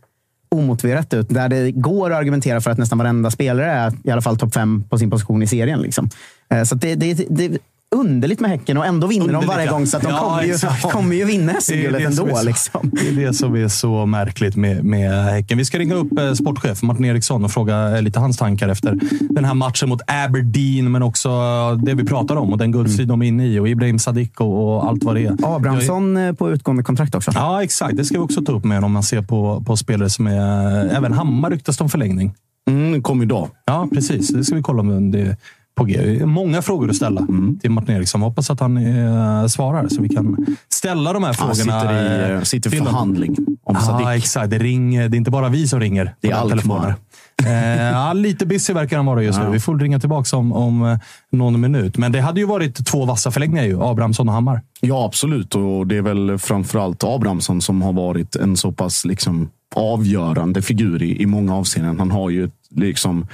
[0.52, 1.30] omotiverat ut.
[1.30, 4.54] Där det går att argumentera för att nästan varenda spelare är i alla fall topp
[4.54, 5.80] fem på sin position i serien.
[5.80, 6.10] Liksom.
[6.50, 7.58] Eh, Så det, det, det är
[7.96, 9.72] underligt med Häcken och ändå vinner de Underligt, varje ja.
[9.72, 9.86] gång.
[9.88, 10.92] Så att de Ja, kommer, ju, exakt.
[10.92, 12.28] kommer ju vinna Det är SM-guldet ändå.
[12.28, 12.92] är så- Liksom.
[12.94, 15.58] Det är det som är så märkligt med, med Häcken.
[15.58, 19.00] Vi ska ringa upp eh, sportchef Martin Eriksson och fråga eh, lite hans tankar efter
[19.30, 23.08] den här matchen mot Aberdeen, men också eh, det vi pratar om och den guldstrid
[23.08, 25.56] de är inne i och Ibrahim Sadiq och, och allt vad det är.
[25.56, 27.32] Abrahamsson eh, på utgående kontrakt också.
[27.36, 27.98] Ja, exakt.
[27.98, 30.86] Det ska vi också ta upp med om man ser på, på spelare som är...
[30.98, 32.34] Även Hammar ryktas om förlängning.
[32.70, 33.50] Mm, kom idag.
[33.66, 34.28] Ja, precis.
[34.28, 35.38] Det ska vi kolla om det är
[35.76, 36.26] på G.
[36.26, 37.60] Många frågor att ställa Mm.
[37.60, 38.22] till Martin Eriksson.
[38.22, 41.82] Hoppas att han eh, svarar så vi kan ställa de här Han frågorna.
[41.82, 44.08] sitter i, eh, sitter i förhandling om Sadiq.
[44.24, 44.50] exakt.
[44.50, 46.16] Det, ringer, det är inte bara vi som ringer.
[46.22, 46.96] Det är Alkmaar.
[47.44, 49.50] Eh, ja, lite busy verkar han vara just nu.
[49.50, 50.98] Vi får ringa tillbaka om, om eh,
[51.32, 51.98] någon minut.
[51.98, 53.84] Men det hade ju varit två vassa förlängningar ju.
[53.84, 54.62] Abrahamsson och Hammar.
[54.82, 55.56] Ja, absolut.
[55.56, 61.04] Och det är väl framförallt Abrahamsson som har varit en så pass liksom, avgörande figur
[61.04, 62.00] i, i många avseenden.
[62.00, 63.28] Han har ju liksom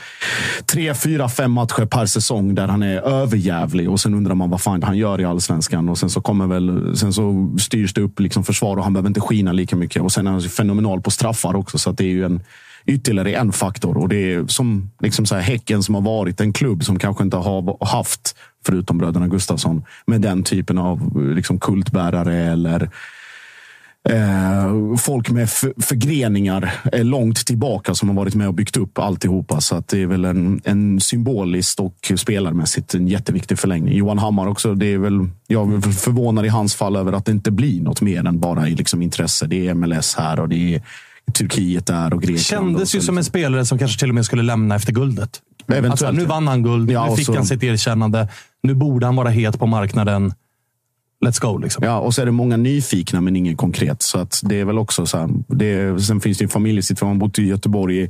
[0.65, 4.61] tre, fyra, fem matcher per säsong där han är överjävlig och sen undrar man vad
[4.61, 5.89] fan han gör i allsvenskan.
[5.89, 9.09] Och sen så kommer väl, sen så styrs det upp liksom försvar och han behöver
[9.09, 10.01] inte skina lika mycket.
[10.01, 12.41] Och sen är han fenomenal på straffar också, så att det är ju en
[12.85, 13.97] ytterligare en faktor.
[13.97, 17.23] Och det är som liksom så här, Häcken som har varit en klubb som kanske
[17.23, 18.35] inte har haft,
[18.65, 22.89] förutom bröderna Gustafsson, med den typen av liksom kultbärare eller
[24.09, 25.49] eh, folk med
[25.81, 29.61] förgreningar eh, långt tillbaka som har varit med och byggt upp alltihopa.
[29.61, 33.95] Så att det är väl en, en symboliskt och spelarmässigt en jätteviktig förlängning.
[33.95, 34.75] Johan Hammar också.
[34.75, 38.01] Det är väl, jag är förvånad i hans fall över att det inte blir något
[38.01, 39.47] mer än bara liksom intresse.
[39.47, 40.81] Det är MLS här och det är
[41.31, 42.41] Turkiet där och Grekland.
[42.41, 45.41] Kändes ju som en spelare som kanske till och med skulle lämna efter guldet.
[45.67, 46.91] Eventuellt, Alltså, nu vann han guld.
[46.91, 48.27] Ja, nu fick så- han sitt erkännande.
[48.63, 50.33] Nu borde han vara het på marknaden.
[51.25, 51.57] Let's go.
[51.57, 51.83] Liksom.
[51.83, 54.01] Ja, och så är det många nyfikna men ingen konkret.
[54.01, 57.09] Så att det är väl också så här, det sen finns det en familjesituation.
[57.09, 58.09] Har bott i Göteborg i,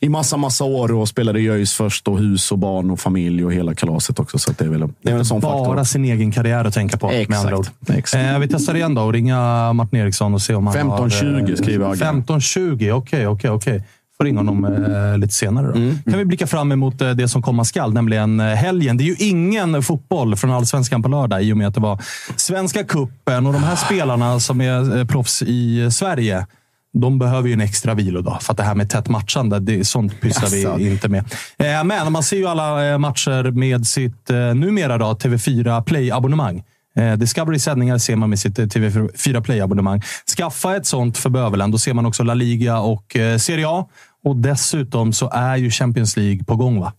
[0.00, 3.44] i massa, massa år och spelade i ÖIS först och hus och barn och familj
[3.44, 4.38] och hela kalaset också.
[4.38, 5.84] Så det är väl, det är en sån Bara faktor.
[5.84, 7.10] sin egen karriär att tänka på.
[7.10, 7.72] Exakt.
[7.88, 8.24] Exakt.
[8.24, 11.56] Eh, vi testar igen då och ringa Martin Eriksson och se om han 15.20 har...
[11.56, 12.04] skriver Agge.
[12.04, 13.82] 15.20, okej, okej, okej.
[14.20, 15.66] Får ringa honom eh, lite senare.
[15.66, 15.72] Då.
[15.72, 15.98] Mm.
[16.04, 18.96] kan vi blicka fram emot eh, det som komma skall, nämligen eh, helgen.
[18.96, 22.02] Det är ju ingen fotboll från Allsvenskan på lördag i och med att det var
[22.36, 26.46] Svenska cupen och de här spelarna som är eh, proffs i Sverige
[26.92, 30.20] de behöver ju en extra vilodag, för att det här med tätt matchande, det, sånt
[30.20, 30.76] pysslar Jaså.
[30.76, 31.24] vi inte med.
[31.84, 36.62] Men man ser ju alla matcher med sitt numera då, TV4 Play-abonnemang.
[36.96, 40.02] Eh, Discovery sändningar ser man med sitt eh, TV4 Play-abonnemang.
[40.36, 41.70] Skaffa ett sånt för bövelen.
[41.70, 43.88] Då ser man också La Liga och Serie A.
[44.24, 46.80] Och dessutom så är ju Champions League på gång.
[46.80, 46.92] va?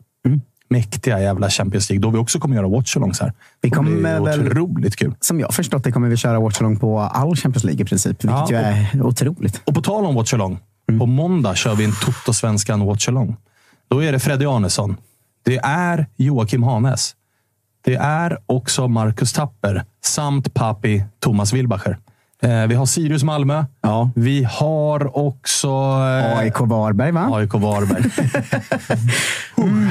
[0.69, 2.01] Mäktiga jävla Champions League.
[2.01, 3.33] Då vi också kommer göra watchalongs här.
[3.61, 5.13] Vi kommer det är otroligt kul.
[5.19, 8.23] Som jag förstått det kommer vi köra watchalong på all Champions League i princip.
[8.23, 9.61] Vilket Ja, ju är otroligt.
[9.65, 10.59] Och på tal om watchalong.
[10.99, 13.35] På måndag kör vi en Toto-svenskan watchalong.
[13.87, 14.95] Då är det Freddy Arnesson.
[15.43, 17.15] Det är Joakim Hanes.
[17.83, 21.97] Det är också Marcus Tapper samt Papi Thomas Wilbacher.
[22.43, 23.65] Eh, vi har Sirius Malmö.
[23.81, 24.11] Ja.
[24.15, 25.67] Vi har också...
[25.67, 27.29] Eh, AIK Varberg, va?
[27.31, 28.03] AIK Varberg.
[29.57, 29.87] Mm.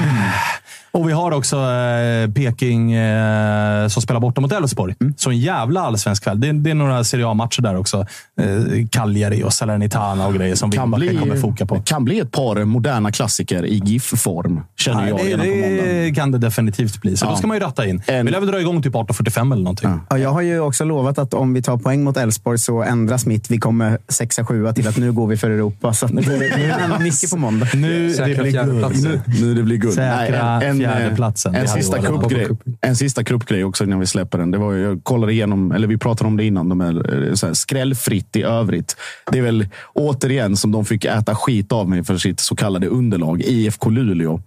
[0.93, 4.95] Och vi har också eh, Peking eh, som spelar borta mot Elfsborg.
[5.17, 6.39] Så en jävla allsvensk kväll.
[6.41, 7.97] Det, är- det är några Serie A-matcher där också.
[8.41, 10.97] Eh, Cagliari och Salernitana och grejer som Kan kommer
[11.31, 11.81] bli, foka på.
[11.85, 15.83] kan bli ett par moderna klassiker i GIF-form, känner jag Nej, på måndag.
[15.83, 17.17] det kan det definitivt bli.
[17.17, 17.29] Så Ja.
[17.29, 18.01] då ska man ju ratta in.
[18.07, 19.99] En- Vi lär väl dra igång typ 18.45 eller någonting.
[20.09, 23.25] Ja, jag har ju också lovat att om vi tar poäng mot Elfsborg så ändras
[23.25, 25.93] mitt vi kommer sexa, sjua till att nu går vi för Europa.
[25.93, 26.37] Så att nu, nu
[26.71, 27.67] händer mycket på måndag.
[27.73, 28.51] Nu det Säkra blir guld.
[28.53, 29.21] fjärdeplatsen.
[29.41, 29.93] Nu det blir guld.
[29.93, 30.69] Säkra eh, fjärdeplatsen.
[30.69, 30.80] En,
[31.51, 32.29] Det hade sista varit bra.
[32.29, 32.47] cupgrej,
[32.81, 34.51] en sista cupgrej också innan vi släpper den.
[34.51, 37.47] Det var, jag kollade igenom, eller vi pratade om det innan, de är eh, så
[37.47, 38.95] här, skrällfritt i övrigt.
[39.31, 42.87] Det är väl återigen som de fick äta skit av mig för sitt så kallade
[42.87, 44.41] underlag, IFK Luleå.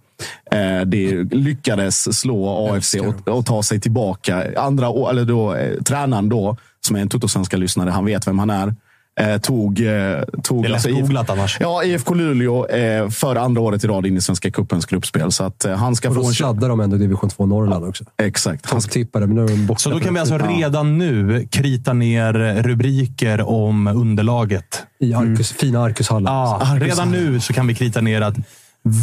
[0.51, 4.43] Eh, det lyckades slå AFC och, och ta sig tillbaka.
[4.57, 6.57] Andra, eller då, eh, tränaren då,
[6.87, 8.75] som är en Toto-svenska lyssnare, han vet vem han är.
[9.19, 11.57] Eh, tog, eh, tog Det är IF googlat annars.
[11.59, 15.31] Ja, IFK Luleå eh, för andra året i rad in i Svenska cupens gruppspel.
[15.31, 17.85] Så att eh, han ska Och få då en sladdar de ändå division 2 Norrland
[17.85, 18.03] också.
[18.17, 18.65] Exakt.
[18.65, 19.79] Han ska, Topptippade, men nu är de borta.
[19.79, 22.33] Så då kan vi alltså redan nu krita ner
[22.63, 24.83] rubriker om underlaget.
[24.99, 26.33] I Arcus, fina Arcushallen.
[26.33, 28.35] Ja, redan nu så kan vi krita ner att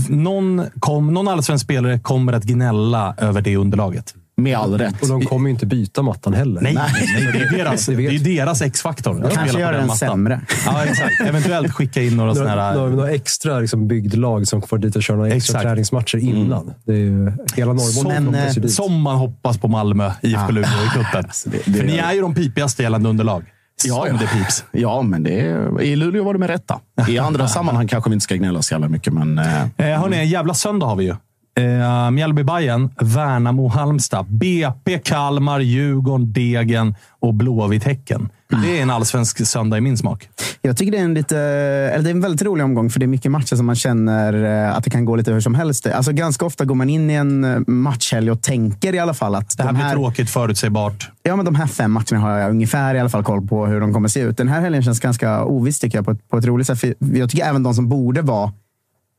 [0.09, 4.14] någon, kom, någon allsvensk spelare kommer att gnälla över det underlaget.
[4.43, 5.02] Med all rätt.
[5.02, 6.60] Och de kommer ju inte byta mattan heller.
[6.60, 6.93] Nej, nej,
[7.32, 9.24] det är deras, det är deras X-faktor.
[9.27, 9.97] att Kanske gör den mattan.
[9.98, 10.40] sämre.
[10.66, 11.20] Ja, exakt.
[11.27, 12.74] Eventuellt skicka in några sådana Några, här...
[12.74, 15.62] några, några extra liksom, bygdlag som får dit och köra några extra Exakt.
[15.62, 16.73] träningsmatcher innan.
[16.86, 18.66] Det är ju, hela Norrbotten kommer eh.
[18.66, 21.24] Som man hoppas på Malmö, IFK Luleå i cupen.
[21.47, 23.44] det- För ni är ju de pipigaste gällande underlag.
[23.85, 24.12] Ja, Som ja.
[24.20, 24.64] det pips.
[24.73, 26.81] Ja, men det är, i Luleå var det med rätta.
[27.09, 29.39] I andra sammanhang kanske vi inte ska gnälla så jävla mycket, men...
[29.39, 31.14] Eh, Eh, hörni, en jävla söndag har vi ju.
[31.54, 38.28] Eh, mjällby Bayern, Värnamo Halmstad, BP Kalmar, Djurgården, Degen och Blåvitt Häcken.
[38.62, 40.28] Det är en allsvensk söndag i min smak.
[40.62, 43.04] Jag tycker det är en lite, eller det är en väldigt rolig omgång, för det
[43.04, 45.86] är mycket matcher som man känner eh, att det kan gå lite hur som helst.
[45.86, 49.34] Alltså, ganska ofta går man in i en eh, matchhelg och tänker i alla fall
[49.34, 51.10] att Det här de blir tråkigt, förutsägbart.
[51.22, 53.80] Ja, men de här fem matcherna har jag ungefär i alla fall koll på hur
[53.80, 54.36] de kommer se ut.
[54.36, 56.80] Den här helgen känns ganska oviss tycker jag, på ett, på ett roligt sätt.
[56.80, 58.52] För jag tycker även de som borde vara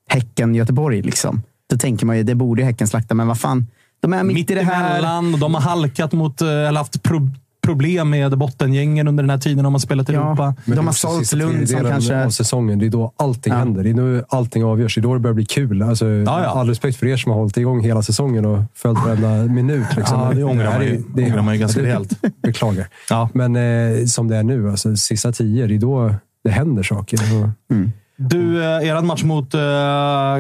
[0.10, 1.42] Häcken-Göteborg, liksom.
[1.74, 3.68] Då tänker man ju det borde ju Häcken slakta, men vad fan.
[4.00, 4.90] De är mitt, Mitt i det här.
[4.92, 5.40] emellan.
[5.40, 7.30] De har halkat mot, eh, eller haft pro
[7.64, 10.20] problem med bottengängen under den här tiden de har spelat i Ja.
[10.28, 10.56] Europa.
[10.66, 12.80] Men De har det sålt Lund som kanske- av säsongen.
[12.80, 13.60] Det är då allting Ja.
[13.60, 13.84] händer.
[13.84, 14.96] Det är nu allting avgörs.
[14.96, 15.82] Det är då det börjar bli kul.
[15.82, 16.32] Alltså, ja.
[16.32, 19.86] All respekt för er som har hållit igång hela säsongen och följt varenda minut.
[19.98, 20.20] Liksom.
[20.20, 20.90] Ja, det ångrar man ju.
[20.96, 22.14] är- det- ångrar man ju ganska det- rejält.
[22.44, 22.88] Beklagar.
[23.10, 23.30] Ja.
[23.34, 27.20] Men eh, som det är nu, alltså, sista tio, det är då det händer saker.
[27.44, 27.74] Och,
[28.30, 29.60] Du, eh, er match mot eh,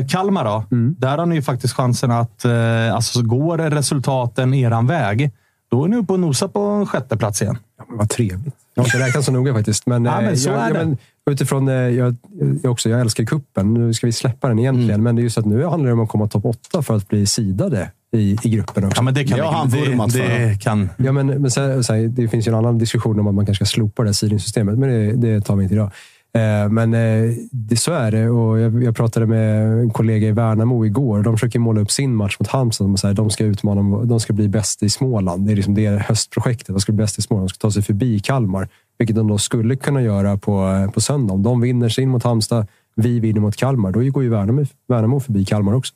[0.09, 0.63] Kalmar då.
[0.71, 0.95] Mm.
[0.99, 5.31] Där har ni ju faktiskt chansen att, eh, alltså så går resultaten eran väg,
[5.71, 7.57] då är ni uppe och nosar på en sjätte plats igen.
[7.77, 8.55] Ja, men vad trevligt.
[8.75, 9.85] Jag har inte räknat så noga faktiskt.
[9.85, 10.85] Men, Ja, men eh, så jag, är det.
[10.85, 10.97] men
[11.31, 12.15] utifrån, eh, jag,
[12.63, 13.73] jag, också, jag älskar kuppen.
[13.73, 15.03] Nu ska vi släppa den egentligen, Mm.
[15.03, 17.07] men det är just att nu handlar det om att komma topp åtta för att
[17.07, 18.97] bli sidade i, i gruppen också.
[18.97, 20.19] Ja, men det kan vi- han det, vurmat för.
[20.19, 20.89] det kan...
[20.97, 23.65] Ja, men, men sen, sen, det finns ju en annan diskussion om att man kanske
[23.65, 25.91] ska slopa det här seedingsystemet, men det, det tar vi inte idag.
[26.37, 28.29] Eh, men eh, det, så är det.
[28.29, 31.23] Och jag, jag pratade med en kollega i Värnamo igår.
[31.23, 32.87] De försöker måla upp sin match mot Halmstad.
[32.87, 35.45] De, säger, de ska utmana, de ska bli bäst i Småland.
[35.47, 36.67] Det är liksom det höstprojektet.
[36.67, 37.49] De ska bli bäst i Småland.
[37.49, 41.01] De ska ta sig förbi Kalmar, vilket de då skulle kunna göra på, eh, på
[41.01, 41.33] söndag.
[41.33, 45.19] Om de vinner sin mot Halmstad, vi vinner mot Kalmar, då går ju Värnamo, Värnamo
[45.19, 45.93] förbi Kalmar också.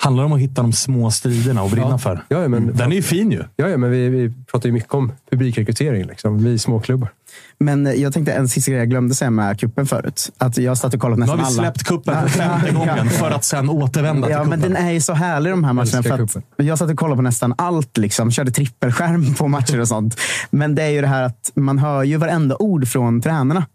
[0.00, 1.98] Handlar om att hitta de små striderna och brinna Ja.
[1.98, 2.24] för.
[2.28, 3.44] Ja, men- Den är ju fin ju.
[3.56, 6.04] Ja, ja men vi, vi pratar ju mycket om publikrekrytering.
[6.06, 6.44] Liksom.
[6.44, 7.08] Vi är småklubbar.
[7.60, 10.30] Men eh, jag tänkte en sista grej jag glömde säga med kuppen förut.
[10.38, 11.72] Att jag stått och kollat Nu har nästan vi alla.
[11.72, 14.74] släppt kuppen för femte gången för att sen återvända Ja, till men kuppen.
[14.74, 16.02] den är ju så härlig de här matcherna.
[16.02, 17.96] För att jag satt och kollade på nästan allt.
[17.96, 18.30] Liksom.
[18.30, 20.20] Körde trippelskärm på matcher och sånt.
[20.50, 23.66] Men det är ju det här att man hör ju varenda ord från tränarna.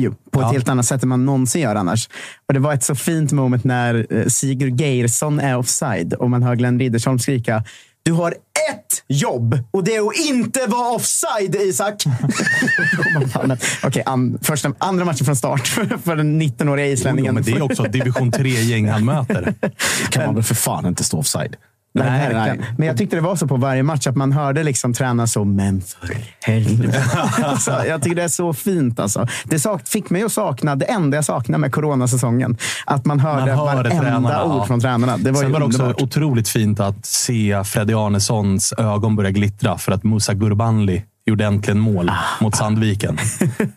[0.00, 0.52] Jo, på ett Ja.
[0.52, 2.08] helt annat sätt än man någonsin gör annars.
[2.48, 6.42] Och Det var ett så fint moment när eh, Sigurd Geirsson är offside och man
[6.42, 7.64] hör Glenn Riddersholm skrika
[8.02, 12.04] du har ett jobb och det är att inte vara offside, Isak.
[13.82, 17.34] Okej, an, första, andra matchen från start för, för den 19-åriga Jo, islänningen.
[17.34, 19.54] men det är också division 3-gäng han möter.
[20.10, 21.56] kan man väl för fan inte stå offside.
[22.04, 22.60] Nej, Nej, nej.
[22.78, 25.44] Men jag tyckte det var så på varje match att man hörde liksom tränaren så,
[25.44, 27.04] men för helvete.
[27.44, 29.00] alltså, jag tycker det är så fint.
[29.00, 29.26] Alltså.
[29.44, 32.56] Det sak, fick mig att sakna det enda jag saknar med coronasäsongen.
[32.86, 34.66] Att man hörde Man hör varenda tränarna, ord ja.
[34.66, 35.16] från tränarna.
[35.16, 39.78] Det var Sen var det också otroligt fint att se Freddy Arnessons ögon börja glittra
[39.78, 42.14] för att Musa Gurbanli gjorde äntligen mål Ah.
[42.44, 43.18] mot Sandviken.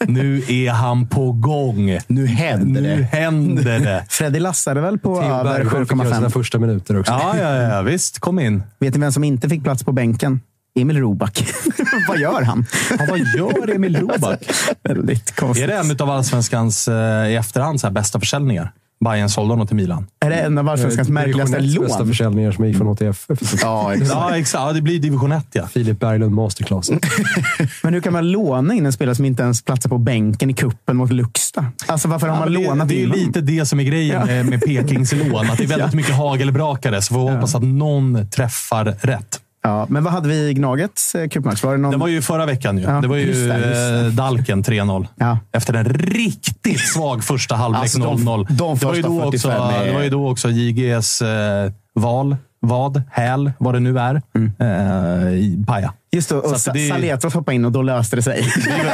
[0.08, 1.98] Nu är han på gång.
[2.08, 3.04] Nu händer Nu det.
[3.18, 4.06] händer det.
[4.10, 6.32] Freddy lassade väl på över Bergström fick göra sina 7,5.
[6.32, 7.12] första minuter också.
[7.12, 8.20] Ja, ja, ja, visst.
[8.20, 8.64] Kom in.
[8.80, 10.42] Vet ni vem som inte fick plats på bänken?
[10.80, 11.48] Emil Roback.
[12.08, 12.66] Vad gör han?
[13.00, 14.40] Ja, vad gör Emil Roback?
[14.84, 15.64] Väldigt konstigt.
[15.64, 18.72] Är det en av allsvenskans eh, i efterhand så här, bästa försäljningar?
[19.06, 20.08] Bayern sålde honom till Milan.
[20.26, 22.08] Är det en av allsvenskans märkligaste Division 1 bästa lån?
[22.08, 23.26] försäljningar som gick från HTF.
[23.62, 24.12] Ja, exakt.
[24.12, 24.62] Ja, exakt.
[24.64, 25.68] Ja, det blir division 1, ja.
[25.68, 26.92] Filip Berglund masterclass.
[27.84, 30.54] Men hur kan man låna in en spelare som inte ens platsar på bänken i
[30.54, 31.66] kuppen mot Luxta?
[31.88, 33.26] Alltså varför har Ja, man det, lånat det är in ju honom?
[33.28, 35.50] lite det som är grejen med, med Pekings lån.
[35.50, 39.40] Att det är väldigt mycket hagelbrakare, så får vi hoppas att någon träffar rätt.
[39.62, 41.64] Ja, men vad hade vi i Gnagets eh, cupmatch?
[41.64, 41.92] Var det någon...
[41.92, 42.78] Det var ju förra veckan.
[42.78, 42.84] Ju.
[42.84, 44.00] Ja, det var ju just det, just det.
[44.06, 45.08] eh, Dalken 3-0.
[45.16, 45.40] Ja.
[45.52, 48.46] Efter en riktigt svag första halvlek Alltså, de- 0-0.
[48.50, 51.72] de det, var ju då också, 45 är- det var ju då också JGs eh,
[51.96, 54.52] val, vad, häl, vad det nu är, Mm.
[54.60, 55.94] eh, Paja.
[56.12, 58.42] Just det, och Sa- det- Saletros hoppade in och då löste det sig.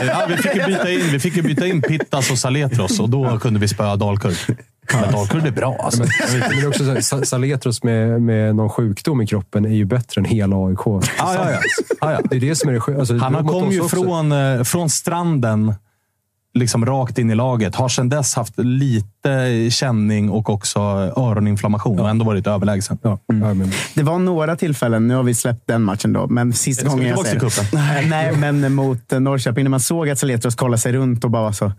[0.02, 3.00] Vi, ja, vi, fick ju byta in, vi fick ju byta in Pittas och Saletros
[3.00, 4.34] och då kunde vi spöa Dalkurd.
[4.94, 6.00] Men Dalkurd är bra alltså.
[6.00, 6.10] Men,
[6.40, 9.70] men det är också så här, Sa- Saletros med, med någon sjukdom i kroppen är
[9.70, 10.80] ju bättre än hela AIK.
[10.86, 11.60] Ja, ja, ja.
[12.02, 12.20] Ja, ja.
[12.30, 13.00] Det är det som är det sjuka.
[13.00, 14.04] Alltså, Han kom ju också.
[14.04, 15.74] från, eh, från stranden
[16.54, 17.76] liksom rakt in i laget.
[17.76, 20.80] Har sedan dess haft lite känning och också
[21.16, 22.98] öroninflammation och ändå varit överlägsen.
[23.02, 26.88] Ja, men, Det var några tillfällen, nu har vi släppt den matchen då, men sista
[26.88, 27.78] gången jag till det.
[28.10, 31.52] Nej, men mot Norrköping, när man såg att Saletros kollade sig runt och bara var
[31.52, 31.72] så...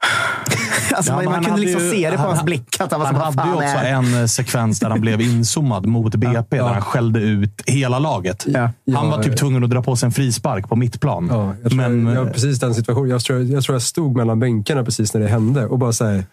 [0.94, 2.80] Alltså, Ja, man, man kunde liksom ju- se det på han- hans blick.
[2.80, 5.86] Att han var Han hade ju också är- en eh, sekvens där han blev inzoomad
[5.86, 8.44] mot BP, där han skällde ut hela laget.
[8.48, 8.60] Ja.
[8.60, 11.28] Han Ja, var typ tvungen att dra på sig en frispark på mittplan.
[11.30, 13.10] ja, jag tror, Men, jag, precis den situationen.
[13.10, 16.24] Jag tror, jag tror jag stod mellan bänkarna precis när det hände och bara säger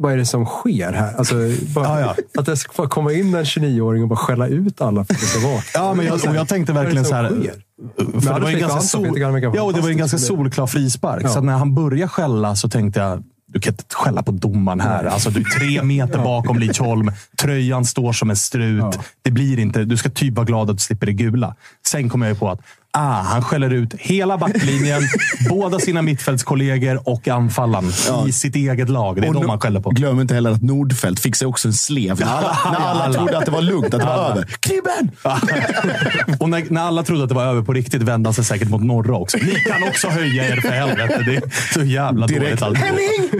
[0.00, 1.14] vad är det som sker här?
[1.18, 1.34] Alltså,
[1.74, 5.14] bara, Ja, Att det ska komma in en 29-åring och bara skälla ut alla för
[5.14, 5.60] att det ska vara.
[5.74, 7.28] Ja, men jag, jag tänkte verkligen så här.
[7.28, 7.54] sker?
[7.96, 11.24] För det var ju en ganska, sol, ja, och det var en ganska solklar frispark.
[11.24, 11.28] Ja.
[11.28, 15.04] Så när han började skälla så tänkte jag, du kan inte skälla på domaren här.
[15.04, 17.12] Alltså, du är tre meter bakom Lidsholm.
[17.40, 18.80] Tröjan står som en strut.
[18.80, 18.92] Ja.
[19.22, 21.54] Det blir inte, du ska typ vara glad att du slipper det gula.
[21.86, 25.02] Sen kommer jag på att Ah, han skäller ut hela backlinjen,
[25.48, 28.28] båda sina mittfältskollegor och anfallaren ja.
[28.28, 29.20] i sitt eget lag.
[29.20, 29.90] Det är och de han skäller på.
[29.90, 32.20] Glöm inte heller att Nordfeldt fick sig också en slev.
[32.20, 34.30] När alla, när alla, trodde att det var lugnt, att det var alla.
[34.30, 34.44] över.
[34.60, 35.10] Kribben!
[36.40, 38.68] och när, när, alla trodde att det var över på riktigt vände han sig säkert
[38.68, 39.38] mot norra också.
[39.38, 41.22] Ni kan också höja er för helvete.
[41.26, 42.60] Det är så jävla Direkt.
[42.60, 42.78] dåligt.
[42.78, 43.30] Henning!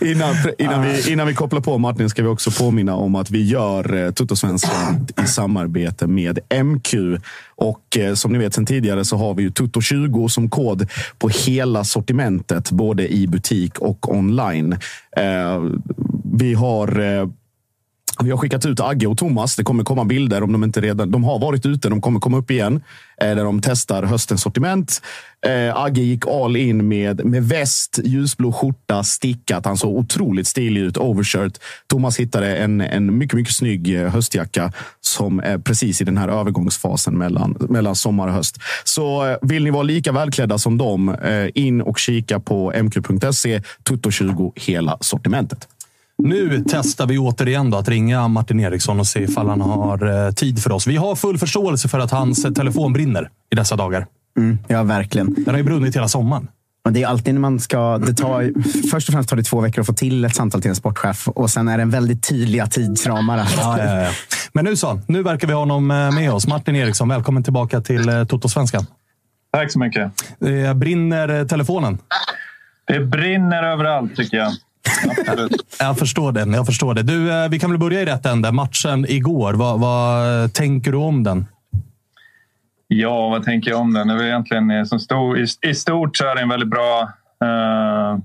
[0.10, 3.44] innan, innan, vi, innan vi kopplar på Martin ska vi också påminna om att vi
[3.44, 6.94] gör eh, Tuttosvenskan i samarbete med MQ.
[7.46, 11.28] Och eh, som ni vet sedan tidigare så har vi ju Tutto20 som kod på
[11.28, 14.72] hela sortimentet, både i butik och online.
[15.16, 15.62] Eh,
[16.32, 17.28] vi har eh,
[18.24, 19.56] vi har skickat ut Agge och Thomas.
[19.56, 21.10] Det kommer komma bilder om de inte redan.
[21.10, 21.88] De har varit ute.
[21.88, 22.82] De kommer komma upp igen
[23.20, 25.02] eh, där de testar höstens sortiment.
[25.46, 29.64] Eh, Agge gick all in med, med väst, ljusblå skjorta, stickat.
[29.64, 30.96] Han såg otroligt stilig ut.
[30.96, 31.58] Overshirt.
[31.86, 36.28] Thomas hittade en, en mycket, mycket snygg eh, höstjacka som är precis i den här
[36.28, 38.58] övergångsfasen mellan, mellan sommar och höst.
[38.84, 43.60] Så eh, vill ni vara lika välklädda som dem, eh, in och kika på mq.se.
[43.84, 45.68] Tutto20 hela sortimentet.
[46.22, 50.32] Nu testar vi återigen då att ringa Martin Eriksson och se ifall han har eh,
[50.32, 50.86] tid för oss.
[50.86, 54.06] Vi har full förståelse för att hans eh, telefon brinner i dessa dagar.
[54.38, 55.34] Mm, ja, verkligen.
[55.34, 56.48] Den har ju brunnit hela sommaren.
[56.84, 57.98] Och det är alltid när man ska...
[57.98, 58.52] Det tar,
[58.90, 61.28] först och främst tar det två veckor att få till ett samtal till en sportchef
[61.28, 63.38] och sen är det en väldigt tydliga tidsramar.
[63.56, 64.10] Ja, ja, ja.
[64.52, 66.46] Men nu så, nu verkar vi ha honom eh, med oss.
[66.46, 68.86] Martin Eriksson, välkommen tillbaka till Toto-svenskan.
[69.52, 70.12] Tack så mycket.
[70.74, 71.98] Brinner telefonen?
[72.86, 74.52] Det brinner överallt tycker jag.
[75.78, 76.56] jag förstår det.
[76.56, 77.02] Jag förstår det.
[77.02, 78.52] Du, eh, vi kan väl börja i rätt ände.
[78.52, 81.46] Matchen igår, vad, vad tänker du om den?
[82.88, 84.08] Ja, vad tänker jag om den?
[84.08, 87.12] Det egentligen eh, som stor, i, i stort så är det en väldigt bra
[87.42, 88.18] eh,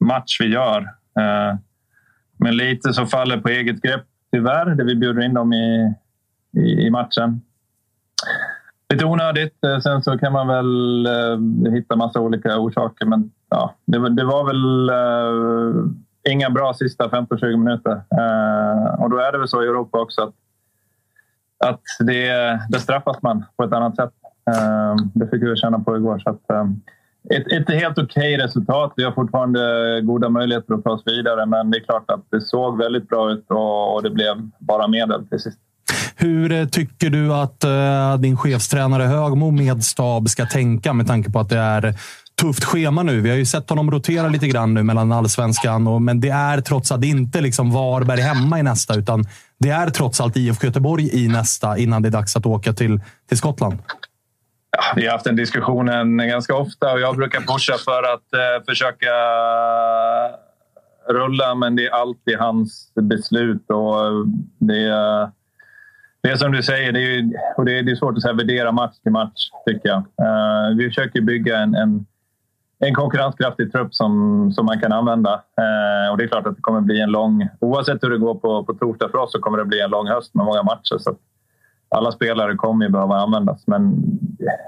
[0.00, 0.80] match vi gör.
[1.18, 1.58] Eh,
[2.36, 5.94] men lite så faller på eget grepp, tyvärr, det vi bjuder in dem i,
[6.56, 7.40] i, i matchen.
[8.92, 9.64] Lite onödigt.
[9.64, 14.24] Eh, sen så kan man väl eh, hitta massa olika orsaker, men ja, det, det
[14.24, 15.86] var väl uh,
[16.28, 17.92] inga bra sista 15-20 minuter.
[17.92, 20.34] Uh, och då är det väl så i Europa också att,
[21.64, 24.12] att det, det straffas man på ett annat sätt.
[24.50, 26.18] Uh, det fick vi känna på igår.
[26.18, 26.40] Så att,
[27.30, 28.92] ett, ett helt okej okay resultat.
[28.96, 32.40] Vi har fortfarande goda möjligheter att ta oss vidare men det är klart att det
[32.40, 35.58] såg väldigt bra ut och, och det blev bara medel till sist.
[36.16, 41.38] Hur tycker du att uh, din chefstränare Högmo med stab ska tänka med tanke på
[41.38, 41.94] att det är
[42.40, 43.20] tufft schema nu.
[43.20, 46.60] Vi har ju sett honom rotera lite grann nu mellan allsvenskan, och, men det är
[46.60, 49.24] trots allt inte liksom Varberg hemma i nästa, utan
[49.58, 53.00] det är trots allt IFK Göteborg i nästa innan det är dags att åka till,
[53.28, 53.78] till Skottland.
[54.76, 58.64] Ja, vi har haft den diskussionen ganska ofta och jag brukar pusha för att eh,
[58.68, 63.70] försöka eh, rulla, men det är alltid hans beslut.
[63.70, 64.12] Och eh,
[64.58, 65.30] det, är,
[66.22, 68.72] det är som du säger, det är, och det är, det är svårt att värdera
[68.72, 69.98] match till match, tycker jag.
[69.98, 72.06] Uh, vi försöker bygga en, en
[72.80, 75.32] en konkurrenskraftig trupp som, som man kan använda.
[75.32, 77.48] Eh, och det är klart att det kommer bli en lång...
[77.60, 80.06] Oavsett hur det går på, på torsdag för oss så kommer det bli en lång
[80.06, 80.98] höst med många matcher.
[80.98, 81.16] Så
[81.88, 83.66] alla spelare kommer ju behöva användas.
[83.66, 83.94] Men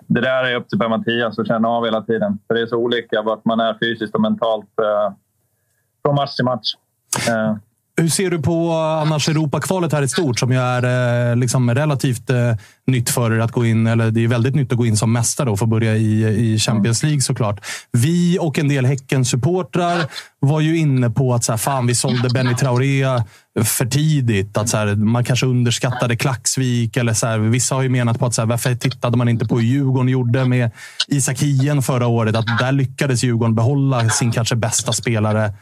[0.06, 2.39] det där är upp till Per-Mattias att känna av hela tiden.
[2.47, 5.14] För det är så olika vart man är fysiskt och mentalt eh,
[6.02, 6.74] från match till match.
[7.28, 7.56] Eh.
[7.97, 12.31] Hur ser du på annars Europakvalet här i stort som ju är eh, liksom relativt
[12.31, 12.55] eh,
[12.86, 15.12] nytt för er att gå in, eller det är väldigt nytt att gå in som
[15.12, 17.64] mästare och få börja i, i Champions League såklart.
[17.93, 20.06] Vi och en del Häcken-supportrar
[20.40, 23.05] var ju inne på att så här, fan, vi sålde Benny Traoré
[23.64, 24.56] för tidigt.
[24.56, 26.97] Att så här, man kanske underskattade Klaxvik.
[26.97, 29.47] Eller så här, vissa har ju menat på att så här, varför tittade man inte
[29.47, 30.70] på hur Djurgården gjorde med
[31.09, 32.36] Isak Hien förra året?
[32.36, 35.52] Att där lyckades Djurgården behålla sin kanske bästa spelare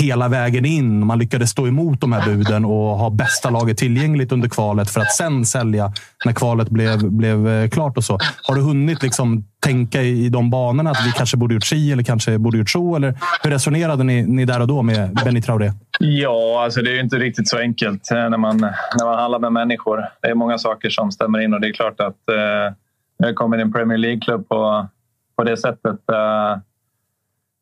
[0.00, 1.06] hela vägen in.
[1.06, 5.00] Man lyckades stå emot de här buden och ha bästa laget tillgängligt under kvalet för
[5.00, 5.92] att sen sälja
[6.24, 7.96] när kvalet blev, blev eh, klart.
[7.96, 8.18] och så.
[8.42, 10.90] Har du hunnit liksom tänka i de banorna?
[10.90, 12.96] Att vi kanske borde gjort si eller kanske borde gjort så?
[12.96, 15.72] Eller hur resonerade ni, ni där och då med Benny Traoré?
[15.98, 18.56] Ja, alltså det är inte riktigt så enkelt eh, när man,
[18.98, 20.04] när man handlar med människor.
[20.22, 22.74] Det är många saker som stämmer in och det är klart att eh,
[23.16, 24.88] jag kommer i en Premier League-klubb på,
[25.36, 26.10] på det sättet.
[26.12, 26.58] Eh,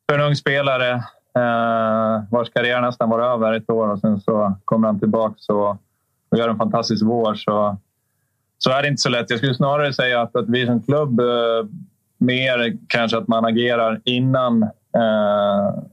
[0.09, 1.03] för en ung spelare
[1.39, 5.69] Eh, vars karriär nästan var över ett år och sen så kommer han tillbaka och,
[6.29, 7.33] och gör en fantastisk vår.
[7.33, 7.77] Så,
[8.57, 9.29] så är det inte så lätt.
[9.29, 11.25] Jag skulle snarare säga att, att vi som klubb eh,
[12.17, 14.63] mer kanske att man agerar innan
[14.95, 15.83] eh,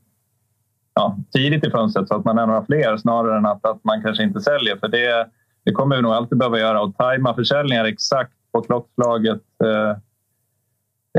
[0.94, 4.02] ja, tidigt i fönstret så att man är några fler snarare än att, att man
[4.02, 4.76] kanske inte säljer.
[4.76, 5.28] För det,
[5.64, 9.90] det kommer vi nog alltid behöva göra och tajma försäljningar exakt på klockslaget eh,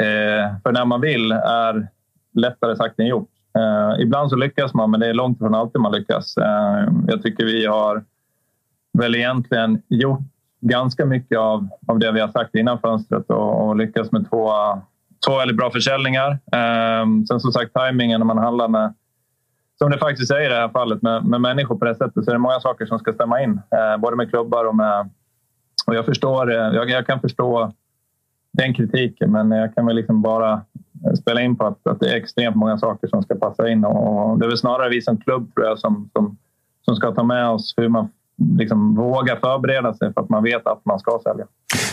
[0.04, 1.88] eh, för när man vill är
[2.34, 3.30] lättare sagt än gjort.
[3.58, 6.38] Eh, ibland så lyckas man, men det är långt ifrån alltid man lyckas.
[6.38, 8.04] Eh, jag tycker vi har
[8.94, 10.22] väl egentligen gjort
[10.62, 14.50] ganska mycket av, av det vi har sagt innan fönstret och, och lyckats med två,
[15.28, 16.32] två väldigt bra försäljningar.
[16.32, 18.94] Eh, sen som sagt, tajmingen när man handlar med
[19.78, 22.32] som det faktiskt är i det här fallet med, med människor på det sättet så
[22.32, 23.62] är det många saker som ska stämma in.
[23.72, 25.10] Eh, både med klubbar och med...
[25.88, 27.74] Och jag, förstår, eh, jag, jag kan förstå
[28.54, 30.62] den kritiken men jag kan väl liksom bara
[31.16, 33.86] spela in på att, att det är extremt många saker som ska passa in.
[33.86, 36.38] Och det är väl snarare vi som klubb tror jag, som, som,
[36.86, 38.10] som ska ta med oss hur man
[38.58, 41.46] liksom vågar förbereda sig för att man vet att man ska sälja.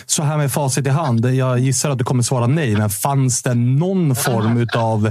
[0.06, 1.26] Så här med facit i hand.
[1.26, 5.10] Jag gissar att du kommer svara nej, men fanns det någon form av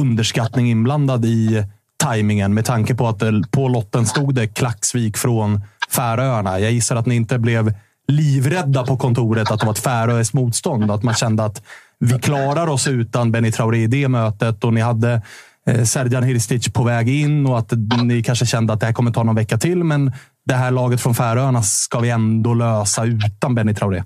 [0.00, 1.64] underskattning inblandad i
[1.96, 5.60] tajmingen med tanke på att på lotten stod det Klaxvik från
[5.90, 6.60] Färöarna.
[6.60, 7.72] Jag gissar att ni inte blev
[8.08, 10.90] livrädda på kontoret att det var ett Färöiskt motstånd.
[10.90, 11.62] Att man kände att
[12.04, 15.22] vi klarar oss utan Benny Traoré i det mötet och ni hade
[15.66, 17.72] eh, Sergian Hirstic på väg in och att
[18.02, 19.84] ni kanske kände att det här kommer ta någon vecka till.
[19.84, 20.12] Men
[20.46, 24.02] det här laget från Färöarna ska vi ändå lösa utan Benny Traoré.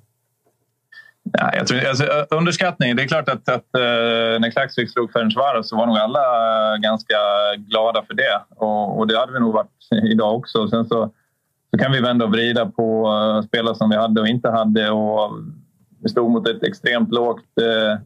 [1.32, 2.96] Ja, jag tror, alltså, underskattning.
[2.96, 6.20] Det är klart att, att uh, när Klaksvik slog Ferencvaros så var nog alla
[6.78, 7.14] ganska
[7.56, 8.40] glada för det.
[8.56, 9.70] Och, och, det hade vi nog varit
[10.12, 10.68] idag också.
[10.68, 11.10] Sen så,
[11.70, 14.90] så kan vi vända och vrida på uh, spelare som vi hade och inte hade.
[14.90, 15.30] Och
[16.02, 18.00] vi stod mot ett extremt lågt eh,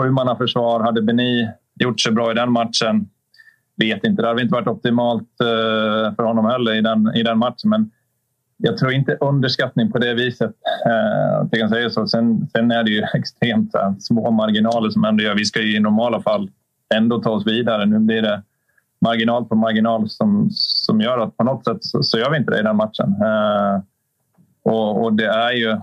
[0.00, 0.80] sjumannaförsvar.
[0.80, 1.50] Hade Beni
[1.80, 3.08] gjort sig bra i den matchen?
[3.76, 4.22] Vet inte.
[4.22, 7.70] Det hade inte varit optimalt eh, för honom heller i den, i den matchen.
[7.70, 7.90] Men
[8.56, 10.52] jag tror inte underskattning på det viset.
[10.86, 12.06] Eh, jag kan säga så.
[12.06, 15.34] Sen, sen är det ju extremt här, små marginaler som ändå gör.
[15.34, 16.50] Vi ska ju i normala fall
[16.94, 17.86] ändå ta oss vidare.
[17.86, 18.42] Nu blir det
[19.00, 22.50] marginal på marginal som, som gör att på något sätt så, så gör vi inte
[22.50, 23.14] det i den matchen.
[23.22, 23.80] Eh,
[24.64, 25.80] och, och, det är ju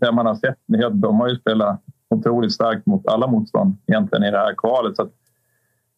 [0.00, 0.58] det man har sett.
[0.92, 1.80] De har ju spelat
[2.10, 4.96] otroligt starkt mot alla motstånd egentligen i det här kvalet.
[4.96, 5.08] Så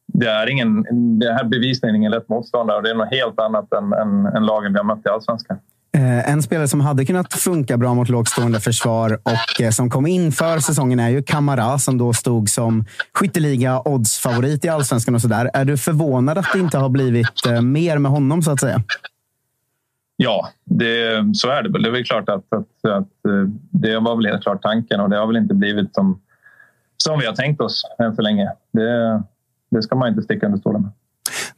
[0.07, 0.85] det, är ingen,
[1.19, 4.47] det här bevisligen ingen lätt motståndare och det är något helt annat än, än, än
[4.47, 5.59] lagen vi har mött i allsvenskan.
[5.97, 10.07] Eh, en spelare som hade kunnat funka bra mot lågstående försvar och eh, som kom
[10.07, 15.21] in för säsongen är ju Kamara som då stod som skytteliga oddsfavorit i allsvenskan och
[15.21, 15.51] sådär.
[15.55, 18.83] Är du förvånad att det inte har blivit eh, mer med honom så att säga?
[20.23, 21.83] Ja, det, så är det väl.
[21.83, 25.11] Det är väl klart att, att, att, eh, det var väl helt klart tanken och
[25.11, 26.21] det har väl inte blivit som,
[26.97, 28.53] som vi har tänkt oss än så länge.
[28.73, 29.23] Det,
[29.71, 30.91] det ska man inte sticka under stolen med.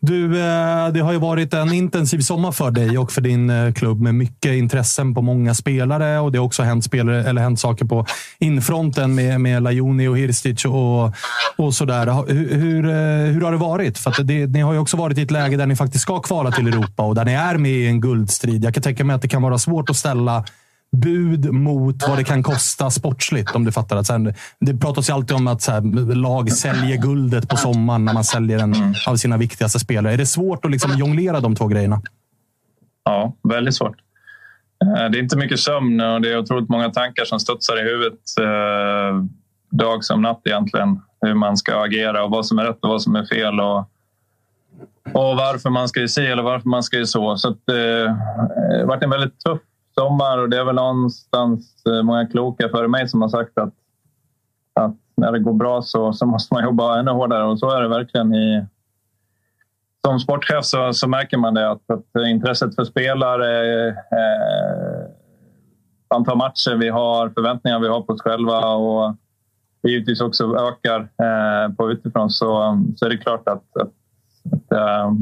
[0.01, 3.73] Du, eh, det har ju varit en intensiv sommar för dig och för din eh,
[3.73, 7.61] klubb med mycket intressen på många spelare och det har också hänt, spelare, eller hänt
[7.61, 8.07] saker på
[8.39, 11.15] infronten med, med Lajoni och Hirstic och,
[11.57, 12.33] och sådär.
[12.33, 12.83] Hur, hur,
[13.33, 13.99] hur har det varit?
[13.99, 16.51] För det, ni har ju också varit i ett läge där ni faktiskt ska kvala
[16.51, 18.65] till Europa och där ni är med i en guldstrid.
[18.65, 20.45] Jag kan tänka mig att det kan vara svårt att ställa
[20.97, 23.55] bud mot vad det kan kosta sportsligt.
[23.55, 23.97] Om du fattar.
[23.97, 28.05] Att sen, det pratas ju alltid om att så här, lag säljer guldet på sommaren
[28.05, 28.75] när man säljer en
[29.07, 30.13] av sina viktigaste spelare.
[30.13, 32.03] Är det svårt att liksom jonglera de två grejerna?
[33.05, 33.97] Ja, väldigt svårt.
[34.85, 37.83] Eh, det är inte mycket sömn och det är otroligt många tankar som studsar i
[37.83, 39.25] huvudet eh,
[39.71, 41.01] dag som natt egentligen.
[41.21, 43.61] Hur man ska agera och vad som är rätt och vad som är fel.
[43.61, 43.79] Och,
[45.13, 47.37] och varför man ska se eller varför man ska så.
[47.37, 49.61] Så att, eh, det har varit en väldigt tuff
[49.95, 53.75] sommar och det är väl någonstans eh, många kloka före mig som har sagt att,
[54.75, 57.83] att när det går bra så, så måste man jobba ännu hårdare och så är
[57.83, 58.67] det verkligen i
[60.07, 65.07] som sportchef så, så märker man det att, att intresset för spelare, eh, eh,
[66.09, 69.17] antal matcher vi har, förväntningar vi har på oss själva och
[69.89, 73.93] givetvis också ökar eh, på utifrån så, så är det klart att, att,
[74.53, 75.13] att eh,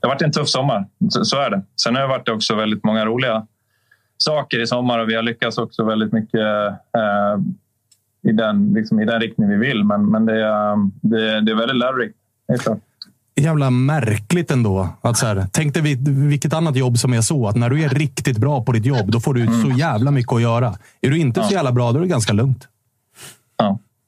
[0.00, 0.86] det har varit en tuff sommar.
[1.10, 1.62] Så, så, är det.
[1.82, 3.46] Sen har det varit också väldigt många roliga
[4.18, 6.40] saker i sommar och vi har lyckats också väldigt mycket
[6.96, 7.38] eh,
[8.30, 9.84] i, den, liksom, i den riktning vi vill.
[9.84, 10.34] Men, men det,
[11.00, 12.16] det, det är väldigt lärorikt.
[13.36, 14.88] Jävla märkligt ändå.
[15.00, 15.96] Att så här, tänk dig
[16.28, 19.10] vilket annat jobb som är så att när du är riktigt bra på ditt jobb,
[19.10, 19.62] då får du mm.
[19.62, 20.74] så jävla mycket att göra.
[21.00, 22.68] Är du inte så jävla bra, då är det ganska lugnt.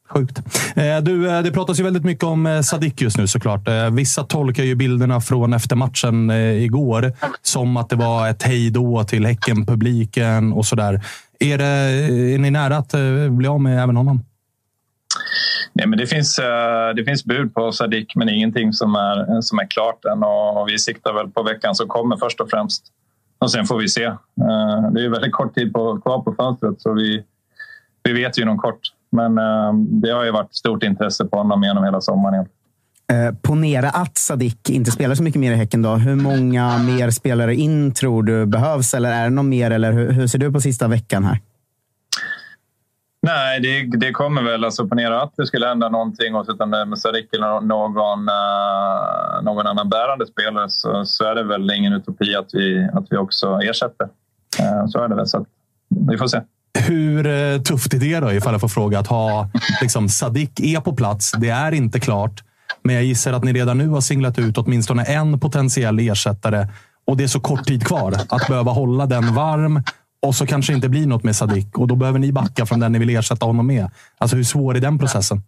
[0.08, 0.38] Sjukt.
[0.76, 3.68] Eh, du, eh, det pratas ju väldigt mycket om eh, Sadik just nu såklart.
[3.92, 7.12] Vissa tolkar ju bilderna från efter matchen igår
[7.42, 11.00] som att det var ett hejdå till Häcken-publiken och sådär.
[11.38, 12.94] Är, är ni nära att
[13.30, 14.24] bli av med även honom?
[15.72, 16.40] Nej, men det, finns,
[16.96, 20.22] det finns bud på Sadik, men ingenting som är, som är klart än.
[20.22, 22.82] Och vi siktar väl på veckan som kommer först och främst.
[23.38, 24.12] Och sen får vi se.
[24.92, 27.24] Det är väldigt kort tid på, kvar på fönstret, så vi,
[28.02, 28.80] vi vet ju inom kort.
[29.10, 32.46] Men eh, det har ju varit stort intresse på honom genom hela sommaren.
[33.12, 35.82] Eh, ponera att Sadik inte spelar så mycket mer i Häcken.
[35.82, 35.94] Då.
[35.94, 38.94] Hur många mer spelare in tror du behövs?
[38.94, 39.70] Eller är det någon mer?
[39.70, 41.40] Eller hur, hur ser du på sista veckan här?
[43.22, 44.64] Nej, det, det kommer väl.
[44.64, 49.66] Alltså, ponera att det skulle hända någonting och utan med Sadiq eller någon, uh, någon
[49.66, 53.60] annan bärande spelare så, så, är det väl ingen utopi att vi, att vi också
[53.62, 54.04] ersätter.
[54.60, 55.26] Uh, så är det väl.
[55.26, 55.46] Så att,
[56.10, 56.40] vi får se.
[56.80, 59.48] Hur eh, tufft är det då, ifall jag får fråga, att ha
[59.80, 61.32] liksom, Sadik är på plats.
[61.38, 62.42] Det är inte klart,
[62.82, 66.66] men jag gissar att ni redan nu har singlat ut åtminstone en potentiell ersättare
[67.06, 68.14] och det är så kort tid kvar.
[68.28, 69.82] Att behöva hålla den varm
[70.22, 72.80] och så kanske det inte blir något med Sadik och då behöver ni backa från
[72.80, 73.90] den ni vill ersätta honom med.
[74.18, 75.42] Alltså hur svår är den processen?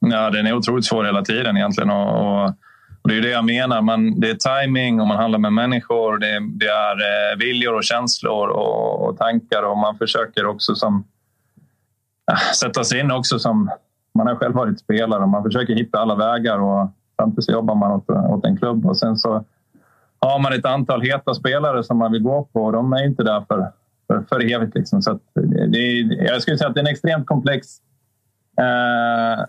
[0.00, 1.90] Ja, den är otroligt svår hela tiden egentligen.
[1.90, 2.54] Och, och,
[3.02, 3.82] och det är det jag menar.
[3.82, 6.18] Man, det är timing och man handlar med människor.
[6.18, 11.04] Det, det är eh, viljor och känslor och, och, tankar och man försöker också som,
[12.32, 13.70] äh, sätta sig in också som...
[14.14, 17.74] Man har själv varit spelare och man försöker hitta alla vägar och samtidigt så jobbar
[17.74, 19.44] man åt, åt en klubb och sen så
[20.20, 23.22] har man ett antal heta spelare som man vill gå på och de är inte
[23.22, 23.72] där för
[24.12, 24.74] för, för evigt.
[24.74, 25.02] Liksom.
[25.02, 27.66] Så det, det, jag skulle säga att det är en extremt komplex
[28.58, 29.44] eh,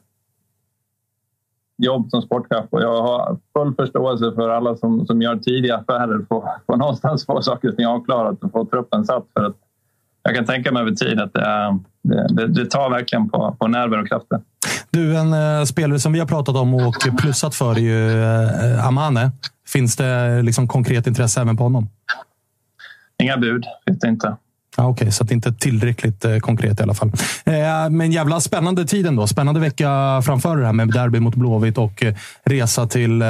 [1.83, 6.25] jobb som sportchef och jag har full förståelse för alla som, som gör tidiga affärer
[6.27, 9.25] för att någonstans få saker och ting avklarat och få truppen satt.
[9.33, 9.55] För att
[10.23, 11.79] jag kan tänka mig över tid att det,
[12.29, 14.41] det, det tar verkligen på, på nerver och krafter.
[14.89, 18.87] Du, en uh, spelare som vi har pratat om och plussat för är ju uh,
[18.87, 19.31] Amane.
[19.67, 21.89] Finns det liksom konkret intresse även på honom?
[23.23, 24.37] Inga bud finns det inte.
[24.75, 27.11] Ah, Okej, okay, så det är inte tillräckligt eh, konkret i alla fall.
[27.45, 29.27] Eh, men jävla spännande tid ändå.
[29.27, 32.13] Spännande vecka framför det här med derby mot Blåvitt och eh,
[32.43, 33.27] resa till, eh,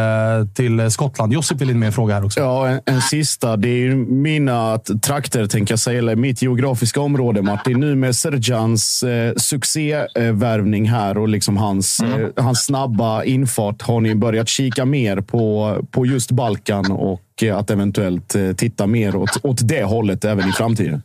[0.53, 1.33] till Skottland.
[1.33, 2.39] Josip vill in med en fråga här också.
[2.39, 3.57] Ja, en, en sista.
[3.57, 7.79] Det är mina trakter, tänker jag säga, eller mitt geografiska område, Martin.
[7.79, 12.21] Nu med Serjans eh, succévärvning här och liksom hans, mm.
[12.21, 13.81] eh, hans snabba infart.
[13.81, 18.87] Har ni börjat kika mer på, på just Balkan och eh, att eventuellt eh, titta
[18.87, 21.01] mer åt, åt det hållet även i framtiden?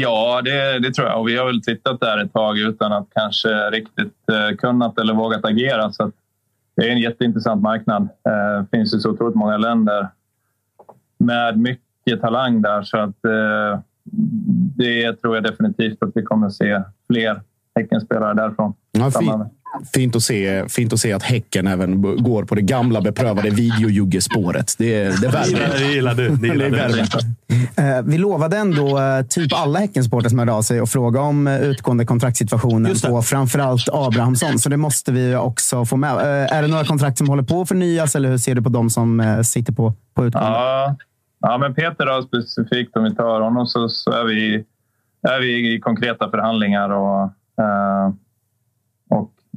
[0.00, 1.20] Ja, det, det, tror jag.
[1.20, 5.14] Och vi har väl tittat där ett tag utan att kanske riktigt eh, kunnat eller
[5.14, 5.92] vågat agera.
[5.92, 6.12] Så
[6.76, 8.08] det är en jätteintressant marknad.
[8.24, 10.08] Det eh, finns ju så otroligt många länder
[11.18, 12.82] med mycket talang där.
[12.82, 13.80] Så att, eh,
[14.76, 17.40] det tror jag definitivt att vi kommer att se fler
[17.74, 18.74] Häckenspelare därifrån.
[18.92, 19.59] Ja, Fint
[20.16, 24.74] att, se, fint att se att Häcken även går på det gamla beprövade videojuggespåret.
[24.78, 25.78] Det, det värmer.
[25.78, 26.28] Det gillar du.
[26.28, 27.02] Det gillar det
[27.82, 31.46] uh, vi lovade ändå uh, typ alla Häckensporter som hörde av sig och fråga om
[31.46, 34.58] uh, utgående kontraktssituationen på framförallt Abrahamsson.
[34.58, 36.16] Så det måste vi också få med.
[36.50, 38.90] är det några kontrakt som håller på att förnyas eller hur ser du på de
[38.90, 40.50] som sitter på, på utgående?
[40.50, 40.96] Ja,
[41.40, 44.64] ja, men Peter då, specifikt om vi tar honom så, så är, vi,
[45.28, 46.90] är vi i konkreta förhandlingar.
[46.90, 48.14] och och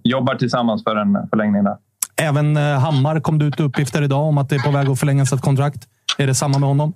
[0.03, 1.77] jobbar tillsammans för en förlängning där.
[2.15, 4.99] Även eh, Hammar kom det ut uppgifter idag om att det är på väg att
[4.99, 5.87] förlängas ett kontrakt.
[6.17, 6.93] Är det samma med honom?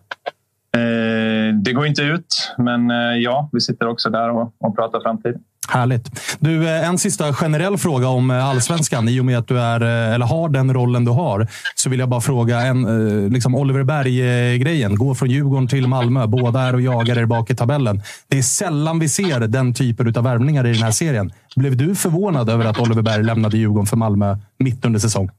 [0.76, 5.02] Eh, det går inte ut, men eh, ja, vi sitter också där och, och pratar
[5.02, 5.44] framtid.
[5.70, 6.38] Härligt.
[6.40, 9.10] Du, eh, en sista generell fråga om eh, allsvenskan.
[9.10, 12.00] I och med att du är, eh, eller har den rollen du har, så vill
[12.00, 14.96] jag bara fråga en, liksom Oliver Berg-grejen.
[14.96, 16.28] Gå från Djurgården till Malmö.
[16.28, 18.02] Båda är och jagar er bak i tabellen.
[18.28, 21.32] Det är sällan vi ser den typen av värvningar i den här serien.
[21.56, 25.30] Blev du förvånad över att Oliver Berg lämnade Djurgården för Malmö mitt under säsong?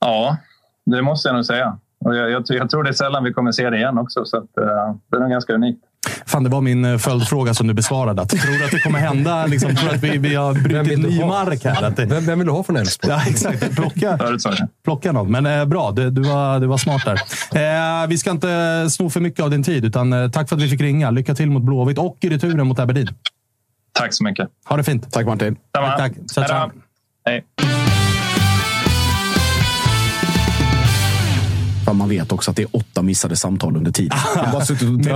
[0.00, 0.36] Ja,
[0.86, 1.78] det måste jag nog säga.
[2.04, 4.36] Och jag, jag, jag tror det är sällan vi kommer se det igen också, så
[4.36, 5.82] att, uh, det är nog ganska unikt.
[6.26, 8.22] Fan, det var min eh, följdfråga som du besvarade.
[8.22, 9.46] Att, tror du att det kommer hända?
[9.46, 11.82] Liksom, tror att vi, vi har brutit ny mark här?
[11.82, 12.04] Att det...
[12.04, 13.12] vem, vem vill du ha från Elfsborg?
[13.12, 13.76] Ja, exakt.
[13.76, 14.18] Plocka,
[14.84, 15.30] plocka någon.
[15.30, 18.02] Men eh, bra, du, du, var, du var smart där.
[18.02, 20.62] Eh, vi ska inte sno för mycket av din tid, utan eh, tack för att
[20.62, 21.10] vi fick ringa.
[21.10, 23.08] Lycka till mot Blåvitt och i returen mot Aberdeen.
[23.92, 24.48] Tack så mycket.
[24.64, 25.12] Ha det fint.
[25.12, 25.56] Tack Martin.
[25.72, 26.14] Tack.
[26.34, 26.72] tack.
[27.26, 27.44] Hej.
[27.58, 27.85] Hej.
[31.86, 34.18] För man vet också att det är åtta missade samtal under tiden.
[34.52, 34.64] bara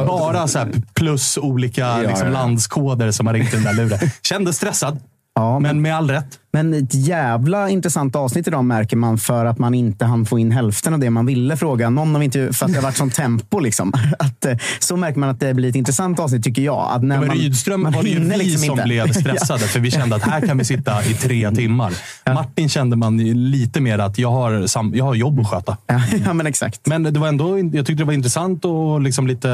[0.06, 2.32] bara så plus olika ja, liksom, ja.
[2.32, 3.98] landskoder som har ringt in den där luren.
[4.22, 4.98] Kändes stressad.
[5.34, 6.38] Ja, men, men, med all rätt.
[6.52, 10.50] Men ett jävla intressant avsnitt idag märker man för att man inte hann få in
[10.50, 11.90] hälften av det man ville fråga.
[11.90, 13.58] Någon av inte för att det har varit sånt tempo.
[13.58, 13.92] Liksom.
[14.18, 16.88] Att, eh, så märker man att det blir ett intressant avsnitt, tycker jag.
[16.90, 18.84] Att när ja, men man, Rydström man var det ju vi liksom som inte.
[18.84, 21.92] blev stressade, för vi kände att här kan vi sitta i tre timmar.
[22.24, 22.34] Ja.
[22.34, 23.18] Martin kände man
[23.50, 25.76] lite mer att jag har, sam, jag har jobb att sköta.
[26.24, 26.86] Ja, men exakt.
[26.86, 29.48] Men det var ändå, jag tyckte det var intressant och liksom lite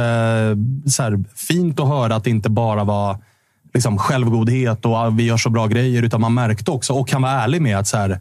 [0.87, 3.19] så här, fint att höra att det inte bara var
[3.75, 6.03] liksom, självgodhet och ah, vi gör så bra grejer.
[6.03, 8.21] Utan man märkte också, och kan vara ärlig med att så här,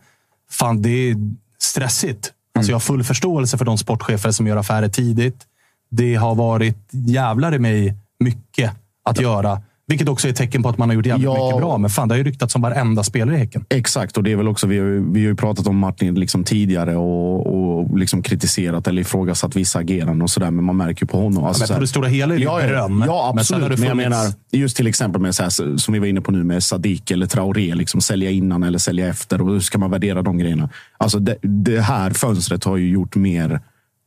[0.51, 1.15] fan, det är
[1.59, 2.31] stressigt.
[2.55, 5.45] Alltså, jag har full förståelse för de sportchefer som gör affärer tidigt.
[5.89, 8.72] Det har varit jävlar i mig mycket
[9.03, 9.61] att göra.
[9.88, 11.45] Vilket också är ett tecken på att man har gjort jävligt Ja.
[11.45, 11.78] mycket bra.
[11.78, 13.66] Men fan, det har ju ryktats om varenda spelare i Häcken.
[13.70, 16.16] Exakt, och det är väl också, vi har, ju- vi har ju pratat om Martin
[16.16, 20.52] liksom tidigare och, och liksom kritiserat eller ifrågasatt vissa ageranden och sådär.
[20.52, 21.44] Men man märker ju på honom.
[21.44, 23.03] Alltså, men så på här- det stora hela är det ja, ja, beröm.
[23.07, 23.70] Ja, Men absolut.
[23.70, 26.32] det Men, jag menar, just till exempel med så här, som vi var inne på
[26.32, 27.76] nu med Sadik eller Traoré.
[27.76, 29.41] Liksom, sälja innan eller sälja efter.
[29.41, 30.70] Och hur ska man värdera de grejerna?
[30.98, 33.62] Alltså, det, det här fönstret har ju gjort mer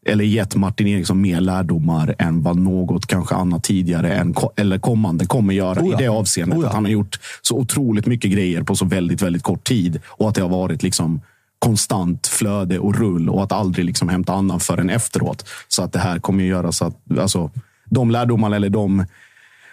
[0.07, 5.27] eller gett Martin Eriksson mer lärdomar än vad något kanske annat tidigare än, eller kommande
[5.27, 5.99] kommer göra Oh ja.
[5.99, 6.59] i det avseendet.
[6.59, 6.69] Oh ja.
[6.69, 10.29] Att han har gjort så otroligt mycket grejer på så väldigt, väldigt kort tid och
[10.29, 11.21] att det har varit liksom
[11.59, 15.49] konstant flöde och rull och att aldrig liksom hämta andan förrän efteråt.
[15.69, 17.51] Så att det här kommer ju göra så att alltså,
[17.85, 19.05] de lärdomarna eller de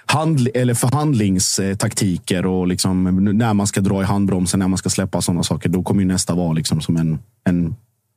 [0.06, 5.22] handl eller förhandlingstaktiker och liksom när man ska dra i handbromsen, när man ska släppa
[5.22, 5.70] sådana saker.
[5.70, 7.76] Då kommer ju nästa vara liksom som en, en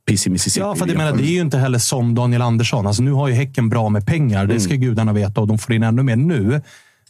[0.09, 0.67] piss i Mississippi.
[0.67, 2.87] Ja, för jag menar, det är ju inte heller som Daniel Andersson.
[2.87, 4.47] Alltså, nu har ju Häcken bra med pengar.
[4.47, 6.63] Det ska gudarna veta och de får in ännu mer nu.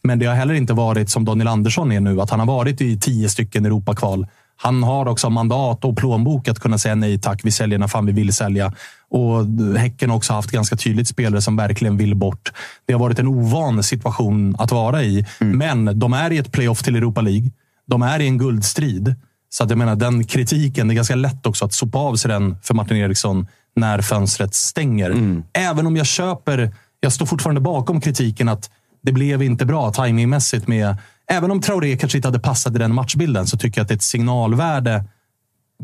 [0.03, 2.21] Men det har heller inte varit som Daniel Andersson är nu.
[2.21, 4.27] Att han har varit i tio stycken Europakval.
[4.57, 8.07] Han har också mandat och plånbok att kunna säga nej tack, vi säljer när fan
[8.07, 8.73] vi vill sälja.
[9.11, 9.47] Och
[9.79, 12.53] Häcken har också haft ganska tydligt spelare som verkligen vill bort.
[12.87, 15.27] Det har varit en ovan situation att vara i.
[15.39, 17.51] Men de är i ett playoff till Europa League.
[17.87, 19.15] De är i en guldstrid.
[19.49, 22.29] Så att jag menar, den kritiken, det är ganska lätt också att sopa av sig
[22.29, 23.47] den för Martin Eriksson
[23.77, 25.43] när fönstret stänger.
[25.53, 28.71] Även om jag köper, jag står fortfarande bakom kritiken att
[29.03, 30.97] det blev inte bra timingmässigt med
[31.31, 33.95] Även om Traoré kanske inte hade passat i den matchbilden så tycker jag att det
[33.95, 35.05] är ett signalvärde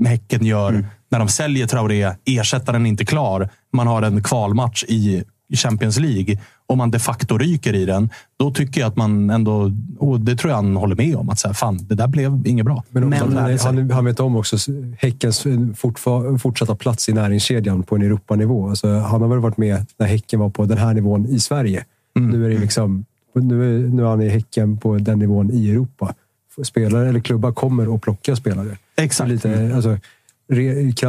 [0.06, 2.12] Häcken gör när de säljer Traoré.
[2.24, 3.50] Ersättaren är inte klar.
[3.72, 5.24] Man har en kvalmatch i
[5.56, 8.10] Champions League och man de facto ryker i den.
[8.36, 11.38] Då tycker jag att man ändå, och det tror jag han håller med om, att
[11.38, 12.82] så här, fan, det där blev inget bra.
[12.90, 14.56] Men, Men- han, han, han vet om också
[14.98, 15.44] Häckens
[15.76, 18.68] fortfa- fortsatta plats i näringskedjan på en Europanivå.
[18.68, 21.84] Alltså, han har väl varit med när Häcken var på den här nivån i Sverige.
[22.14, 23.04] Nu är det liksom,
[23.34, 26.14] nu är, nu är han i Häcken på den nivån i Europa.
[26.64, 28.76] Spelare eller klubbar kommer att plocka spelare.
[28.96, 29.30] Exakt.
[29.30, 29.98] Lite, alltså,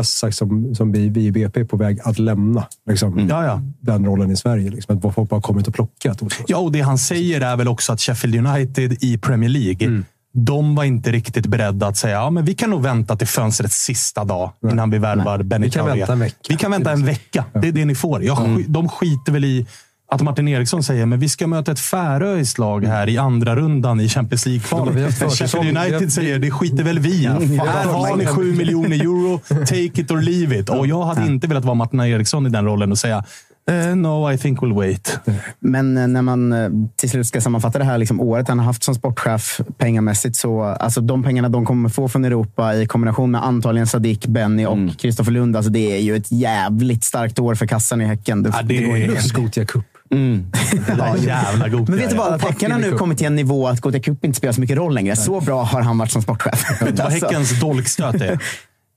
[0.04, 3.62] sagt som, som vi, vi i BP är på väg att lämna liksom, Ja, ja.
[3.80, 4.70] den rollen i Sverige.
[4.70, 6.34] Liksom, att folk bara kommit och plockat oss.
[6.48, 10.06] Ja, och det han säger är väl också att Sheffield United i Premier League, Mm.
[10.34, 13.76] de var inte riktigt beredda att säga ja, men vi kan nog vänta till fönstrets
[13.76, 16.36] sista dag innan vi värvar Benny Vi kan vänta en vecka.
[16.50, 17.46] Vi kan vänta en vecka.
[17.62, 18.24] Det är det ni får.
[18.24, 18.64] Jag, Mm.
[18.68, 19.66] De skiter väl i
[20.08, 24.00] att Martin Eriksson säger men vi ska möta ett färöiskt lag här i andra rundan
[24.00, 25.34] i Champions League-kvalet.
[25.38, 27.26] Sheffield United säger det skiter väl vi i.
[27.26, 27.60] Mm.
[27.60, 29.40] Här har ni sju miljoner euro.
[29.66, 30.70] Take it or leave it.
[30.70, 33.24] Och jag hade inte velat vara Martin Eriksson i den rollen och säga
[33.70, 35.20] eh, no, I think we'll wait.
[35.60, 38.66] Men eh, när man eh, till slut ska sammanfatta det här liksom, året han har
[38.66, 43.32] haft som sportchef pengamässigt så alltså de pengarna de kommer få från Europa i kombination
[43.32, 45.56] med antagligen Sadik, Benny och Kristoffer Lund.
[45.56, 48.44] Alltså det är ju ett jävligt starkt år för kassan i Häcken.
[48.44, 49.86] Det, Ja, det går ju- är Gothia Cup.
[50.98, 51.90] ja, jävla god.
[51.90, 52.34] men vet du vad?
[52.34, 54.78] Att Häcken har nu kommit till en nivå att Gothia Cup inte spelar så mycket
[54.78, 55.16] roll längre.
[55.16, 56.82] Så bra har han varit som sportchef.
[56.82, 58.40] Vet vad Alltså, Häckens dolkstöt är?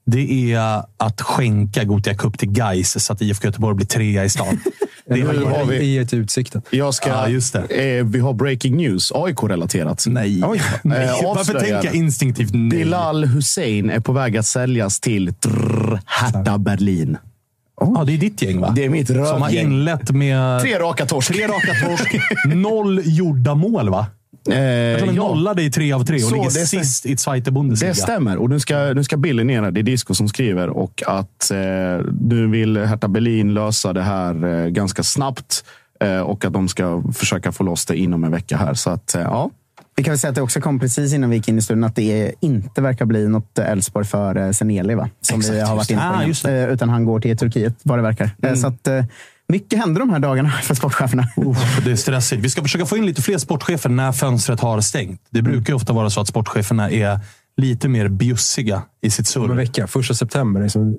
[0.07, 4.29] Det är att skänka Gothia Cup till Gais så att IFK Göteborg blir trea i
[4.29, 4.61] stan.
[5.07, 6.63] Det har har vi- I ett utsikten.
[6.71, 9.13] Jag ska, Ja, just Eh, vi har breaking news.
[9.15, 10.05] AIK-relaterat.
[10.09, 10.43] Nej.
[10.47, 10.63] Oj.
[10.83, 11.05] Nej.
[11.05, 12.69] Eh, Varför jag instinktivt nej?
[12.79, 15.35] Bilal Hussein är på väg att säljas till
[16.07, 17.17] Hertha Berlin.
[17.81, 18.73] Ja, det är ditt gäng va?
[18.77, 19.65] Det är mitt Som har rövgäng.
[19.67, 21.33] inlett med Tre raka torsk.
[21.33, 22.17] tre raka torsk,
[22.55, 24.07] noll gjorda mål va?
[24.51, 25.29] Eh, Jag tror de ja.
[25.29, 27.91] nollade i tre av tre och Så, ligger sist i Zweite Bundesliga.
[27.91, 28.37] Det stämmer.
[28.37, 29.71] Och nu ska, nu ska Billy ner.
[29.71, 30.69] Det är Disco som skriver.
[30.69, 31.59] Och att eh,
[32.21, 35.65] nu vill Hertha Berlin lösa det här eh, ganska snabbt.
[36.01, 38.75] Eh, och att de ska försöka få loss det inom en vecka här.
[38.75, 39.51] Så att, eh, ja.
[39.99, 41.85] Vi kan väl säga att det också kom precis innan vi gick in i studion
[41.85, 45.11] att det inte verkar bli något Elfsborg för eh, Seneli, va?
[45.21, 46.49] Som vi Exakt, har just varit inne på.
[46.49, 46.53] Ah.
[46.69, 48.31] Eh, Utan han går till Turkiet, vad det verkar.
[48.43, 48.89] Eh, Så att,
[49.49, 51.29] mycket händer de här dagarna för sportcheferna.
[51.37, 52.43] Uff, det är stressigt.
[52.43, 55.21] Vi ska försöka få in lite fler sportchefer när fönstret har stängt.
[55.31, 57.21] Det brukar ju ofta vara så att sportcheferna är
[57.57, 59.55] lite mer bjussiga i sitt Om en surr.
[59.57, 60.63] vecka, första september.
[60.63, 60.99] Liksom,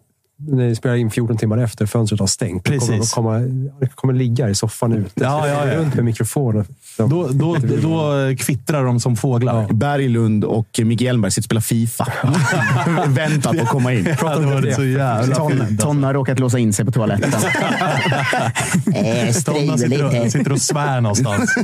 [0.51, 2.63] ni spelar in 14 timmar efter fönstret har stängt.
[2.63, 3.13] Precis.
[3.13, 5.11] kommer, kommer, kommer ligga i soffan ute.
[5.23, 5.77] Ja, ja, ja.
[5.77, 6.65] Runt med mikrofonen.
[7.07, 9.73] Då, då, då kvittrar de som fåglar.
[9.73, 12.07] Berglund och Micke Hjelmberg sitter och spelar Fifa.
[13.07, 14.15] Väntar på att komma in.
[14.21, 15.81] Ja, det var så jävla Ton, fint.
[15.81, 17.31] Ton har råkat låsa in sig på toaletten.
[18.95, 21.55] eh, Stonna sitter, och, sitter och svär någonstans.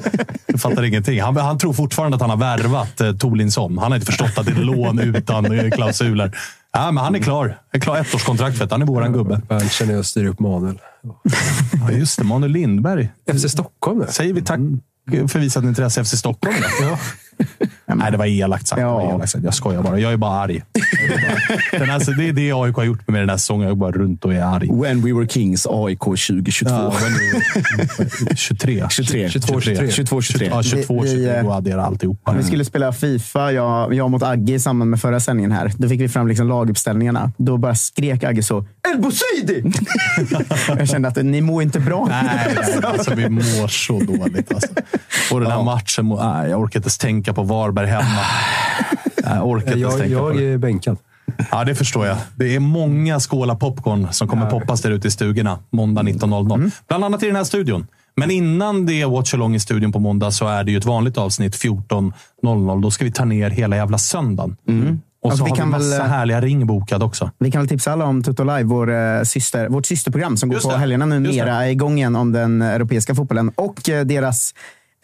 [0.47, 1.21] Jag fattar ingenting.
[1.21, 3.77] Han, han tror fortfarande att han har värvat eh, Tolinsson.
[3.77, 6.37] Han har inte förstått att det är lån utan eh, klausuler.
[6.71, 7.45] Ja, men han är klar.
[7.47, 9.41] Han är klar ettårskontrakt för att han är våran gubbe.
[9.47, 10.79] Bernt känner jag styr upp Manuel.
[11.81, 13.09] Ja, just det, Manuel Lindberg.
[13.33, 14.05] FC Stockholm.
[14.09, 14.94] Säger vi tack för
[15.27, 16.55] Förvisat intresse efter Stockholm.
[16.81, 16.97] då?
[17.95, 18.81] Nej, det var elakt sagt.
[18.81, 19.43] Var elakt sagt.
[19.45, 19.99] Jag skojar bara.
[19.99, 20.63] Jag är bara arg.
[21.71, 23.67] Den här, det är det AIK har gjort med mig den här säsongen.
[23.67, 24.69] Jag går bara runt och är arg.
[24.81, 26.69] When we were kings, AIK 2022.
[26.75, 28.87] Ja, we- 23.
[28.89, 29.29] 23.
[29.29, 29.91] 22, 23.
[29.91, 30.47] 22, 23.
[30.47, 31.35] Ja, 22, Vi- vi, 23.
[31.39, 32.33] eh, Och addera alltihopa.
[32.33, 35.71] Vi skulle spela Fifa, jag, jag mot Agge i samband med förra sändningen här.
[35.77, 37.31] Då fick vi fram liksom laguppställningarna.
[37.37, 39.71] Då bara skrek Agge så El Bouzidi!
[40.79, 42.07] jag kände att ni mår inte bra.
[42.09, 44.53] Nej, alltså, vi mår så dåligt.
[44.53, 44.67] Alltså.
[45.31, 48.03] Och den här matchen, må- nej, jag orkar inte ens tänka på Varberg hemma.
[49.27, 50.43] Jag orkar Jag, tänka på jag det.
[50.53, 50.97] är bänkad.
[51.51, 52.17] Ja, det förstår jag.
[52.35, 56.71] Det är många skålar popcorn som kommer poppas där ute i stugorna måndag 19.00.
[56.87, 57.87] Bland annat i den här studion.
[58.15, 61.17] Men innan det är watch-along i studion på måndag så är det ju ett vanligt
[61.17, 62.81] avsnitt 14.00.
[62.81, 64.57] Då ska vi ta ner hela jävla söndagen.
[65.23, 67.31] Och Alltså, så vi har vi kan väl, massa eh, härliga ring bokade också.
[67.39, 70.59] Vi kan väl tipsa alla om Tutto Live, vår, eh, syster, vårt systerprogram som går
[70.59, 71.65] på helgerna numera.
[71.65, 73.51] är igång igen om den europeiska fotbollen.
[73.55, 74.53] Och eh, deras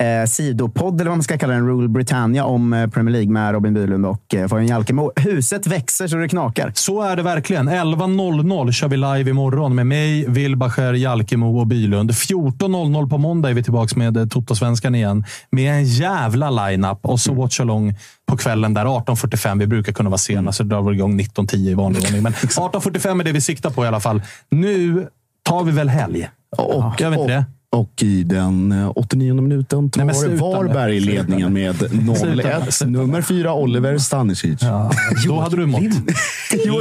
[0.02, 3.52] eh, sidopodd, eller vad man ska kalla den, Rule Britannia, om eh, Premier League med
[3.52, 5.12] Robin Bylund och eh, Fabian Jalkemo.
[5.16, 6.72] Huset växer så det knakar.
[6.76, 7.70] Så är det verkligen.
[7.70, 12.12] 11.00 kör vi live imorgon med mig, Wilbacher, Jalkemo och Bylund.
[12.12, 15.26] 14.00 på måndag är vi tillbaka med eh, Toto-svenskan igen.
[15.50, 17.96] Med en jävla line-up och så watch along
[18.28, 19.60] på kvällen där 18.45.
[19.60, 22.24] Vi brukar kunna vara sena, så drar vi igång 19.10 i vanlig ordning.
[22.24, 24.22] Men 18.45 är det vi siktar på i alla fall.
[24.50, 25.08] Nu
[25.44, 26.30] tar vi väl helg?
[26.58, 27.46] Och, Gör vi inte det?
[27.74, 30.38] Och i den eh, 89 minuten tar Nej.
[30.38, 32.86] Varberg ledningen med Sluta 0-1.
[32.86, 34.60] Nummer fyra, Oliver Stanisic.
[35.28, 35.82] Då hade du mått.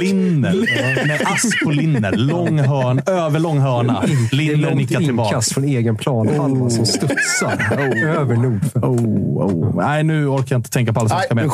[0.01, 0.53] Linner.
[1.07, 2.13] Nej, ask på Linner.
[2.13, 4.03] Lång hörn, överlång hörna.
[4.03, 5.29] Det är Linner långt nickar tillbaka.
[5.29, 7.73] inkast från egen planhalva som studsar
[8.19, 8.85] över Nordfält.
[8.85, 9.77] Oh, oh.
[9.77, 11.45] Nej, nu orkar jag inte tänka på allsvenskan mer.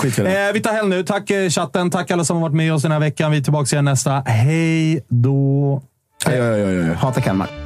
[0.48, 1.02] eh, vi tar helg nu.
[1.02, 1.90] Tack eh, chatten.
[1.90, 3.30] Tack alla som har varit med oss den här veckan.
[3.30, 4.22] Vi är tillbaka igen nästa.
[4.26, 5.82] Hej då!
[6.26, 6.94] Oj, oj, oj, oj.
[6.94, 7.65] Hata Kalmar.